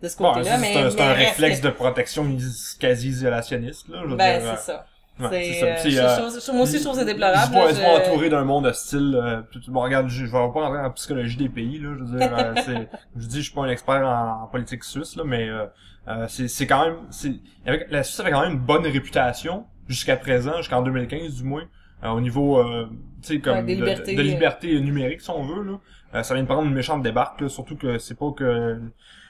de 0.00 0.08
ce 0.08 0.16
Bon, 0.16 0.32
côté-là. 0.32 0.54
c'est 0.56 0.60
mais, 0.60 0.72
c'est 0.74 0.80
un, 0.80 0.90
c'est 0.90 1.12
réflexe 1.12 1.60
que- 1.60 1.66
de 1.66 1.70
protection 1.72 2.24
is- 2.30 2.76
quasi 2.78 3.08
isolationniste, 3.08 3.88
là. 3.88 4.02
Je 4.08 4.14
Ben, 4.14 4.40
dire, 4.40 4.52
c'est 4.58 4.72
ça. 4.72 4.86
euh, 5.20 5.28
ouais, 5.28 5.42
C'est, 5.52 5.82
c'est 5.90 5.98
euh, 5.98 6.04
euh, 6.08 6.28
trouve- 6.30 6.54
moi 6.54 6.62
aussi, 6.62 6.78
je 6.78 6.82
trouve 6.84 6.92
que 6.94 7.00
c'est 7.00 7.04
déplorable. 7.04 7.52
ils 7.52 7.74
se 7.74 7.80
voient 7.80 8.00
je- 8.04 8.08
entourés 8.08 8.30
d'un 8.30 8.44
monde 8.44 8.66
hostile. 8.66 9.20
Euh, 9.20 9.42
bon, 9.66 9.80
regarde, 9.80 10.08
je, 10.08 10.18
je 10.24 10.30
vais 10.30 10.30
pas 10.30 10.60
rentrer 10.60 10.82
la 10.82 10.90
psychologie 10.90 11.36
des 11.36 11.48
pays, 11.48 11.78
là. 11.80 11.88
Je 11.98 12.04
veux 12.04 12.16
dire, 12.18 12.32
euh, 12.38 12.54
c'est, 12.64 12.88
je 13.16 13.26
dis, 13.26 13.38
je 13.38 13.42
suis 13.46 13.54
pas 13.54 13.62
un 13.62 13.68
expert 13.70 14.06
en, 14.06 14.44
en 14.44 14.46
politique 14.46 14.84
suisse, 14.84 15.16
là, 15.16 15.24
mais 15.26 15.48
euh, 15.48 15.66
euh, 16.06 16.26
c'est, 16.28 16.46
c'est 16.46 16.68
quand 16.68 16.84
même, 16.84 16.96
c'est, 17.10 17.32
avec, 17.66 17.90
la 17.90 18.04
Suisse 18.04 18.20
avait 18.20 18.30
quand 18.30 18.42
même 18.42 18.52
une 18.52 18.58
bonne 18.60 18.86
réputation 18.86 19.66
jusqu'à 19.88 20.16
présent, 20.16 20.56
jusqu'en 20.58 20.80
2015 20.82 21.34
du 21.34 21.42
moins, 21.42 21.64
euh, 22.04 22.08
au 22.10 22.20
niveau, 22.20 22.58
euh, 22.58 22.88
tu 23.22 23.34
sais, 23.34 23.40
comme 23.40 23.56
Ouais, 23.58 23.62
de, 23.62 23.68
libertés, 23.74 24.14
de 24.14 24.20
euh. 24.20 24.24
liberté 24.24 24.80
numérique, 24.80 25.20
si 25.20 25.30
on 25.30 25.42
veut, 25.44 25.62
là. 25.62 25.78
Euh, 26.14 26.22
ça 26.22 26.34
vient 26.34 26.42
de 26.42 26.48
prendre 26.48 26.66
une 26.66 26.74
méchante 26.74 27.02
débarque, 27.02 27.40
là, 27.40 27.48
surtout 27.48 27.76
que 27.76 27.98
c'est 27.98 28.18
pas 28.18 28.32
que 28.32 28.80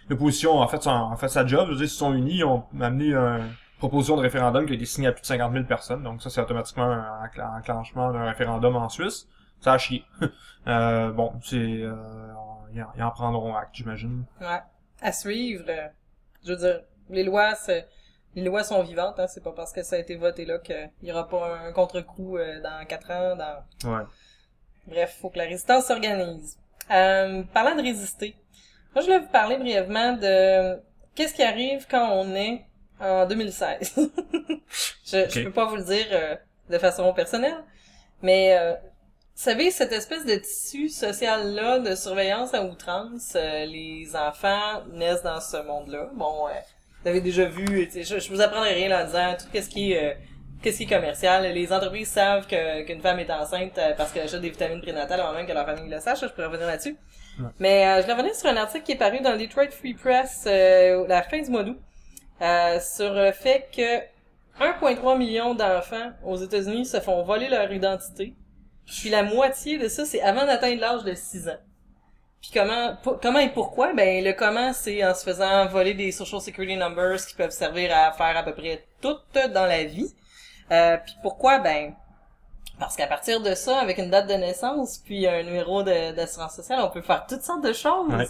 l'opposition 0.09 0.63
a 0.63 0.67
fait, 0.69 0.87
a 0.87 1.15
fait 1.19 1.29
sa 1.29 1.47
job. 1.47 1.67
Je 1.67 1.71
veux 1.73 1.77
dire, 1.77 1.85
ils 1.87 1.89
se 1.91 1.97
sont 1.97 2.15
unis, 2.15 2.37
ils 2.39 2.45
ont 2.45 2.65
amené 2.81 3.13
une 3.13 3.51
proposition 3.79 4.17
de 4.17 4.23
référendum 4.23 4.65
qui 4.67 4.73
a 4.73 4.77
été 4.77 4.85
signée 4.87 5.09
à 5.09 5.13
plus 5.13 5.21
de 5.21 5.27
50 5.27 5.53
000 5.53 5.65
personnes. 5.65 6.03
Donc 6.03 6.23
ça, 6.23 6.31
c'est 6.31 6.41
automatiquement 6.41 6.85
un 6.85 7.27
encl- 7.27 7.59
enclenchement 7.59 8.13
d'un 8.13 8.25
référendum 8.25 8.77
en 8.77 8.89
Suisse. 8.89 9.29
Ça 9.61 9.75
a 9.75 9.79
chié. 9.79 10.05
euh, 10.69 11.11
bon, 11.13 11.33
c'est... 11.43 11.57
Euh, 11.83 11.95
ils, 12.73 12.83
en, 12.83 13.07
en 13.07 13.11
prendront 13.11 13.55
acte, 13.57 13.75
j'imagine. 13.75 14.25
Ouais. 14.41 14.61
À 15.03 15.13
suivre. 15.13 15.65
je 16.45 16.51
veux 16.53 16.57
dire, 16.57 16.81
les 17.11 17.25
lois, 17.25 17.55
c'est, 17.57 17.87
les 18.35 18.43
lois 18.43 18.65
sont 18.65 18.83
vivantes, 18.83 19.19
hein. 19.19 19.27
C'est 19.29 19.43
pas 19.43 19.53
parce 19.53 19.73
que 19.73 19.83
ça 19.83 19.97
a 19.97 19.99
été 19.99 20.15
voté 20.17 20.45
là 20.45 20.59
qu'il 20.59 20.91
y 21.03 21.13
aura 21.13 21.29
pas 21.29 21.57
un 21.67 21.73
contre-coup 21.73 22.37
euh, 22.39 22.61
dans 22.61 22.85
quatre 22.87 23.11
ans, 23.11 23.37
dans, 23.37 23.91
Ouais. 23.91 24.03
Bref, 24.87 25.19
faut 25.21 25.31
que 25.31 25.39
la 25.39 25.45
résistance 25.45 25.87
s'organise. 25.87 26.57
Euh, 26.91 27.43
parlant 27.55 27.77
de 27.77 27.83
résister, 27.83 28.35
moi 28.95 29.03
je 29.03 29.07
voulais 29.07 29.21
vous 29.21 29.29
parler 29.29 29.57
brièvement 29.59 30.15
de 30.15 30.81
qu'est-ce 31.15 31.35
qui 31.35 31.43
arrive 31.43 31.87
quand 31.89 32.11
on 32.13 32.35
est 32.35 32.65
en 33.01 33.27
2016. 33.27 33.95
je, 35.07 35.29
je 35.29 35.41
Ok. 35.41 35.45
peux 35.45 35.53
pas 35.53 35.67
vous 35.67 35.77
le 35.77 35.85
dire 35.85 36.07
euh, 36.13 36.35
de 36.69 36.79
façon 36.79 37.13
personnelle, 37.13 37.63
mais 38.23 38.57
euh, 38.59 38.73
vous 38.75 39.47
savez, 39.47 39.71
cette 39.71 39.93
espèce 39.93 40.27
de 40.27 40.35
tissu 40.35 40.89
social-là 40.89 41.79
de 41.79 41.95
surveillance 41.95 42.53
à 42.55 42.63
outrance, 42.65 43.33
euh, 43.37 43.65
les 43.67 44.15
enfants 44.17 44.83
naissent 44.93 45.23
dans 45.23 45.41
ce 45.41 45.57
monde-là. 45.63 46.11
Bon, 46.15 46.49
euh, 46.49 46.53
vous 47.03 47.09
avez 47.09 47.21
déjà 47.21 47.45
vu, 47.47 47.89
je, 47.95 48.19
je 48.19 48.29
vous 48.31 48.41
apprendrai 48.41 48.75
rien 48.75 49.01
en 49.01 49.05
disant 49.05 49.35
tout 49.39 49.47
ce 49.61 49.69
qui 49.69 49.93
est... 49.93 50.11
euh, 50.13 50.15
Qu'est-ce 50.63 50.77
qui 50.77 50.83
est 50.83 50.95
commercial? 50.95 51.43
Les 51.55 51.73
entreprises 51.73 52.09
savent 52.09 52.47
que 52.47 52.83
qu'une 52.83 53.01
femme 53.01 53.19
est 53.19 53.31
enceinte 53.31 53.79
euh, 53.79 53.95
parce 53.97 54.13
qu'elle 54.13 54.25
achète 54.25 54.43
des 54.43 54.51
vitamines 54.51 54.83
prénatales 54.83 55.21
avant 55.21 55.33
même 55.33 55.47
que 55.47 55.53
leur 55.55 55.65
famille 55.65 55.91
le 55.91 55.99
sache. 56.01 56.21
Je 56.21 56.27
pourrais 56.27 56.49
revenir 56.49 56.67
là-dessus. 56.67 56.99
Ouais. 57.39 57.47
Mais 57.59 57.87
euh, 57.87 58.03
je 58.03 58.07
vais 58.07 58.13
revenir 58.13 58.35
sur 58.35 58.51
un 58.51 58.57
article 58.59 58.85
qui 58.85 58.93
est 58.93 58.97
paru 58.99 59.21
dans 59.21 59.33
le 59.33 59.39
Detroit 59.39 59.71
Free 59.71 59.95
Press 59.95 60.45
euh, 60.47 61.07
la 61.09 61.23
fin 61.23 61.41
du 61.41 61.49
mois 61.51 61.63
d'août 61.63 61.79
euh, 62.43 62.79
sur 62.79 63.11
le 63.15 63.33
fait 63.33 63.69
que 63.75 64.01
1,3 64.63 65.17
million 65.17 65.55
d'enfants 65.55 66.13
aux 66.27 66.37
États-Unis 66.37 66.85
se 66.85 67.01
font 67.01 67.23
voler 67.23 67.49
leur 67.49 67.73
identité. 67.73 68.35
Puis 68.85 69.09
la 69.09 69.23
moitié 69.23 69.79
de 69.79 69.89
ça, 69.89 70.05
c'est 70.05 70.21
avant 70.21 70.45
d'atteindre 70.45 70.79
l'âge 70.83 71.05
de 71.05 71.15
6 71.15 71.49
ans. 71.49 71.59
Puis 72.41 72.51
comment, 72.55 72.97
pour- 73.03 73.21
comment 73.21 73.39
et 73.39 73.51
pourquoi? 73.51 73.93
Ben, 73.93 74.25
le 74.25 74.33
comment, 74.33 74.73
c'est 74.73 75.05
en 75.05 75.15
se 75.15 75.25
faisant 75.25 75.67
voler 75.67 75.95
des 75.95 76.11
social 76.11 76.41
security 76.41 76.77
numbers 76.77 77.25
qui 77.27 77.35
peuvent 77.35 77.51
servir 77.51 77.95
à 77.95 78.13
faire 78.13 78.37
à 78.37 78.43
peu 78.43 78.55
près 78.55 78.85
tout 79.03 79.17
dans 79.35 79.67
la 79.67 79.85
vie. 79.85 80.15
Euh, 80.71 80.97
puis 81.05 81.15
pourquoi? 81.23 81.59
Ben, 81.59 81.95
parce 82.79 82.97
qu'à 82.97 83.07
partir 83.07 83.43
de 83.43 83.55
ça, 83.55 83.79
avec 83.79 83.99
une 83.99 84.09
date 84.09 84.27
de 84.27 84.35
naissance, 84.35 84.99
puis 85.05 85.27
un 85.27 85.43
numéro 85.43 85.83
d'assurance 85.83 86.55
sociale, 86.55 86.81
on 86.83 86.89
peut 86.89 87.03
faire 87.03 87.27
toutes 87.29 87.43
sortes 87.43 87.63
de 87.63 87.75
choses. 87.75 88.11
Ouais. 88.11 88.27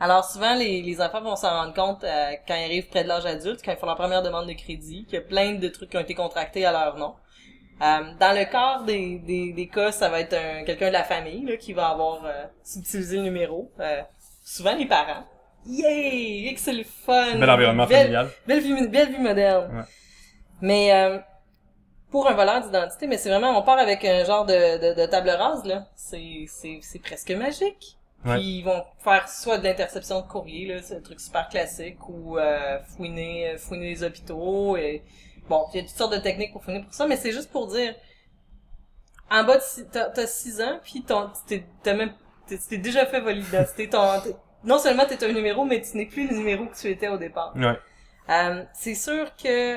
Alors 0.00 0.24
souvent, 0.24 0.54
les, 0.54 0.80
les 0.80 1.00
enfants 1.02 1.20
vont 1.20 1.36
s'en 1.36 1.50
rendre 1.50 1.74
compte 1.74 2.02
euh, 2.04 2.32
quand 2.48 2.54
ils 2.54 2.64
arrivent 2.64 2.88
près 2.88 3.04
de 3.04 3.08
l'âge 3.08 3.26
adulte, 3.26 3.60
quand 3.62 3.70
ils 3.72 3.76
font 3.76 3.86
leur 3.86 3.96
première 3.96 4.22
demande 4.22 4.48
de 4.48 4.54
crédit, 4.54 5.04
qu'il 5.04 5.14
y 5.14 5.18
a 5.18 5.20
plein 5.20 5.52
de 5.52 5.68
trucs 5.68 5.90
qui 5.90 5.96
ont 5.96 6.00
été 6.00 6.14
contractés 6.14 6.64
à 6.64 6.72
leur 6.72 6.96
nom. 6.96 7.14
Euh, 7.80 8.00
dans 8.20 8.36
le 8.38 8.44
quart 8.50 8.84
des, 8.84 9.18
des, 9.18 9.52
des 9.52 9.66
cas, 9.66 9.90
ça 9.90 10.08
va 10.08 10.20
être 10.20 10.34
un- 10.34 10.62
quelqu'un 10.64 10.88
de 10.88 10.92
la 10.92 11.02
famille 11.04 11.44
là, 11.44 11.56
qui 11.56 11.72
va 11.72 11.88
avoir 11.88 12.24
euh, 12.24 12.44
subtilisé 12.62 13.16
le 13.16 13.22
numéro. 13.24 13.70
Euh, 13.80 14.02
souvent 14.44 14.74
les 14.76 14.86
parents. 14.86 15.24
Yay! 15.66 16.52
Que 16.54 16.60
c'est 16.60 16.72
le 16.72 16.84
fun! 16.84 17.38
Bel 17.38 17.50
environnement 17.50 17.86
Belle- 17.86 17.98
familial. 18.02 18.28
Belle 18.46 18.60
vie, 18.60 18.88
belle 18.88 19.10
vie 19.12 19.18
moderne. 19.20 19.76
Ouais. 19.78 19.84
Mais 20.60 20.92
euh, 20.92 21.18
pour 22.10 22.28
un 22.28 22.34
voleur 22.34 22.60
d'identité, 22.62 23.06
mais 23.08 23.16
c'est 23.16 23.30
vraiment, 23.30 23.58
on 23.58 23.62
part 23.62 23.78
avec 23.78 24.04
un 24.04 24.24
genre 24.24 24.44
de, 24.44 24.52
de, 24.94 25.00
de 25.00 25.06
table 25.06 25.30
rase, 25.30 25.64
là. 25.64 25.86
C'est, 25.96 26.44
c'est, 26.46 26.78
c'est 26.82 26.98
presque 27.00 27.30
magique. 27.32 27.96
Ouais. 28.24 28.34
Puis 28.34 28.58
ils 28.58 28.62
vont 28.62 28.84
faire 29.02 29.28
soit 29.28 29.58
de 29.58 29.64
l'interception 29.64 30.20
de 30.20 30.26
courrier, 30.28 30.66
là, 30.72 30.82
c'est 30.82 30.96
un 30.96 31.00
truc 31.00 31.18
super 31.18 31.48
classique, 31.48 32.08
ou 32.08 32.38
euh, 32.38 32.78
fouiner, 32.96 33.56
fouiner 33.58 33.88
les 33.88 34.04
hôpitaux. 34.04 34.76
Et... 34.76 35.02
Bon, 35.52 35.66
il 35.74 35.76
y 35.76 35.80
a 35.80 35.86
toutes 35.86 35.94
sortes 35.98 36.14
de 36.14 36.18
techniques 36.18 36.50
pour 36.50 36.64
fouiner 36.64 36.80
pour 36.80 36.94
ça, 36.94 37.06
mais 37.06 37.18
c'est 37.18 37.30
juste 37.30 37.50
pour 37.52 37.66
dire, 37.66 37.94
en 39.30 39.44
bas 39.44 39.58
t'as, 39.92 40.08
t'as 40.08 40.26
six 40.26 40.62
ans, 40.62 40.80
puis 40.82 41.04
t'as 41.04 41.92
même, 41.92 42.14
t'es, 42.46 42.78
déjà 42.78 43.04
fait 43.04 43.20
voler 43.20 43.42
l'identité. 43.42 43.86
Ton, 43.90 44.18
t'es- 44.22 44.34
non 44.64 44.78
seulement 44.78 45.04
t'es 45.04 45.22
un 45.22 45.30
numéro, 45.30 45.66
mais 45.66 45.82
tu 45.82 45.94
n'es 45.98 46.06
plus 46.06 46.26
le 46.26 46.36
numéro 46.38 46.64
que 46.64 46.74
tu 46.74 46.88
étais 46.88 47.08
au 47.08 47.18
départ. 47.18 47.52
Ouais. 47.54 47.78
Euh, 48.30 48.64
c'est 48.72 48.94
sûr 48.94 49.36
que 49.36 49.76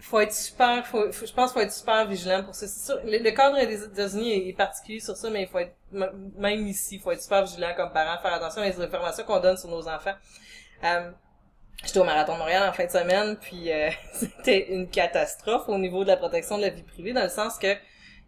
faut 0.00 0.20
être 0.20 0.34
super, 0.34 0.86
faut, 0.86 1.10
faut- 1.12 1.24
je 1.24 1.32
pense 1.32 1.52
qu'il 1.52 1.62
faut 1.62 1.66
être 1.66 1.72
super 1.72 2.06
vigilant 2.06 2.44
pour 2.44 2.54
ça. 2.54 2.66
C'est 2.68 2.92
sûr, 2.92 3.00
le, 3.06 3.24
le 3.24 3.30
cadre 3.30 3.56
des 3.56 3.84
États-Unis 3.84 4.50
est, 4.50 4.52
particulier 4.52 5.00
sur 5.00 5.16
ça, 5.16 5.30
mais 5.30 5.44
il 5.44 5.48
faut 5.48 5.60
être, 5.60 5.74
même 5.92 6.66
ici, 6.66 6.96
il 6.96 7.00
faut 7.00 7.10
être 7.10 7.22
super 7.22 7.42
vigilant 7.42 7.72
comme 7.74 7.90
parent, 7.90 8.20
faire 8.20 8.34
attention 8.34 8.60
aux 8.60 8.82
informations 8.82 9.24
qu'on 9.24 9.40
donne 9.40 9.56
sur 9.56 9.70
nos 9.70 9.88
enfants. 9.88 10.14
Euh, 10.84 11.10
J'étais 11.84 11.98
au 12.00 12.04
Marathon 12.04 12.34
de 12.34 12.38
Montréal 12.38 12.68
en 12.68 12.72
fin 12.72 12.86
de 12.86 12.90
semaine, 12.90 13.36
puis 13.40 13.72
euh, 13.72 13.88
c'était 14.12 14.72
une 14.72 14.88
catastrophe 14.88 15.68
au 15.68 15.78
niveau 15.78 16.02
de 16.02 16.08
la 16.08 16.16
protection 16.16 16.56
de 16.56 16.62
la 16.62 16.70
vie 16.70 16.82
privée, 16.82 17.12
dans 17.12 17.22
le 17.22 17.28
sens 17.28 17.58
que 17.58 17.74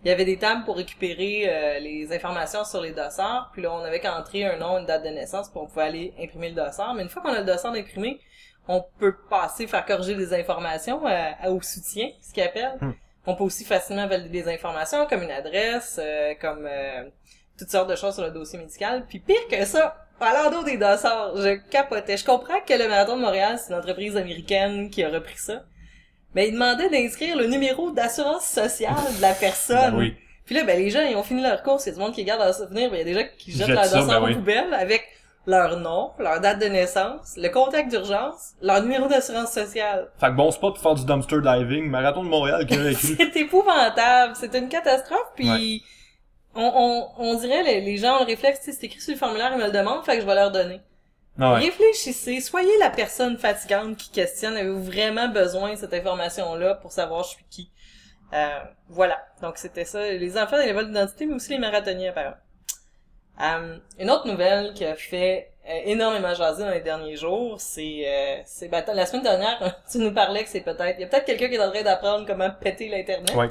il 0.02 0.08
y 0.08 0.10
avait 0.10 0.24
des 0.24 0.38
tables 0.38 0.64
pour 0.64 0.76
récupérer 0.78 1.44
euh, 1.46 1.78
les 1.78 2.10
informations 2.14 2.64
sur 2.64 2.80
les 2.80 2.92
dossards, 2.92 3.50
puis 3.52 3.60
là, 3.60 3.70
on 3.70 3.80
avait 3.84 4.00
qu'à 4.00 4.18
entrer 4.18 4.46
un 4.46 4.56
nom, 4.56 4.78
une 4.78 4.86
date 4.86 5.02
de 5.04 5.10
naissance, 5.10 5.50
puis 5.50 5.60
on 5.62 5.66
pouvait 5.66 5.82
aller 5.82 6.14
imprimer 6.18 6.48
le 6.48 6.54
dossard. 6.54 6.94
Mais 6.94 7.02
une 7.02 7.10
fois 7.10 7.20
qu'on 7.20 7.34
a 7.34 7.40
le 7.40 7.44
dossard 7.44 7.74
imprimé, 7.74 8.18
on 8.66 8.82
peut 8.98 9.14
passer, 9.28 9.66
faire 9.66 9.84
corriger 9.84 10.14
des 10.14 10.32
informations 10.32 11.06
euh, 11.06 11.30
à- 11.42 11.50
au 11.50 11.60
soutien, 11.60 12.08
ce 12.22 12.32
qu'ils 12.32 12.44
appellent. 12.44 12.78
Hmm. 12.80 12.92
On 13.26 13.34
peut 13.34 13.44
aussi 13.44 13.64
facilement 13.64 14.06
valider 14.06 14.42
des 14.42 14.50
informations, 14.50 15.06
comme 15.06 15.22
une 15.22 15.30
adresse, 15.30 16.00
euh, 16.02 16.32
comme 16.40 16.66
euh, 16.66 17.04
toutes 17.58 17.70
sortes 17.70 17.90
de 17.90 17.96
choses 17.96 18.14
sur 18.14 18.24
le 18.24 18.30
dossier 18.30 18.58
médical. 18.58 19.04
Puis 19.06 19.18
pire 19.18 19.48
que 19.50 19.62
ça, 19.66 20.06
d'eau 20.50 20.62
des 20.64 20.76
dossards, 20.76 21.36
je 21.36 21.56
capotais. 21.70 22.16
Je 22.16 22.24
comprends 22.24 22.60
que 22.66 22.74
le 22.74 22.88
Marathon 22.88 23.16
de 23.16 23.22
Montréal, 23.22 23.58
c'est 23.58 23.72
une 23.72 23.78
entreprise 23.78 24.16
américaine 24.16 24.90
qui 24.90 25.02
a 25.02 25.08
repris 25.08 25.36
ça. 25.38 25.62
Mais 26.34 26.48
il 26.48 26.52
demandait 26.52 26.88
d'inscrire 26.90 27.36
le 27.36 27.46
numéro 27.46 27.90
d'assurance 27.90 28.44
sociale 28.44 28.94
de 29.16 29.22
la 29.22 29.32
personne. 29.34 29.92
Ben 29.92 29.98
oui. 29.98 30.14
Puis 30.46 30.54
là, 30.54 30.64
ben, 30.64 30.78
les 30.78 30.90
gens, 30.90 31.00
ils 31.00 31.16
ont 31.16 31.22
fini 31.22 31.42
leur 31.42 31.62
course. 31.62 31.86
Il 31.86 31.90
y 31.90 31.92
a 31.92 31.94
du 31.94 32.00
monde 32.00 32.12
qui 32.14 32.24
garde 32.24 32.40
leur 32.40 32.54
souvenir. 32.54 32.90
Ben, 32.90 32.96
il 32.96 32.98
y 32.98 33.02
a 33.02 33.04
des 33.04 33.14
gens 33.14 33.28
qui 33.38 33.52
jettent 33.52 33.66
Jettent 33.66 33.76
leur 33.76 33.84
dossard 33.84 34.06
ben 34.06 34.18
aux 34.22 34.26
oui. 34.26 34.34
poubelles 34.34 34.74
avec 34.74 35.04
leur 35.46 35.78
nom, 35.78 36.10
leur 36.18 36.40
date 36.40 36.60
de 36.60 36.66
naissance, 36.66 37.34
le 37.36 37.48
contact 37.48 37.90
d'urgence, 37.90 38.52
leur 38.60 38.82
numéro 38.82 39.08
d'assurance 39.08 39.50
sociale. 39.52 40.08
Fait 40.20 40.26
que 40.26 40.32
bon 40.32 40.50
spot 40.50 40.74
pour 40.74 40.82
faire 40.82 40.94
du 40.94 41.04
dumpster 41.04 41.40
diving. 41.40 41.88
Marathon 41.88 42.22
de 42.24 42.28
Montréal 42.28 42.66
qui 42.66 42.74
a 42.74 42.90
écrit. 42.90 43.16
C'est 43.16 43.36
épouvantable. 43.36 44.34
C'est 44.38 44.54
une 44.54 44.68
catastrophe. 44.68 45.32
Puis 45.34 45.48
Ouais. 45.50 45.80
On, 46.54 46.72
on, 46.74 47.08
on 47.18 47.34
dirait, 47.36 47.62
les, 47.62 47.80
les 47.80 47.96
gens 47.96 48.16
ont 48.16 48.20
le 48.20 48.26
réflexe, 48.26 48.60
c'est 48.62 48.84
écrit 48.84 49.00
sur 49.00 49.12
le 49.12 49.18
formulaire, 49.18 49.52
ils 49.52 49.58
me 49.58 49.66
le 49.66 49.72
demandent, 49.72 50.04
fait 50.04 50.16
que 50.16 50.22
je 50.22 50.26
vais 50.26 50.34
leur 50.34 50.50
donner. 50.50 50.80
Ah 51.38 51.54
ouais. 51.54 51.60
Réfléchissez, 51.60 52.40
soyez 52.40 52.76
la 52.78 52.90
personne 52.90 53.38
fatigante 53.38 53.96
qui 53.96 54.10
questionne. 54.10 54.56
Avez-vous 54.56 54.82
vraiment 54.82 55.28
besoin 55.28 55.72
de 55.72 55.76
cette 55.76 55.94
information-là 55.94 56.74
pour 56.74 56.92
savoir 56.92 57.24
je 57.24 57.30
suis 57.30 57.44
qui? 57.48 57.70
Euh, 58.34 58.60
voilà. 58.88 59.18
Donc 59.40 59.56
c'était 59.56 59.84
ça. 59.84 60.02
Les 60.02 60.36
enfants 60.36 60.58
et 60.58 60.66
les 60.66 60.72
vols 60.72 60.88
d'identité, 60.88 61.26
mais 61.26 61.34
aussi 61.34 61.50
les 61.50 61.58
marathoniens 61.58 62.10
apparemment. 62.10 62.36
Euh, 63.40 63.78
une 63.98 64.10
autre 64.10 64.26
nouvelle 64.26 64.74
qui 64.74 64.84
a 64.84 64.94
fait 64.94 65.52
euh, 65.66 65.80
énormément 65.84 66.34
jaser 66.34 66.64
dans 66.64 66.70
les 66.70 66.82
derniers 66.82 67.16
jours, 67.16 67.58
c'est 67.58 68.02
euh, 68.06 68.42
c'est 68.44 68.68
ben, 68.68 68.84
la 68.92 69.06
semaine 69.06 69.22
dernière, 69.22 69.80
tu 69.90 69.98
nous 69.98 70.12
parlais 70.12 70.42
que 70.44 70.50
c'est 70.50 70.60
peut-être 70.60 70.98
il 70.98 71.02
y 71.02 71.04
a 71.04 71.06
peut-être 71.06 71.24
quelqu'un 71.24 71.48
qui 71.48 71.54
est 71.54 71.62
en 71.62 71.70
train 71.70 71.82
d'apprendre 71.82 72.26
comment 72.26 72.50
péter 72.50 72.88
l'internet. 72.88 73.34
Ouais. 73.34 73.48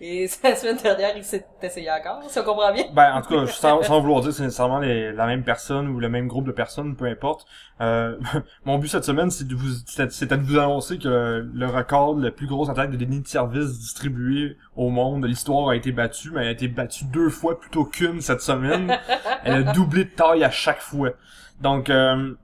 Et 0.00 0.28
la 0.42 0.56
semaine 0.56 0.76
dernière, 0.76 1.16
il 1.16 1.24
s'est 1.24 1.46
essayé 1.62 1.88
encore, 1.90 2.20
si 2.28 2.38
on 2.38 2.42
comprend 2.42 2.72
bien. 2.72 2.84
Ben, 2.92 3.14
en 3.14 3.22
tout 3.22 3.28
cas, 3.28 3.46
sans, 3.46 3.82
sans 3.82 4.00
vouloir 4.00 4.20
dire 4.20 4.30
que 4.30 4.36
c'est 4.36 4.42
nécessairement 4.42 4.80
les- 4.80 5.12
la 5.12 5.26
même 5.26 5.44
personne 5.44 5.88
ou 5.88 6.00
le 6.00 6.08
même 6.08 6.26
groupe 6.26 6.46
de 6.46 6.52
personnes, 6.52 6.96
peu 6.96 7.06
importe. 7.06 7.46
Euh, 7.80 8.18
mon 8.64 8.78
but 8.78 8.88
cette 8.88 9.04
semaine, 9.04 9.30
c'est 9.30 9.46
de 9.46 9.54
vous, 9.54 9.68
c'était 9.86 10.36
de 10.36 10.42
vous 10.42 10.58
annoncer 10.58 10.98
que 10.98 11.08
le, 11.08 11.40
le 11.54 11.66
record, 11.66 12.16
la 12.18 12.30
plus 12.32 12.46
grosse 12.48 12.68
attaque 12.68 12.90
de 12.90 12.96
déni 12.96 13.20
de 13.20 13.28
service 13.28 13.78
distribuée 13.78 14.56
au 14.76 14.90
monde 14.90 15.22
de 15.22 15.28
l'histoire 15.28 15.68
a 15.68 15.76
été 15.76 15.92
battu, 15.92 16.30
mais 16.32 16.42
elle 16.42 16.48
a 16.48 16.52
été 16.52 16.68
battue 16.68 17.04
deux 17.04 17.30
fois 17.30 17.58
plutôt 17.60 17.84
qu'une 17.84 18.20
cette 18.20 18.40
semaine. 18.42 18.92
Elle 19.44 19.68
a 19.68 19.72
doublé 19.72 20.04
de 20.04 20.10
taille 20.10 20.42
à 20.42 20.50
chaque 20.50 20.80
fois. 20.80 21.10
Donc, 21.60 21.88
euh, 21.90 22.34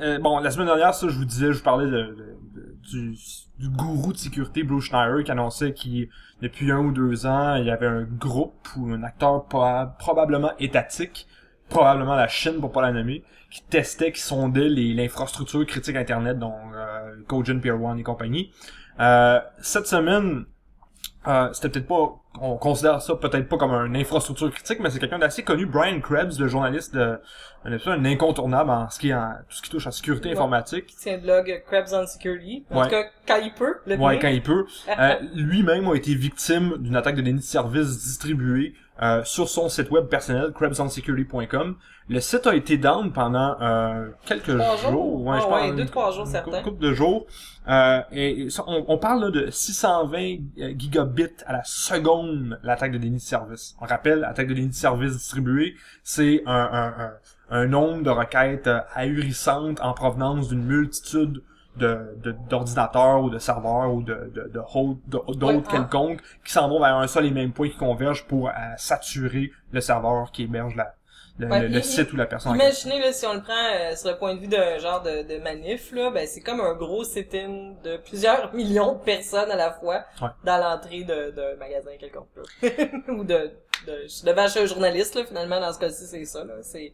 euh, 0.00 0.18
bon, 0.18 0.38
la 0.38 0.50
semaine 0.50 0.66
dernière, 0.66 0.94
ça, 0.94 1.08
je 1.08 1.16
vous 1.16 1.24
disais, 1.24 1.46
je 1.46 1.58
vous 1.58 1.64
parlais 1.64 1.86
de, 1.86 1.90
de- 1.90 2.36
de- 2.54 2.73
du, 2.90 3.16
du 3.58 3.68
gourou 3.68 4.12
de 4.12 4.18
sécurité 4.18 4.62
Bruce 4.62 4.84
Schneier 4.84 5.24
qui 5.24 5.30
annonçait 5.30 5.72
qu'il 5.72 6.08
depuis 6.42 6.70
un 6.70 6.78
ou 6.78 6.92
deux 6.92 7.26
ans, 7.26 7.56
il 7.56 7.66
y 7.66 7.70
avait 7.70 7.86
un 7.86 8.02
groupe 8.02 8.68
ou 8.76 8.92
un 8.92 9.02
acteur 9.02 9.46
proba- 9.48 9.96
probablement 9.98 10.52
étatique, 10.58 11.26
probablement 11.68 12.14
la 12.14 12.28
Chine 12.28 12.60
pour 12.60 12.72
pas 12.72 12.82
la 12.82 12.92
nommer, 12.92 13.24
qui 13.50 13.62
testait, 13.62 14.12
qui 14.12 14.20
sondait 14.20 14.68
l'infrastructure 14.68 15.64
critique 15.66 15.96
Internet, 15.96 16.38
dont 16.38 16.54
euh, 16.74 17.60
Peer 17.60 17.82
One 17.82 17.98
et 17.98 18.02
compagnie. 18.02 18.52
Euh, 19.00 19.40
cette 19.60 19.86
semaine, 19.86 20.44
euh, 21.26 21.52
c'était 21.52 21.68
peut-être 21.68 21.86
pas, 21.86 22.20
on 22.40 22.56
considère 22.56 23.00
ça 23.00 23.14
peut-être 23.14 23.48
pas 23.48 23.56
comme 23.56 23.72
une 23.72 23.96
infrastructure 23.96 24.50
critique, 24.50 24.80
mais 24.80 24.90
c'est 24.90 24.98
quelqu'un 24.98 25.18
d'assez 25.18 25.42
connu, 25.44 25.66
Brian 25.66 26.00
Krebs, 26.00 26.38
le 26.38 26.48
journaliste 26.48 26.94
de, 26.94 27.18
un, 27.64 27.72
un 27.86 28.04
incontournable 28.04 28.70
en 28.70 28.90
ce 28.90 28.98
qui 28.98 29.14
en, 29.14 29.34
tout 29.48 29.56
ce 29.56 29.62
qui 29.62 29.70
touche 29.70 29.86
à 29.86 29.92
sécurité 29.92 30.28
Ouais. 30.30 30.34
Il 30.34 30.38
informatique. 30.38 30.94
tient 30.98 31.16
le 31.16 31.22
blog 31.22 31.62
Crabs 31.66 31.86
on 31.92 32.06
Security. 32.06 32.64
En 32.70 32.78
Ouais. 32.78 32.84
tout 32.84 32.90
cas, 32.90 33.04
quand 33.26 33.36
il 33.42 33.52
peut, 33.54 33.76
le 33.86 33.96
Ouais, 33.96 34.18
quand 34.18 34.28
il 34.28 34.42
peut. 34.42 34.66
Euh, 34.98 35.14
Lui-même 35.34 35.88
a 35.88 35.94
été 35.94 36.14
victime 36.14 36.76
d'une 36.78 36.96
attaque 36.96 37.14
de 37.16 37.22
déni 37.22 37.38
de 37.38 37.44
service 37.44 38.02
distribuée 38.04 38.74
euh, 39.02 39.22
sur 39.24 39.48
son 39.48 39.68
site 39.68 39.90
web 39.90 40.06
personnel, 40.06 40.52
krebsonsecurity.com. 40.52 41.76
Le 42.08 42.20
site 42.20 42.46
a 42.46 42.54
été 42.54 42.76
down 42.76 43.12
pendant 43.12 43.56
euh, 43.60 44.08
quelques 44.26 44.56
Trois 44.58 44.76
jours. 44.76 44.90
jours? 44.90 45.22
Ouais, 45.24 45.38
je 45.38 45.42
Ah 45.44 45.48
pense, 45.48 45.60
ouais, 45.62 45.68
une 45.70 45.76
deux, 45.76 45.86
trois 45.86 46.10
jours, 46.12 46.26
une 46.26 46.30
certains. 46.30 46.62
couple 46.62 46.82
de 46.82 46.92
jours. 46.92 47.26
Euh, 47.66 48.00
et 48.12 48.50
ça, 48.50 48.62
on, 48.66 48.84
on 48.88 48.98
parle 48.98 49.24
là, 49.24 49.30
de 49.30 49.50
620 49.50 50.36
gigabits 50.78 51.28
à 51.46 51.54
la 51.54 51.62
seconde 51.64 52.23
l'attaque 52.62 52.92
de 52.92 52.98
déni 52.98 53.16
de 53.16 53.20
service. 53.20 53.76
On 53.80 53.86
rappelle, 53.86 54.20
l'attaque 54.20 54.48
de 54.48 54.54
déni 54.54 54.68
de 54.68 54.74
service 54.74 55.12
distribuée, 55.12 55.74
c'est 56.02 56.42
un, 56.46 56.52
un, 56.72 56.94
un, 57.04 57.12
un 57.50 57.66
nombre 57.66 58.02
de 58.02 58.10
requêtes 58.10 58.66
euh, 58.66 58.80
ahurissantes 58.94 59.80
en 59.80 59.92
provenance 59.94 60.48
d'une 60.48 60.64
multitude 60.64 61.42
de 61.76 62.16
de- 62.22 62.36
d'ordinateurs 62.48 63.20
ou 63.22 63.30
de 63.30 63.38
serveurs 63.38 63.92
ou 63.92 64.00
de 64.02 64.30
de 64.34 64.48
d'autres 65.08 65.44
Ouais, 65.44 65.56
hein. 65.56 65.62
quelconques 65.68 66.20
qui 66.44 66.52
s'en 66.52 66.68
vont 66.68 66.78
vers 66.80 66.96
un 66.96 67.08
seul 67.08 67.26
et 67.26 67.30
même 67.32 67.52
point 67.52 67.68
qui 67.68 67.76
convergent 67.76 68.24
pour 68.26 68.48
euh, 68.48 68.52
saturer 68.76 69.50
le 69.72 69.80
serveur 69.80 70.30
qui 70.30 70.44
héberge 70.44 70.76
la 70.76 70.94
le, 71.38 71.48
Ouais, 71.48 71.60
le- 71.62 71.68
le 71.68 71.78
i- 71.80 71.84
site 71.84 72.12
ou 72.12 72.16
la 72.16 72.26
personne. 72.26 72.54
Imaginez, 72.54 73.00
là, 73.00 73.12
si 73.12 73.26
on 73.26 73.34
le 73.34 73.42
prend 73.42 73.52
euh, 73.52 73.96
sur 73.96 74.08
le 74.10 74.16
point 74.18 74.34
de 74.36 74.40
vue 74.40 74.46
d'un 74.46 74.78
genre 74.78 75.02
de, 75.02 75.22
de 75.22 75.42
manif, 75.42 75.90
là, 75.92 76.10
ben, 76.10 76.26
c'est 76.28 76.40
comme 76.42 76.60
un 76.60 76.74
gros 76.74 77.02
sit-in 77.04 77.74
de 77.82 77.96
plusieurs 77.96 78.54
millions 78.54 78.94
de 78.94 79.00
personnes 79.02 79.50
à 79.50 79.56
la 79.56 79.72
fois 79.72 80.04
Ouais. 80.22 80.28
dans 80.44 80.58
l'entrée 80.58 81.02
de- 81.04 81.30
d'un 81.32 81.56
magasin 81.56 81.90
quelconque. 81.98 82.28
Ou 83.08 83.24
de, 83.24 83.50
de, 83.86 84.26
devant 84.26 84.46
chez 84.48 84.60
un 84.62 84.66
journaliste, 84.66 85.16
là, 85.16 85.24
finalement, 85.24 85.60
dans 85.60 85.72
ce 85.72 85.78
cas-ci, 85.80 86.06
c'est 86.06 86.24
ça, 86.24 86.44
là. 86.44 86.54
C'est, 86.62 86.92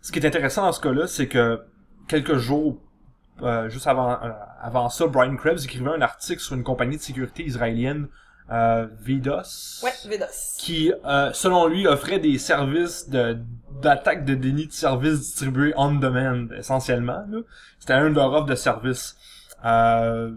Ce 0.00 0.10
qui 0.10 0.18
est 0.20 0.26
intéressant 0.26 0.62
dans 0.62 0.72
ce 0.72 0.80
cas-là, 0.80 1.06
c'est 1.06 1.28
que 1.28 1.60
quelques 2.08 2.36
jours 2.36 2.78
euh, 3.42 3.68
juste 3.68 3.86
avant 3.86 4.12
euh, 4.12 4.30
avant 4.60 4.88
ça, 4.88 5.06
Brian 5.06 5.36
Krebs 5.36 5.64
écrivait 5.64 5.90
un 5.90 6.02
article 6.02 6.40
sur 6.40 6.54
une 6.54 6.62
compagnie 6.62 6.96
de 6.96 7.02
sécurité 7.02 7.42
israélienne, 7.44 8.08
euh, 8.50 8.86
Vidos, 9.00 9.82
ouais, 9.82 9.92
Vedas. 10.06 10.56
qui, 10.58 10.92
euh, 11.06 11.32
selon 11.32 11.66
lui, 11.66 11.86
offrait 11.86 12.18
des 12.18 12.38
services 12.38 13.08
de 13.08 13.38
d'attaque 13.80 14.24
de 14.24 14.34
déni 14.34 14.66
de 14.66 14.72
service 14.72 15.18
distribués 15.20 15.72
on 15.76 15.94
demand, 15.94 16.48
essentiellement. 16.56 17.24
C'était 17.78 17.94
un 17.94 18.10
de 18.10 18.14
leurs 18.14 18.32
offres 18.32 18.46
de 18.46 18.54
service. 18.54 19.16
Euh, 19.64 20.32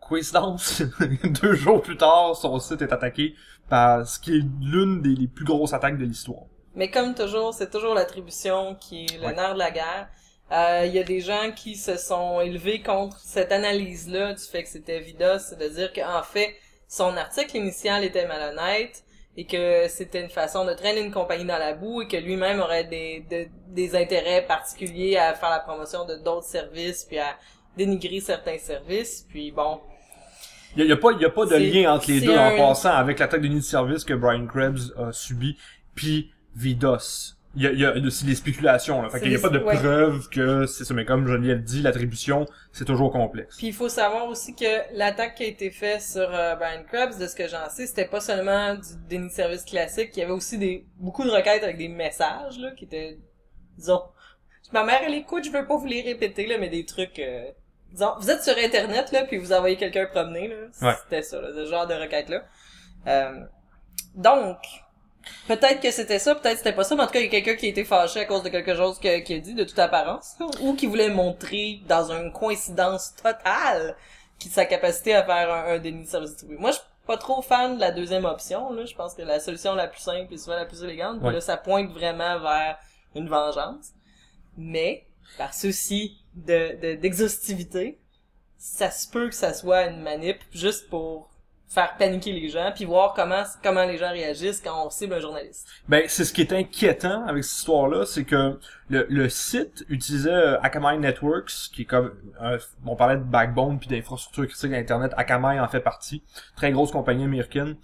coïncidence, 0.00 0.82
deux 1.42 1.54
jours 1.54 1.80
plus 1.82 1.96
tard, 1.96 2.34
son 2.36 2.58
site 2.58 2.82
est 2.82 2.92
attaqué 2.92 3.34
par 3.68 4.06
ce 4.06 4.18
qui 4.18 4.36
est 4.38 4.42
l'une 4.60 5.00
des 5.02 5.14
les 5.14 5.28
plus 5.28 5.44
grosses 5.44 5.72
attaques 5.72 5.98
de 5.98 6.04
l'histoire. 6.04 6.42
Mais 6.74 6.90
comme 6.90 7.14
toujours, 7.14 7.54
c'est 7.54 7.70
toujours 7.70 7.94
l'attribution 7.94 8.74
qui 8.74 9.04
est 9.06 9.18
le 9.18 9.26
Ouais. 9.26 9.34
nerf 9.34 9.54
de 9.54 9.58
la 9.58 9.70
guerre. 9.70 10.08
Euh, 10.52 10.84
Il 10.86 10.92
y 10.92 10.98
a 10.98 11.04
des 11.04 11.20
gens 11.20 11.52
qui 11.54 11.76
se 11.76 11.96
sont 11.96 12.40
élevés 12.40 12.82
contre 12.82 13.18
cette 13.20 13.52
analyse-là 13.52 14.34
du 14.34 14.42
fait 14.42 14.64
que 14.64 14.68
c'était 14.68 15.00
Vidas, 15.00 15.38
c'est 15.50 15.58
de 15.58 15.68
dire 15.68 15.92
qu'en 15.92 16.22
fait, 16.24 16.54
son 16.90 17.16
article 17.16 17.56
initial 17.56 18.02
était 18.04 18.26
malhonnête 18.26 19.04
et 19.36 19.46
que 19.46 19.86
c'était 19.88 20.20
une 20.20 20.28
façon 20.28 20.64
de 20.64 20.74
traîner 20.74 21.00
une 21.00 21.12
compagnie 21.12 21.44
dans 21.44 21.56
la 21.56 21.72
boue 21.72 22.02
et 22.02 22.08
que 22.08 22.16
lui-même 22.16 22.58
aurait 22.60 22.82
des, 22.84 23.24
de- 23.30 23.46
des 23.68 23.94
intérêts 23.94 24.42
particuliers 24.44 25.16
à 25.16 25.34
faire 25.34 25.50
la 25.50 25.60
promotion 25.60 26.04
de 26.04 26.16
d'autres 26.16 26.46
services 26.48 27.04
puis 27.04 27.18
à 27.20 27.36
dénigrer 27.76 28.18
certains 28.20 28.58
services. 28.58 29.24
Puis 29.28 29.52
bon, 29.52 29.80
Il 30.76 30.84
y 30.84 30.90
a, 30.90 30.94
a 30.94 30.98
pas, 30.98 31.12
y 31.12 31.24
a 31.24 31.30
pas 31.30 31.46
de 31.46 31.54
lien 31.56 31.94
entre 31.94 32.08
les 32.10 32.20
deux 32.20 32.36
en 32.36 32.56
passant 32.56 32.90
avec 32.90 33.20
l'attaque 33.20 33.42
de 33.42 33.48
nid 33.48 33.60
de 33.60 33.60
service 33.60 34.04
que 34.04 34.14
Brian 34.14 34.46
Krebs 34.48 34.92
a 34.98 35.12
subi, 35.12 35.56
puis 35.94 36.32
Vidos. 36.56 37.36
Il 37.56 37.62
y 37.62 37.66
a, 37.66 37.72
y 37.72 37.84
a 37.84 38.10
c'est 38.10 38.26
des 38.26 38.36
spéculations, 38.36 39.02
là. 39.02 39.08
Fait 39.10 39.20
qu'il 39.20 39.32
y 39.32 39.34
a 39.34 39.40
pas 39.40 39.48
de 39.48 39.58
ouais. 39.58 39.74
preuve 39.76 40.28
que 40.28 40.66
c'est 40.66 40.84
ça. 40.84 40.94
Mais 40.94 41.04
comme 41.04 41.26
Geneviève 41.26 41.62
dit, 41.64 41.82
l'attribution, 41.82 42.46
c'est 42.72 42.84
toujours 42.84 43.10
complexe. 43.10 43.56
Puis 43.56 43.66
il 43.66 43.72
faut 43.74 43.88
savoir 43.88 44.26
aussi 44.28 44.54
que 44.54 44.96
l'attaque 44.96 45.34
qui 45.34 45.42
a 45.42 45.46
été 45.48 45.70
faite 45.72 46.00
sur 46.00 46.32
euh, 46.32 46.54
Brian 46.54 46.84
Krebs, 46.86 47.18
de 47.18 47.26
ce 47.26 47.34
que 47.34 47.48
j'en 47.48 47.68
sais, 47.68 47.88
c'était 47.88 48.04
pas 48.06 48.20
seulement 48.20 48.74
du 48.74 48.88
déni 49.08 49.26
de 49.28 49.32
service 49.32 49.64
classique, 49.64 50.10
il 50.16 50.20
y 50.20 50.22
avait 50.22 50.32
aussi 50.32 50.58
des 50.58 50.86
beaucoup 50.98 51.24
de 51.24 51.30
requêtes 51.30 51.64
avec 51.64 51.76
des 51.76 51.88
messages 51.88 52.56
là 52.60 52.70
qui 52.70 52.84
étaient 52.84 53.18
disons 53.76 54.02
ma 54.72 54.84
mère 54.84 55.00
elle 55.04 55.14
écoute, 55.14 55.42
je 55.44 55.50
veux 55.50 55.66
pas 55.66 55.76
vous 55.76 55.86
les 55.86 56.02
répéter 56.02 56.46
là, 56.46 56.56
mais 56.56 56.68
des 56.68 56.84
trucs 56.84 57.18
euh, 57.18 57.50
disons 57.90 58.12
vous 58.20 58.30
êtes 58.30 58.44
sur 58.44 58.56
internet 58.56 59.10
là 59.10 59.24
puis 59.24 59.38
vous 59.38 59.52
envoyez 59.52 59.76
quelqu'un 59.76 60.06
promener 60.06 60.46
là, 60.46 60.56
Ouais. 60.82 60.94
c'était 61.02 61.22
ça 61.22 61.40
là, 61.40 61.48
ce 61.52 61.66
genre 61.66 61.88
de 61.88 61.94
requête 61.94 62.28
là. 62.28 62.44
Euh, 63.08 63.40
donc 64.14 64.58
Peut-être 65.48 65.80
que 65.80 65.90
c'était 65.90 66.18
ça, 66.18 66.34
peut-être 66.34 66.52
que 66.54 66.58
c'était 66.58 66.72
pas 66.74 66.84
ça, 66.84 66.94
mais 66.96 67.02
en 67.02 67.06
tout 67.06 67.12
cas, 67.12 67.20
il 67.20 67.24
y 67.24 67.28
a 67.28 67.30
quelqu'un 67.30 67.54
qui 67.56 67.66
a 67.66 67.68
été 67.68 67.84
fâché 67.84 68.20
à 68.20 68.24
cause 68.24 68.42
de 68.42 68.48
quelque 68.48 68.74
chose 68.74 68.98
que- 68.98 69.18
qu'il 69.20 69.36
a 69.36 69.40
dit 69.40 69.54
de 69.54 69.64
toute 69.64 69.78
apparence, 69.78 70.36
ou 70.60 70.74
qui 70.74 70.86
voulait 70.86 71.10
montrer 71.10 71.80
dans 71.86 72.10
une 72.10 72.32
coïncidence 72.32 73.14
totale 73.16 73.96
qui 74.38 74.48
sa 74.48 74.64
capacité 74.64 75.14
à 75.14 75.22
faire 75.24 75.52
un, 75.52 75.74
un 75.74 75.78
déni 75.78 76.04
de 76.04 76.08
service 76.08 76.30
distribué. 76.30 76.56
Moi, 76.56 76.70
je 76.70 76.76
suis 76.76 76.84
pas 77.06 77.18
trop 77.18 77.42
fan 77.42 77.76
de 77.76 77.80
la 77.80 77.90
deuxième 77.90 78.24
option, 78.24 78.72
là. 78.72 78.84
Je 78.86 78.94
pense 78.94 79.14
que 79.14 79.22
la 79.22 79.40
solution 79.40 79.74
la 79.74 79.88
plus 79.88 80.00
simple 80.00 80.32
et 80.32 80.38
souvent 80.38 80.56
la 80.56 80.64
plus 80.64 80.82
élégante, 80.82 81.20
Ouais. 81.22 81.32
là, 81.32 81.40
ça 81.40 81.56
pointe 81.56 81.90
vraiment 81.90 82.40
vers 82.40 82.78
une 83.14 83.28
vengeance. 83.28 83.90
Mais, 84.56 85.06
par 85.36 85.52
souci 85.54 86.18
de, 86.34 86.76
de, 86.80 86.94
d'exhaustivité, 86.94 87.98
ça 88.58 88.90
se 88.90 89.08
peut 89.08 89.28
que 89.28 89.34
ça 89.34 89.54
soit 89.54 89.86
une 89.86 90.00
manip 90.02 90.38
juste 90.52 90.88
pour 90.90 91.29
faire 91.72 91.96
paniquer 91.96 92.32
les 92.32 92.48
gens 92.48 92.72
puis 92.74 92.84
voir 92.84 93.14
comment 93.14 93.44
comment 93.62 93.84
les 93.84 93.96
gens 93.96 94.10
réagissent 94.10 94.60
quand 94.60 94.86
on 94.86 94.90
cible 94.90 95.14
un 95.14 95.20
journaliste. 95.20 95.68
Ben, 95.88 96.02
c'est 96.08 96.24
ce 96.24 96.32
qui 96.32 96.40
est 96.40 96.52
inquiétant 96.52 97.24
avec 97.26 97.44
cette 97.44 97.58
histoire-là, 97.58 98.04
c'est 98.06 98.24
que 98.24 98.58
le, 98.88 99.06
le 99.08 99.28
site 99.28 99.84
utilisait 99.88 100.32
euh, 100.32 100.60
Akamai 100.62 100.98
Networks, 100.98 101.70
qui 101.72 101.82
est 101.82 101.84
comme, 101.84 102.12
euh, 102.42 102.58
on 102.84 102.96
parlait 102.96 103.16
de 103.18 103.22
backbone 103.22 103.78
puis 103.78 103.88
d'infrastructure 103.88 104.46
critique 104.48 104.72
d'Internet, 104.72 105.12
Akamai 105.16 105.60
en 105.60 105.68
fait 105.68 105.80
partie, 105.80 106.24
très 106.56 106.72
grosse 106.72 106.90
compagnie 106.90 107.22
américaine. 107.24 107.76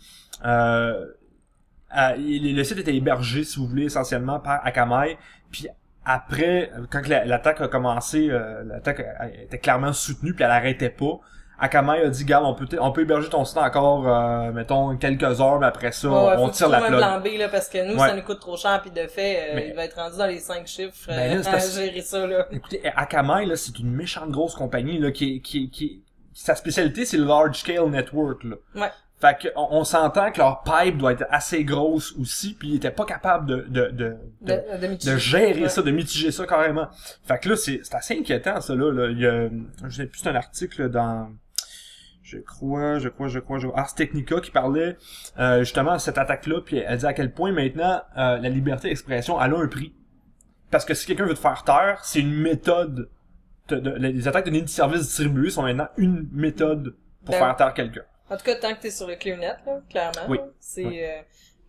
Euh, 0.44 1.07
le 1.96 2.62
site 2.64 2.79
était 2.79 2.94
hébergé, 2.94 3.44
si 3.44 3.59
vous 3.61 3.66
voulez, 3.68 3.85
essentiellement 3.85 4.40
par 4.40 4.66
Akamai, 4.66 5.16
puis 5.51 5.68
après, 6.05 6.70
quand 6.90 7.07
la- 7.09 7.25
l'attaque 7.25 7.61
a 7.61 7.68
commencé, 7.68 8.29
euh, 8.31 8.64
l'attaque 8.64 9.05
était 9.42 9.59
clairement 9.59 9.92
soutenue, 9.92 10.35
puis 10.35 10.44
elle 10.44 10.51
arrêtait 10.51 10.90
pas. 10.90 11.20
Akamai 11.59 12.03
a 12.03 12.09
dit, 12.11 12.25
garde, 12.25 12.45
on 12.45 12.55
peut, 12.55 12.66
on 12.79 12.92
peut 12.92 13.01
héberger 13.03 13.29
ton 13.31 13.45
site 13.45 13.57
encore, 13.57 14.07
euh, 14.07 14.53
mettons, 14.53 14.97
quelques 14.97 15.40
heures, 15.40 15.59
mais 15.59 15.66
après 15.66 15.90
ça, 15.92 16.09
Ouais, 16.09 16.35
on 16.38 16.51
tire 16.51 16.69
la 16.69 16.81
plug. 16.83 16.99
plan 16.99 17.21
B 17.21 17.27
là 17.38 17.49
parce 17.49 17.69
que 17.69 17.83
nous 17.90 17.99
Ouais. 17.99 18.09
ça 18.09 18.14
nous 18.14 18.23
coûte 18.23 18.40
trop 18.40 18.57
cher 18.57 18.81
puis 18.83 18.90
de 18.90 19.07
fait 19.07 19.37
euh, 19.38 19.53
Mais- 19.55 19.69
il 19.71 19.75
va 19.75 19.85
être 19.85 19.97
rendu 19.97 20.19
dans 20.19 20.27
les 20.27 20.38
cinq 20.40 20.66
chiffres 20.66 21.07
Ben 21.09 21.33
euh, 21.33 21.35
là, 21.37 21.42
c'est 21.42 21.81
à 21.81 21.85
gérer 21.87 22.01
ça 22.03 22.27
là. 22.27 22.47
Écoutez, 22.53 22.83
Akamai, 22.95 23.47
là, 23.47 23.57
c'est 23.57 23.79
une 23.79 23.90
méchante 23.92 24.31
grosse 24.31 24.55
compagnie, 24.55 24.99
là, 24.99 25.11
qui, 25.12 25.40
qui, 25.40 25.71
qui, 25.71 26.03
sa 26.35 26.55
spécialité, 26.55 27.07
c'est 27.07 27.16
le 27.16 27.25
large 27.25 27.59
scale 27.59 27.87
network, 27.88 28.45
là. 28.45 28.57
Ouais. 28.75 28.90
Fait 29.19 29.38
que, 29.40 29.49
on, 29.57 29.83
s'entend 29.85 30.31
que 30.31 30.37
leur 30.40 30.62
pipe 30.62 30.99
doit 30.99 31.12
être 31.12 31.25
assez 31.31 31.64
grosse 31.64 32.12
aussi, 32.21 32.53
puis 32.53 32.69
ils 32.69 32.77
étaient 32.77 32.90
pas 32.90 33.07
capables 33.07 33.47
de, 33.47 33.57
de, 33.66 33.87
de, 33.90 34.16
de, 34.42 34.53
De, 34.53 34.79
de, 34.83 34.87
mitiger. 34.88 35.12
de 35.14 35.16
gérer 35.19 35.62
Ouais. 35.62 35.69
ça, 35.71 35.81
de 35.81 35.90
mitiger 35.90 36.31
ça 36.31 36.45
carrément. 36.45 36.88
Fait 37.27 37.38
que 37.38 37.49
là, 37.49 37.57
c'est, 37.57 37.81
c'est 37.83 37.95
assez 37.95 38.19
inquiétant, 38.19 38.61
ça, 38.61 38.75
là. 38.75 38.92
là. 38.92 39.09
Il 39.11 39.19
y 39.19 39.27
a, 39.27 39.49
je 39.88 39.97
sais 39.97 40.05
plus, 40.05 40.19
c'est 40.19 40.29
un 40.29 40.35
article 40.35 40.90
dans, 40.90 41.31
je 42.27 42.39
crois, 42.39 42.99
je 42.99 43.09
crois, 43.09 43.29
je 43.29 43.39
crois, 43.39 43.59
je 43.59 43.69
crois, 43.69 43.79
Ars 43.81 43.95
Technica 43.95 44.41
qui 44.41 44.51
parlait, 44.51 44.97
euh, 45.39 45.61
justement 45.61 45.95
de 45.95 45.99
cette 46.01 46.19
attaque-là, 46.19 46.61
puis 46.61 46.79
elle 46.79 46.99
dit 46.99 47.07
à 47.07 47.12
quel 47.12 47.33
point 47.33 47.53
maintenant, 47.53 48.03
euh, 48.19 48.39
la 48.39 48.49
liberté 48.49 48.89
d'expression, 48.89 49.41
elle 49.41 49.55
a 49.55 49.59
un 49.59 49.69
prix. 49.69 49.95
Parce 50.71 50.85
que 50.85 50.95
si 50.95 51.07
quelqu'un 51.07 51.27
veut 51.27 51.35
te 51.35 51.39
faire 51.39 51.62
taire, 51.65 52.01
c'est 52.05 52.21
une 52.21 52.35
méthode. 52.35 53.09
de- 53.69 53.81
de- 53.81 53.91
les 53.97 54.29
attaques 54.29 54.45
de 54.47 54.51
nid 54.53 54.62
de 54.62 54.69
service 54.69 55.01
distribués 55.03 55.51
sont 55.51 55.62
maintenant 55.62 55.89
une 55.97 56.29
méthode 56.33 56.95
pour 57.25 57.33
Ben- 57.35 57.39
faire 57.41 57.57
taire 57.57 57.75
quelqu'un. 57.75 58.03
En 58.31 58.37
tout 58.37 58.45
cas, 58.45 58.55
tant 58.55 58.73
que 58.75 58.81
t'es 58.81 58.93
sur 58.93 59.09
le 59.09 59.17
ClearNet, 59.17 59.57
là, 59.67 59.81
clairement. 59.91 60.23
Oui. 60.29 60.39
C'est, 60.61 60.85
Oui. 60.85 61.03
euh, 61.03 61.21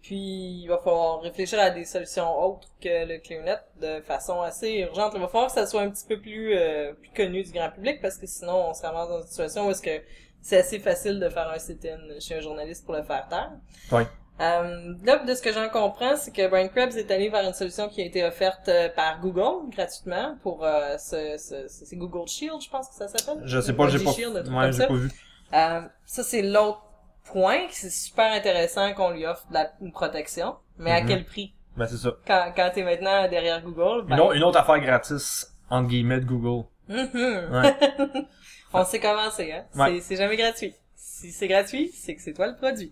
puis, 0.04 0.62
il 0.62 0.67
va 0.67 0.78
falloir 0.78 1.22
réfléchir 1.22 1.60
à 1.60 1.72
des 1.72 1.86
solutions 1.86 2.39
autres 2.39 2.67
que 2.80 3.08
le 3.08 3.17
ClearNet 3.20 3.58
de 3.82 4.00
façon 4.02 4.41
assez 4.41 4.74
urgente. 4.88 5.13
Il 5.15 5.22
va 5.22 5.28
falloir 5.28 5.48
que 5.48 5.54
ça 5.60 5.65
soit 5.65 5.82
un 5.82 5.89
petit 5.89 6.06
peu 6.08 6.20
plus, 6.22 6.54
euh, 6.56 6.93
plus 6.93 7.10
connu 7.15 7.41
du 7.43 7.52
grand 7.52 7.72
public 7.72 8.00
parce 8.00 8.17
que 8.17 8.28
sinon, 8.28 8.70
on 8.70 8.74
se 8.76 8.84
ramasse 8.84 9.10
dans 9.10 9.22
une 9.22 9.28
situation 9.28 9.67
où 9.67 9.72
est-ce 9.72 9.82
que 9.82 10.00
c'est 10.41 10.58
assez 10.58 10.80
facile 10.80 11.19
de 11.19 11.30
faire 11.30 11.50
un 11.50 11.60
sit-in 11.60 11.97
chez 12.19 12.38
un 12.38 12.41
journaliste 12.41 12.86
pour 12.86 12.95
le 12.95 13.04
faire 13.04 13.28
taire. 13.28 13.52
Oui. 13.91 14.04
Euh, 14.39 14.93
là, 15.04 15.17
de 15.26 15.34
ce 15.34 15.41
que 15.41 15.52
j'en 15.52 15.67
comprends, 15.69 16.15
c'est 16.15 16.32
que 16.32 16.47
Brian 16.47 16.67
Krebs 16.67 16.95
est 16.95 17.10
allé 17.10 17.28
vers 17.30 17.43
une 17.43 17.54
solution 17.54 17.89
qui 17.89 18.02
a 18.02 18.06
été 18.06 18.23
offerte 18.23 18.69
euh, 18.69 18.88
par 18.89 19.19
Google 19.19 19.69
gratuitement 19.71 20.38
pour 20.43 20.63
euh, 20.63 20.95
ce, 21.00 21.38
ce, 21.39 21.67
ce- 21.67 21.86
c'est 21.86 21.95
Google 21.95 22.28
Shield, 22.28 22.62
je 22.62 22.69
pense 22.69 22.88
que 22.89 22.93
ça 22.95 23.08
s'appelle? 23.08 23.41
Je 23.45 23.60
sais 23.60 23.73
pas, 23.73 23.88
j'ai 23.89 23.97
pas, 24.04 24.12
Shield, 24.12 24.47
ouais, 24.47 24.71
j'ai 24.71 24.86
pas 24.86 24.93
vu. 24.93 25.10
Euh, 25.54 25.82
ça, 26.06 26.23
c'est 26.23 26.43
l'autre 26.43 26.84
point. 27.23 27.62
C'est 27.71 27.89
super 27.89 28.32
intéressant 28.32 28.93
qu'on 28.93 29.10
lui 29.10 29.26
offre 29.26 29.47
de 29.50 29.56
la, 29.56 29.71
une 29.82 29.91
protection. 29.91 30.56
Mais 30.78 30.91
à 30.91 31.02
Mhm. 31.02 31.08
quel 31.08 31.26
prix? 31.26 31.54
Ben, 31.76 31.88
c'est 31.88 31.97
ça. 31.97 32.12
Quand, 32.28 32.52
quand 32.56 32.69
t'es 32.73 32.84
maintenant 32.84 33.28
derrière 33.28 33.62
Google, 33.63 34.06
ben... 34.08 34.15
Une, 34.17 34.21
autre, 34.21 34.36
une 34.36 34.43
autre 34.43 34.60
affaire 34.60 34.80
gratis, 34.80 35.52
entre 35.71 35.88
guillemets, 35.89 36.19
de 36.19 36.26
Google. 36.26 36.67
Mhm. 36.89 37.50
Ouais. 37.52 37.76
On 38.73 38.84
sait 38.86 38.99
comment 38.99 39.30
c'est, 39.32 39.51
hein? 39.51 39.63
Ouais. 39.75 39.99
C'est- 40.01 40.15
jamais 40.15 40.36
gratuit. 40.38 40.73
Si 40.95 41.32
c'est 41.32 41.47
gratuit, 41.47 41.91
c'est 41.93 42.15
que 42.15 42.21
c'est 42.21 42.34
toi 42.34 42.47
le 42.47 42.56
produit. 42.56 42.91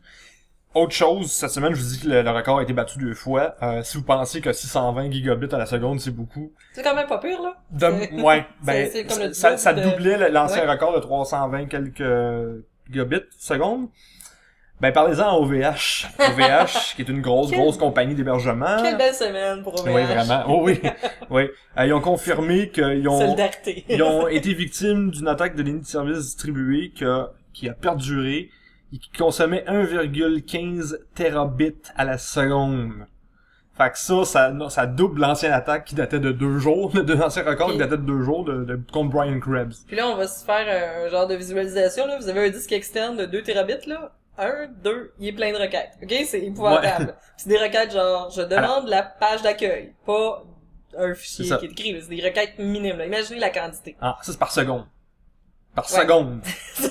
Autre 0.73 0.93
chose, 0.93 1.31
cette 1.31 1.51
semaine, 1.51 1.73
je 1.73 1.81
vous 1.81 1.87
dis 1.89 1.99
que 2.01 2.07
le, 2.07 2.21
le 2.21 2.29
record 2.31 2.59
a 2.59 2.63
été 2.63 2.73
battu 2.73 2.99
deux 2.99 3.13
fois. 3.13 3.55
Euh, 3.61 3.81
si 3.83 3.97
vous 3.97 4.03
pensez 4.03 4.41
que 4.41 4.51
620 4.51 5.09
gigabits 5.11 5.53
à 5.53 5.57
la 5.57 5.65
seconde, 5.65 6.01
c'est 6.01 6.11
beaucoup. 6.11 6.51
C'est 6.73 6.83
quand 6.83 6.95
même 6.95 7.07
pas 7.07 7.17
pire, 7.19 7.41
là. 7.41 7.55
De, 7.71 8.21
ouais, 8.21 8.45
ben, 8.63 8.89
c'est 8.91 9.05
comme 9.05 9.19
le 9.19 9.33
ça, 9.33 9.55
ça 9.57 9.73
de- 9.73 9.81
doublait 9.83 10.29
l'ancien 10.31 10.63
Ouais. 10.65 10.71
record 10.71 10.93
de 10.93 10.99
320 10.99 11.67
quelques 11.67 12.03
gigabits 12.89 13.23
seconde. 13.37 13.87
Ben, 14.81 14.91
parlez-en 14.91 15.23
à 15.29 15.33
OVH. 15.39 16.07
OVH, 16.19 16.95
qui 16.95 17.01
est 17.01 17.09
une 17.09 17.21
grosse, 17.21 17.49
Quel- 17.49 17.59
grosse 17.59 17.77
compagnie 17.77 18.13
d'hébergement. 18.13 18.77
Quelle 18.83 18.97
belle 18.97 19.13
semaine 19.13 19.63
pour 19.63 19.73
OVH. 19.79 19.89
Oui, 19.93 20.03
vraiment. 20.03 20.43
Oh, 20.49 20.59
oui, 20.63 20.81
oui. 21.29 21.43
Euh, 21.77 21.85
ils 21.85 21.93
ont 21.93 22.01
confirmé 22.01 22.69
qu'ils 22.69 23.07
ont, 23.07 23.19
Solidarité. 23.19 23.85
ils 23.87 24.03
ont 24.03 24.27
été 24.27 24.53
victimes 24.53 25.11
d'une 25.11 25.27
attaque 25.29 25.55
de 25.55 25.63
ligne 25.63 25.79
de 25.79 25.85
service 25.85 26.19
distribuée 26.19 26.91
qui 26.93 27.05
a, 27.05 27.29
qui 27.53 27.69
a 27.69 27.73
perduré 27.73 28.49
et 28.93 28.97
qui 28.97 29.09
consommait 29.17 29.63
1,15 29.67 30.97
terabits 31.15 31.75
à 31.95 32.03
la 32.03 32.17
seconde. 32.17 33.07
Fait 33.77 33.89
que 33.91 33.97
ça, 33.97 34.23
ça, 34.25 34.53
ça 34.69 34.85
double 34.85 35.19
l'ancienne 35.21 35.51
attaque 35.51 35.85
qui 35.85 35.95
datait 35.95 36.19
de 36.19 36.31
deux 36.31 36.59
jours, 36.59 36.91
de 36.93 37.13
l'ancien 37.13 37.43
record 37.43 37.71
qui 37.71 37.77
datait 37.77 37.97
de 37.97 38.03
deux 38.03 38.21
jours 38.21 38.45
de, 38.45 38.63
de, 38.63 38.79
contre 38.91 39.09
Brian 39.11 39.39
Krebs. 39.39 39.73
Puis 39.87 39.95
là, 39.97 40.07
on 40.07 40.15
va 40.15 40.27
se 40.27 40.45
faire 40.45 40.65
un 41.05 41.09
genre 41.09 41.27
de 41.27 41.35
visualisation, 41.35 42.07
là. 42.07 42.17
Vous 42.19 42.29
avez 42.29 42.47
un 42.47 42.49
disque 42.49 42.71
externe 42.71 43.17
de 43.17 43.25
2 43.25 43.41
terabits, 43.41 43.87
là. 43.87 44.13
Un, 44.37 44.67
deux, 44.67 45.13
il 45.19 45.27
est 45.29 45.33
plein 45.33 45.51
de 45.53 45.57
requêtes. 45.57 45.91
OK? 46.03 46.13
C'est 46.25 46.41
épouvantable. 46.41 47.15
C'est 47.37 47.49
des 47.49 47.57
requêtes 47.57 47.91
genre, 47.93 48.29
je 48.29 48.41
demande 48.41 48.87
la 48.87 49.03
page 49.03 49.41
d'accueil. 49.41 49.93
Pas 50.05 50.43
un 50.97 51.13
fichier 51.13 51.45
qui 51.57 51.65
est 51.65 51.71
écrit. 51.71 52.01
C'est 52.01 52.15
des 52.15 52.21
requêtes 52.23 52.57
minimes, 52.59 52.97
là. 52.97 53.05
Imaginez 53.05 53.39
la 53.39 53.49
quantité. 53.49 53.95
Ah, 54.01 54.17
ça 54.21 54.31
c'est 54.31 54.37
par 54.39 54.51
seconde. 54.51 54.85
Par 55.73 55.91
Ouais. 55.91 56.01
seconde. 56.01 56.41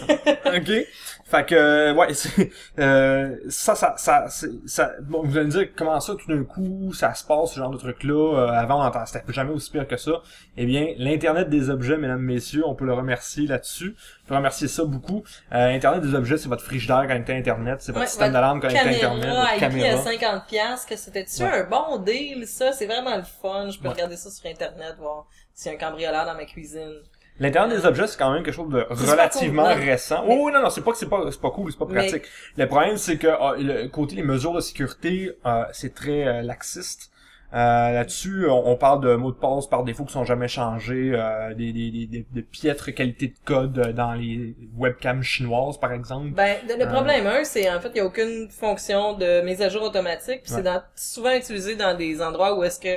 OK? 0.47 0.87
Fait 1.35 1.47
que, 1.47 1.55
euh, 1.57 1.95
ouais, 1.95 2.09
euh, 2.79 3.37
ça, 3.49 3.75
ça, 3.75 3.95
ça, 3.97 4.27
ça, 4.67 4.93
bon, 5.03 5.23
vous 5.25 5.37
allez 5.37 5.47
me 5.47 5.51
dire 5.51 5.69
comment 5.77 5.99
ça, 5.99 6.15
tout 6.15 6.29
d'un 6.29 6.45
coup, 6.45 6.93
ça 6.93 7.13
se 7.15 7.25
passe, 7.25 7.53
ce 7.53 7.59
genre 7.59 7.71
de 7.71 7.77
truc-là. 7.79 8.39
Euh, 8.39 8.49
avant, 8.53 8.81
on 8.81 8.85
entend, 8.85 9.05
c'était 9.07 9.33
jamais 9.33 9.51
aussi 9.53 9.71
pire 9.73 9.89
que 9.89 9.97
ça. 9.97 10.13
Eh 10.57 10.65
bien, 10.67 10.95
l'Internet 10.97 11.49
des 11.49 11.71
objets, 11.71 11.97
mesdames, 11.97 12.21
messieurs, 12.23 12.63
on 12.67 12.75
peut 12.75 12.85
le 12.85 12.93
remercier 12.95 13.47
là-dessus. 13.49 13.97
On 14.25 14.29
peut 14.29 14.37
remercier 14.37 14.69
ça 14.69 14.85
beaucoup. 14.85 15.25
Euh, 15.53 15.75
Internet 15.75 16.03
des 16.03 16.15
objets, 16.15 16.39
c'est 16.39 16.49
votre 16.49 16.63
frigidaire 16.63 17.07
connecté 17.09 17.33
à 17.33 17.37
Internet, 17.37 17.81
c'est 17.81 17.91
votre 17.93 18.03
Ouais, 18.05 18.09
système 18.09 18.33
d'alarme 18.33 18.61
connecté 18.61 18.79
à 18.81 18.93
Internet, 18.93 19.23
Caméra 19.23 19.41
votre 19.41 19.53
à 19.53 19.57
prix 19.57 19.65
à 19.65 19.69
caméra. 19.71 20.03
50 20.03 20.47
piastres, 20.47 20.89
que 20.89 20.97
c'était-tu 20.97 21.43
Ouais. 21.43 21.51
un 21.61 21.65
bon 21.65 21.99
deal, 21.99 22.47
ça? 22.47 22.73
C'est 22.73 22.87
vraiment 22.87 23.17
le 23.17 23.23
fun. 23.25 23.71
Je 23.71 23.79
peux 23.79 23.89
Ouais. 23.89 23.95
regarder 23.95 24.17
ça 24.17 24.31
sur 24.31 24.49
Internet, 24.49 24.95
voir 24.99 25.27
s'il 25.53 25.73
y 25.73 25.75
a 25.75 25.79
un 25.79 25.81
cambrioleur 25.81 26.27
dans 26.27 26.35
ma 26.35 26.45
cuisine. 26.45 27.01
L'Internet 27.41 27.79
des 27.81 27.85
objets, 27.87 28.07
c'est 28.07 28.17
quand 28.19 28.33
même 28.33 28.45
quelque 28.45 28.55
chose 28.55 28.71
de 28.73 28.87
relativement 28.91 29.65
cool, 29.75 29.83
récent. 29.83 30.25
Mais- 30.27 30.39
Oh 30.41 30.51
non, 30.53 30.63
non, 30.63 30.71
c'est 30.71 30.83
pas 30.83 30.93
que 30.93 30.99
c'est 30.99 31.09
pas, 31.09 31.21
c'est 31.33 31.41
pas 31.41 31.51
cool, 31.51 31.73
c'est 31.73 31.79
pas 31.79 31.87
Mais- 31.89 31.95
pratique. 32.07 32.25
Le 32.57 32.67
problème, 32.69 32.97
c'est 32.97 33.17
que 33.19 33.27
ah, 33.27 33.55
le 33.59 33.89
côté 33.89 34.15
les 34.15 34.23
mesures 34.23 34.53
de 34.53 34.61
sécurité, 34.61 35.33
euh, 35.45 35.65
c'est 35.73 35.95
très 35.95 36.27
euh, 36.27 36.43
laxiste. 36.43 37.11
Euh, 37.53 37.93
Là-dessus, 37.93 38.47
on, 38.49 38.69
on 38.71 38.77
parle 38.77 39.01
de 39.01 39.15
mots 39.15 39.31
de 39.31 39.37
passe 39.37 39.69
par 39.69 39.85
défaut 39.85 40.05
qui 40.05 40.13
sont 40.13 40.25
jamais 40.25 40.49
changés, 40.49 41.13
euh, 41.15 41.55
des, 41.55 41.73
des, 41.73 41.91
des, 41.93 42.07
des- 42.07 42.27
de 42.33 42.41
piètres 42.41 42.91
qualités 42.91 43.29
de 43.29 43.37
code 43.45 43.79
euh, 43.79 43.93
dans 43.93 44.13
les 44.15 44.57
webcams 44.77 45.23
chinoises, 45.23 45.79
par 45.79 45.93
exemple. 45.93 46.31
Ben, 46.31 46.57
le, 46.69 46.83
Euh. 46.85 46.87
problème, 46.93 47.27
un, 47.29 47.45
c'est 47.45 47.71
en 47.73 47.81
fait, 47.81 47.89
il 47.91 47.95
n'y 47.95 48.01
a 48.01 48.07
aucune 48.07 48.49
fonction 48.51 49.13
de 49.13 49.41
mise 49.43 49.63
à 49.63 49.69
jour 49.69 49.83
automatique, 49.83 50.43
puis 50.45 50.53
Ouais. 50.55 50.63
c'est 50.65 50.83
souvent 50.97 51.33
utilisé 51.35 51.77
dans 51.77 51.97
des 51.97 52.21
endroits 52.23 52.57
où 52.59 52.65
est-ce 52.65 52.81
que 52.81 52.89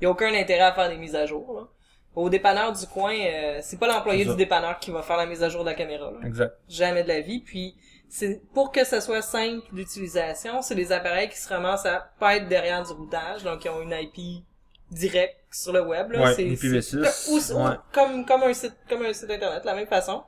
il 0.00 0.04
y 0.04 0.06
a 0.06 0.10
aucun 0.10 0.34
intérêt 0.34 0.60
à 0.64 0.72
faire 0.72 0.90
des 0.90 0.96
mises 0.96 1.14
à 1.14 1.24
jour. 1.26 1.54
Là. 1.54 1.66
Au 2.14 2.28
dépanneur 2.28 2.72
du 2.72 2.86
coin, 2.86 3.14
euh, 3.14 3.58
c'est 3.62 3.78
pas 3.78 3.86
l'employé 3.86 4.24
du 4.24 4.36
dépanneur 4.36 4.78
qui 4.78 4.90
va 4.90 5.02
faire 5.02 5.16
la 5.16 5.26
mise 5.26 5.42
à 5.42 5.48
jour 5.48 5.62
de 5.64 5.70
la 5.70 5.74
caméra. 5.74 6.10
Là. 6.10 6.26
Exact. 6.26 6.54
Jamais 6.68 7.02
de 7.04 7.08
la 7.08 7.20
vie. 7.20 7.40
Puis 7.40 7.74
c'est 8.08 8.42
pour 8.52 8.70
que 8.70 8.84
ça 8.84 9.00
soit 9.00 9.22
simple 9.22 9.64
d'utilisation, 9.74 10.60
c'est 10.60 10.74
des 10.74 10.92
appareils 10.92 11.30
qui 11.30 11.38
se 11.38 11.48
ramassent 11.48 11.86
à 11.86 12.10
pas 12.20 12.36
être 12.36 12.48
derrière 12.48 12.82
du 12.84 12.92
routage, 12.92 13.42
donc 13.44 13.64
ils 13.64 13.70
ont 13.70 13.80
une 13.80 13.92
IP 13.98 14.44
directe 14.90 15.36
sur 15.50 15.72
le 15.72 15.80
web. 15.80 16.12
Là. 16.12 16.22
Ouais, 16.24 16.34
c'est, 16.34 16.44
IPv6, 16.44 17.04
c'est- 17.04 17.30
ou- 17.30 17.36
ou- 17.58 17.64
ouais. 17.66 17.76
comme 17.92 18.26
comme 18.26 18.42
un 18.42 18.52
site 18.52 18.74
comme 18.88 19.02
un 19.06 19.12
site 19.14 19.30
internet, 19.30 19.62
de 19.62 19.66
la 19.66 19.74
même 19.74 19.86
façon. 19.86 20.22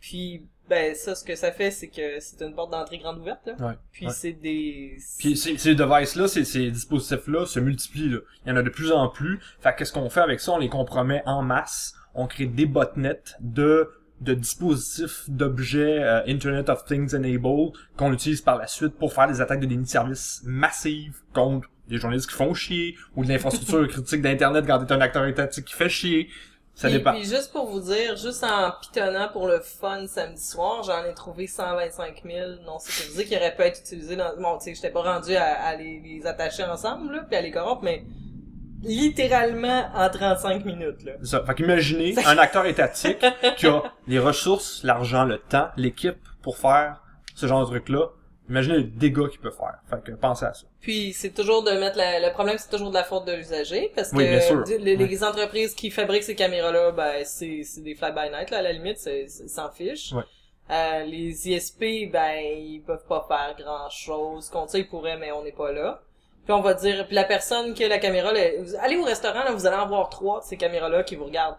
Puis 0.00 0.46
ben 0.68 0.94
ça, 0.94 1.14
ce 1.14 1.24
que 1.24 1.34
ça 1.34 1.50
fait, 1.50 1.70
c'est 1.70 1.88
que 1.88 2.20
c'est 2.20 2.42
une 2.44 2.54
porte 2.54 2.70
d'entrée 2.72 2.98
grande 2.98 3.18
ouverte. 3.20 3.46
Là. 3.46 3.54
Ouais. 3.58 3.74
Puis 3.90 4.06
Ouais. 4.06 4.12
c'est 4.12 4.32
des 4.32 4.98
Puis 5.18 5.36
ces, 5.36 5.56
ces 5.56 5.74
devices-là, 5.74 6.28
ces, 6.28 6.44
ces 6.44 6.70
dispositifs-là 6.70 7.46
se 7.46 7.58
multiplient. 7.58 8.10
Là. 8.10 8.18
Il 8.44 8.50
y 8.50 8.52
en 8.52 8.56
a 8.56 8.62
de 8.62 8.68
plus 8.68 8.92
en 8.92 9.08
plus. 9.08 9.40
Fait 9.60 9.72
que 9.72 9.78
qu'est-ce 9.78 9.92
qu'on 9.92 10.10
fait 10.10 10.20
avec 10.20 10.40
ça? 10.40 10.52
On 10.52 10.58
les 10.58 10.68
compromet 10.68 11.22
en 11.26 11.42
masse. 11.42 11.94
On 12.14 12.26
crée 12.26 12.46
des 12.46 12.66
botnets 12.66 13.22
de 13.40 13.90
de 14.20 14.34
dispositifs, 14.34 15.24
d'objets 15.28 16.02
euh, 16.02 16.22
Internet 16.26 16.68
of 16.70 16.84
Things 16.84 17.14
Enabled 17.14 17.70
qu'on 17.96 18.12
utilise 18.12 18.40
par 18.40 18.56
la 18.58 18.66
suite 18.66 18.94
pour 18.98 19.12
faire 19.12 19.28
des 19.28 19.40
attaques 19.40 19.60
de 19.60 19.66
déni 19.66 19.84
de 19.84 19.88
service 19.88 20.42
massives 20.44 21.18
contre 21.32 21.68
des 21.88 21.98
journalistes 21.98 22.28
qui 22.28 22.34
font 22.34 22.52
chier 22.52 22.96
ou 23.14 23.24
de 23.24 23.28
l'infrastructure 23.28 23.86
critique 23.88 24.20
d'Internet 24.20 24.64
quand 24.66 24.84
t'es 24.84 24.92
un 24.92 25.00
acteur 25.00 25.24
étatique 25.26 25.66
qui 25.66 25.74
fait 25.74 25.88
chier. 25.88 26.28
Ça 26.78 26.86
puis, 26.86 26.98
dépend. 26.98 27.12
puis 27.12 27.24
juste 27.24 27.50
pour 27.50 27.66
vous 27.66 27.80
dire, 27.80 28.16
juste 28.16 28.44
en 28.44 28.70
pitonnant 28.80 29.28
pour 29.32 29.48
le 29.48 29.58
fun 29.58 30.06
samedi 30.06 30.40
soir, 30.40 30.84
j'en 30.84 31.04
ai 31.04 31.12
trouvé 31.12 31.48
125 31.48 32.22
000 32.24 32.50
non 32.64 32.78
sécurisés 32.78 33.24
qui 33.24 33.36
auraient 33.36 33.56
pu 33.56 33.62
être 33.62 33.80
utilisés 33.80 34.14
dans... 34.14 34.30
Bon, 34.40 34.58
tu 34.58 34.66
sais, 34.66 34.74
j'étais 34.76 34.90
pas 34.90 35.02
rendu 35.02 35.34
à, 35.34 35.60
à 35.60 35.74
les, 35.74 35.98
les 35.98 36.24
attacher 36.24 36.62
ensemble, 36.62 37.12
là, 37.16 37.24
puis 37.28 37.36
à 37.36 37.40
les 37.40 37.50
corrompre, 37.50 37.82
mais 37.82 38.04
littéralement 38.82 39.90
en 39.92 40.08
35 40.08 40.64
minutes, 40.64 41.02
là. 41.02 41.12
Ça. 41.24 41.44
Fait 41.44 41.56
qu'imaginez 41.56 42.14
un 42.26 42.38
acteur 42.38 42.64
étatique 42.66 43.26
qui 43.56 43.66
a 43.66 43.82
les 44.06 44.20
ressources, 44.20 44.84
l'argent, 44.84 45.24
le 45.24 45.38
temps, 45.38 45.70
l'équipe 45.76 46.18
pour 46.42 46.58
faire 46.58 47.02
ce 47.34 47.46
genre 47.48 47.62
de 47.62 47.66
truc-là. 47.66 48.06
Imaginez 48.48 48.78
les 48.78 48.84
dégâts 48.84 49.28
qu'il 49.28 49.40
peut 49.40 49.50
faire. 49.50 49.74
Fait 49.90 50.02
que 50.02 50.12
pensez 50.12 50.44
à 50.46 50.54
ça. 50.54 50.64
Puis 50.80 51.12
c'est 51.12 51.30
toujours 51.34 51.62
de 51.62 51.70
mettre 51.72 51.98
la... 51.98 52.18
le 52.20 52.32
problème 52.32 52.56
c'est 52.58 52.70
toujours 52.70 52.88
de 52.90 52.94
la 52.94 53.04
faute 53.04 53.26
de 53.26 53.32
l'usager 53.32 53.92
parce 53.94 54.10
que 54.10 54.16
Oui, 54.16 54.28
bien 54.28 54.40
sûr. 54.40 54.64
d- 54.64 54.78
les, 54.78 54.96
les 54.96 55.24
entreprises 55.24 55.74
qui 55.74 55.90
fabriquent 55.90 56.22
ces 56.24 56.34
caméras 56.34 56.72
là 56.72 56.90
ben 56.92 57.24
c'est 57.24 57.62
c'est 57.64 57.82
des 57.82 57.94
fly 57.94 58.10
by 58.12 58.30
night 58.30 58.50
là 58.50 58.58
à 58.58 58.62
la 58.62 58.72
limite 58.72 58.98
ils 59.06 59.28
s'en 59.28 59.70
fichent. 59.70 60.12
Ouais. 60.12 60.22
Euh, 60.70 61.04
les 61.04 61.48
ISP 61.50 62.10
ben 62.12 62.38
ils 62.40 62.82
peuvent 62.86 63.04
pas 63.06 63.24
faire 63.28 63.54
grand 63.62 63.88
chose 63.90 64.48
contre 64.50 64.72
ça 64.72 64.78
ils 64.78 64.88
pourraient 64.88 65.16
mais 65.18 65.30
on 65.32 65.42
n'est 65.44 65.52
pas 65.52 65.70
là. 65.72 66.00
Puis 66.44 66.52
on 66.54 66.60
va 66.62 66.72
dire 66.72 67.06
puis 67.06 67.14
la 67.14 67.24
personne 67.24 67.74
qui 67.74 67.84
a 67.84 67.88
la 67.88 67.98
caméra 67.98 68.32
là, 68.32 68.40
allez 68.80 68.96
au 68.96 69.04
restaurant 69.04 69.44
là 69.44 69.52
vous 69.52 69.66
allez 69.66 69.76
en 69.76 69.86
voir 69.88 70.08
trois 70.08 70.40
de 70.40 70.44
ces 70.46 70.56
caméras 70.56 70.88
là 70.88 71.02
qui 71.02 71.16
vous 71.16 71.24
regardent. 71.26 71.56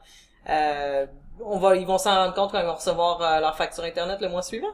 Euh, 0.49 1.05
on 1.43 1.57
va 1.59 1.75
ils 1.75 1.85
vont 1.85 1.97
s'en 1.99 2.15
rendre 2.15 2.33
compte 2.33 2.51
quand 2.51 2.59
ils 2.59 2.65
vont 2.65 2.73
recevoir 2.75 3.21
euh, 3.21 3.39
leur 3.39 3.55
facture 3.55 3.83
internet 3.83 4.19
le 4.21 4.29
mois 4.29 4.41
suivant. 4.41 4.73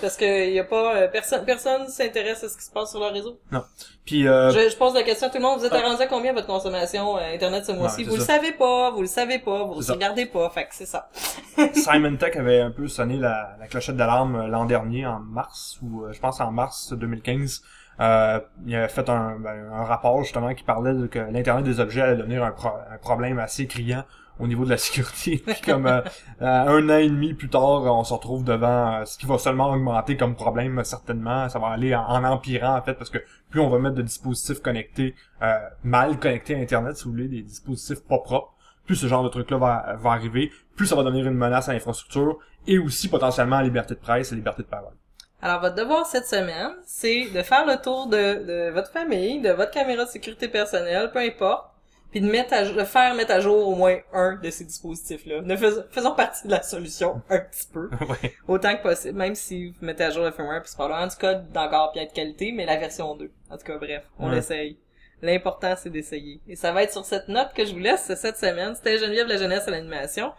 Parce 0.00 0.16
que 0.16 0.50
y 0.50 0.58
a 0.58 0.64
pas 0.64 0.94
euh, 0.96 1.08
personne 1.08 1.44
personne 1.44 1.88
s'intéresse 1.88 2.44
à 2.44 2.48
ce 2.48 2.56
qui 2.56 2.64
se 2.64 2.70
passe 2.70 2.90
sur 2.90 3.00
leur 3.00 3.12
réseau. 3.12 3.38
Puis 4.04 4.28
euh, 4.28 4.50
Je, 4.50 4.68
je 4.70 4.76
pose 4.76 4.94
la 4.94 5.02
question 5.02 5.28
à 5.28 5.30
tout 5.30 5.38
le 5.38 5.42
monde. 5.42 5.58
Vous 5.58 5.64
êtes 5.64 5.72
Ah. 5.74 5.80
rendu 5.88 6.02
à 6.02 6.06
combien 6.06 6.32
votre 6.32 6.46
consommation 6.46 7.16
euh, 7.16 7.34
Internet 7.34 7.64
ce 7.64 7.72
mois-ci? 7.72 8.04
Vous 8.04 8.16
le 8.16 8.20
ça. 8.20 8.34
savez 8.36 8.52
pas, 8.52 8.90
vous 8.90 9.00
le 9.00 9.06
savez 9.06 9.38
pas, 9.38 9.64
vous 9.64 9.80
le 9.80 9.92
regardez 9.92 10.26
pas. 10.26 10.50
Fait 10.50 10.64
que 10.64 10.74
c'est 10.74 10.86
ça. 10.86 11.08
Simon 11.74 12.16
Tech 12.16 12.36
avait 12.36 12.60
un 12.60 12.70
peu 12.70 12.88
sonné 12.88 13.16
la, 13.16 13.56
la 13.58 13.66
clochette 13.66 13.96
d'alarme 13.96 14.36
euh, 14.36 14.46
l'an 14.48 14.64
dernier, 14.66 15.06
en 15.06 15.18
mars, 15.20 15.78
ou 15.82 16.04
je 16.12 16.18
pense 16.20 16.40
en 16.40 16.52
mars 16.52 16.92
2015. 16.92 17.62
Euh, 17.98 18.40
il 18.66 18.76
a 18.76 18.88
fait 18.88 19.08
un, 19.08 19.38
ben, 19.38 19.70
un 19.72 19.84
rapport 19.84 20.22
justement 20.22 20.52
qui 20.54 20.62
parlait 20.64 20.92
de 20.92 21.06
que 21.06 21.18
l'Internet 21.18 21.64
des 21.64 21.80
objets 21.80 22.02
allait 22.02 22.16
devenir 22.16 22.44
un, 22.44 22.50
pro- 22.50 22.68
un 22.92 22.98
problème 22.98 23.38
assez 23.38 23.66
criant 23.66 24.04
au 24.38 24.46
niveau 24.46 24.64
de 24.64 24.70
la 24.70 24.76
sécurité. 24.76 25.42
Comme 25.64 25.86
euh, 25.86 26.00
euh, 26.42 26.46
un 26.46 26.88
an 26.88 26.98
et 26.98 27.08
demi 27.08 27.34
plus 27.34 27.48
tard, 27.48 27.84
on 27.84 28.04
se 28.04 28.12
retrouve 28.12 28.44
devant 28.44 29.00
euh, 29.00 29.04
ce 29.04 29.18
qui 29.18 29.26
va 29.26 29.38
seulement 29.38 29.70
augmenter 29.70 30.16
comme 30.16 30.34
problème, 30.34 30.82
certainement. 30.84 31.48
Ça 31.48 31.58
va 31.58 31.68
aller 31.68 31.94
en, 31.94 32.02
en 32.02 32.24
empirant 32.24 32.76
en 32.76 32.82
fait, 32.82 32.94
parce 32.94 33.10
que 33.10 33.18
plus 33.50 33.60
on 33.60 33.68
va 33.68 33.78
mettre 33.78 33.96
de 33.96 34.02
dispositifs 34.02 34.60
connectés, 34.60 35.14
euh, 35.42 35.58
mal 35.84 36.18
connectés 36.18 36.54
à 36.54 36.58
Internet, 36.58 36.96
si 36.96 37.04
vous 37.04 37.12
voulez, 37.12 37.28
des 37.28 37.42
dispositifs 37.42 38.02
pas 38.04 38.18
propres, 38.18 38.52
plus 38.84 38.96
ce 38.96 39.06
genre 39.06 39.24
de 39.24 39.28
truc-là 39.28 39.58
va, 39.58 39.96
va 39.98 40.10
arriver, 40.10 40.50
plus 40.76 40.86
ça 40.86 40.96
va 40.96 41.02
devenir 41.02 41.26
une 41.26 41.34
menace 41.34 41.68
à 41.68 41.72
l'infrastructure 41.72 42.38
et 42.66 42.78
aussi 42.78 43.08
potentiellement 43.08 43.56
à 43.56 43.60
la 43.60 43.66
liberté 43.66 43.94
de 43.94 44.00
presse 44.00 44.30
et 44.30 44.34
la 44.34 44.38
liberté 44.38 44.62
de 44.62 44.68
parole. 44.68 44.94
Alors, 45.42 45.60
votre 45.60 45.74
devoir 45.74 46.06
cette 46.06 46.26
semaine, 46.26 46.72
c'est 46.84 47.28
de 47.30 47.42
faire 47.42 47.66
le 47.66 47.80
tour 47.80 48.06
de, 48.06 48.16
de 48.16 48.70
votre 48.70 48.90
famille, 48.90 49.40
de 49.40 49.50
votre 49.50 49.70
caméra 49.70 50.04
de 50.04 50.08
sécurité 50.08 50.48
personnelle, 50.48 51.10
peu 51.12 51.18
importe, 51.18 51.75
puis 52.10 52.20
de 52.20 52.30
mettre 52.30 52.52
à, 52.54 52.62
de 52.64 52.84
faire 52.84 53.14
mettre 53.14 53.32
à 53.32 53.40
jour 53.40 53.68
au 53.68 53.74
moins 53.74 53.96
un 54.12 54.36
de 54.36 54.50
ces 54.50 54.64
dispositifs-là. 54.64 55.42
Ne 55.42 55.56
fais- 55.56 55.82
faisons 55.90 56.14
partie 56.14 56.46
de 56.46 56.52
la 56.52 56.62
solution 56.62 57.20
un 57.30 57.38
petit 57.40 57.66
peu, 57.72 57.88
ouais. 58.08 58.34
autant 58.48 58.76
que 58.76 58.82
possible, 58.82 59.18
même 59.18 59.34
si 59.34 59.70
vous 59.70 59.74
mettez 59.86 60.04
à 60.04 60.10
jour 60.10 60.24
le 60.24 60.30
firmware, 60.32 60.62
puis 60.62 60.70
c'est 60.70 60.76
probablement 60.76 61.06
du 61.08 61.16
code 61.16 61.50
d'encore 61.52 61.92
bien 61.92 62.04
de 62.06 62.12
qualité, 62.12 62.52
mais 62.52 62.64
la 62.66 62.76
version 62.76 63.14
2. 63.16 63.30
En 63.50 63.56
tout 63.58 63.64
cas, 63.64 63.76
bref, 63.78 64.04
on 64.18 64.28
Ouais. 64.28 64.36
l'essaye. 64.36 64.78
L'important, 65.22 65.74
c'est 65.76 65.88
d'essayer. 65.90 66.40
Et 66.46 66.56
ça 66.56 66.72
va 66.72 66.82
être 66.82 66.92
sur 66.92 67.04
cette 67.06 67.28
note 67.28 67.52
que 67.54 67.64
je 67.64 67.72
vous 67.72 67.78
laisse 67.78 68.12
cette 68.14 68.36
semaine. 68.36 68.74
C'était 68.74 68.98
Geneviève 68.98 69.26
la 69.26 69.38
jeunesse 69.38 69.66
à 69.66 69.70
l'animation. 69.70 70.32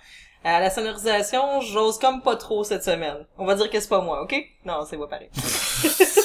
À 0.44 0.60
la 0.60 0.70
sonorisation, 0.70 1.62
j'ose 1.62 1.98
comme 1.98 2.22
pas 2.22 2.36
trop 2.36 2.64
cette 2.64 2.84
semaine. 2.84 3.26
On 3.40 3.46
va 3.46 3.56
dire 3.56 3.70
que 3.72 3.80
c'est 3.80 3.90
pas 3.90 4.02
moi, 4.02 4.22
ok? 4.22 4.36
Non, 4.66 4.86
c'est 4.88 4.98
pas 4.98 5.08
pareil. 5.08 5.30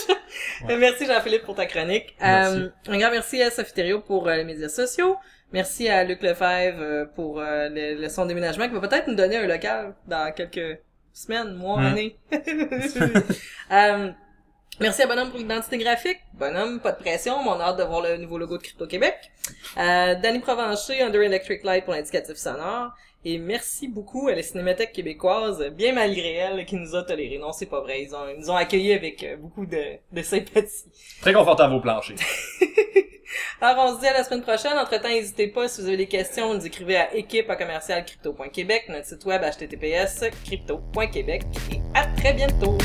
Merci 0.79 1.07
Jean-Philippe 1.07 1.43
pour 1.45 1.55
ta 1.55 1.67
chronique. 1.67 2.15
Merci. 2.21 2.59
Euh, 2.59 2.69
un 2.89 2.99
grand 2.99 3.11
merci 3.11 3.43
à 3.43 3.51
Sophie 3.51 3.73
Thériault 3.73 4.01
pour 4.01 4.29
euh, 4.29 4.37
les 4.37 4.45
médias 4.45 4.69
sociaux. 4.69 5.17
Merci 5.53 5.89
à 5.89 6.05
Luc 6.05 6.23
Lefebvre 6.23 6.81
euh, 6.81 7.05
pour 7.15 7.41
euh, 7.41 7.69
le, 7.69 8.01
le 8.01 8.09
son 8.09 8.27
déménagement 8.27 8.69
qui 8.69 8.75
va 8.75 8.81
peut-être 8.81 9.09
nous 9.09 9.15
donner 9.15 9.37
un 9.37 9.47
local 9.47 9.95
dans 10.07 10.33
quelques 10.33 10.81
semaines, 11.13 11.55
mois, 11.55 11.81
Hmm. 11.81 11.87
années. 11.87 12.17
Merci 14.81 15.03
à 15.03 15.07
Bonhomme 15.07 15.31
pour 15.31 15.39
l'identité 15.39 15.79
graphique. 15.79 16.19
Bonhomme, 16.33 16.81
pas 16.81 16.93
de 16.93 16.99
pression, 16.99 17.43
mais 17.45 17.51
on 17.51 17.61
a 17.61 17.65
hâte 17.65 17.79
de 17.79 17.85
voir 17.85 18.01
le 18.01 18.17
nouveau 18.17 18.39
logo 18.39 18.57
de 18.57 18.63
Crypto 18.63 18.87
Québec. 18.87 19.15
Euh, 19.77 20.15
Danny 20.17 20.41
Provencher, 20.41 21.03
Under 21.03 21.23
Electric 21.23 21.63
Light 21.63 21.85
pour 21.85 21.95
l'indicatif 21.95 22.37
sonore. 22.37 22.93
Et 23.25 23.39
merci 23.39 23.87
beaucoup 23.87 24.27
à 24.29 24.35
la 24.35 24.43
Cinémathèque 24.43 24.93
québécoise, 24.93 25.63
bien 25.73 25.93
malgré 25.93 26.33
elle, 26.33 26.65
qui 26.65 26.75
nous 26.75 26.97
a 26.97 27.05
tolérés. 27.05 27.39
Non, 27.39 27.53
c'est 27.53 27.67
pas 27.67 27.81
vrai. 27.81 28.03
Ils, 28.03 28.15
ont, 28.15 28.29
ils 28.29 28.41
nous 28.41 28.51
ont 28.51 28.57
accueillis 28.57 28.95
avec 28.95 29.23
euh, 29.23 29.37
beaucoup 29.37 29.67
de, 29.67 29.99
de 30.11 30.23
sympathie. 30.23 30.85
Très 31.21 31.33
confortable 31.33 31.75
au 31.75 31.81
plancher. 31.81 32.17
Alors, 33.61 33.93
on 33.93 33.95
se 33.95 34.01
dit 34.01 34.09
à 34.09 34.15
la 34.15 34.25
semaine 34.25 34.43
prochaine. 34.43 34.77
Entre-temps, 34.77 35.09
n'hésitez 35.09 35.47
pas, 35.47 35.69
si 35.69 35.81
vous 35.81 35.87
avez 35.87 35.97
des 35.99 36.09
questions, 36.09 36.53
nous 36.53 36.67
écrivez 36.67 36.97
à 36.97 37.15
équipe 37.15 37.49
à 37.49 37.55
commercial 37.55 38.05
crypto.québec, 38.05 38.87
notre 38.89 39.07
site 39.07 39.25
web 39.25 39.43
https 39.43 40.25
crypto.québec. 40.45 41.43
Et 41.71 41.81
à 41.95 42.07
très 42.07 42.33
bientôt! 42.33 42.77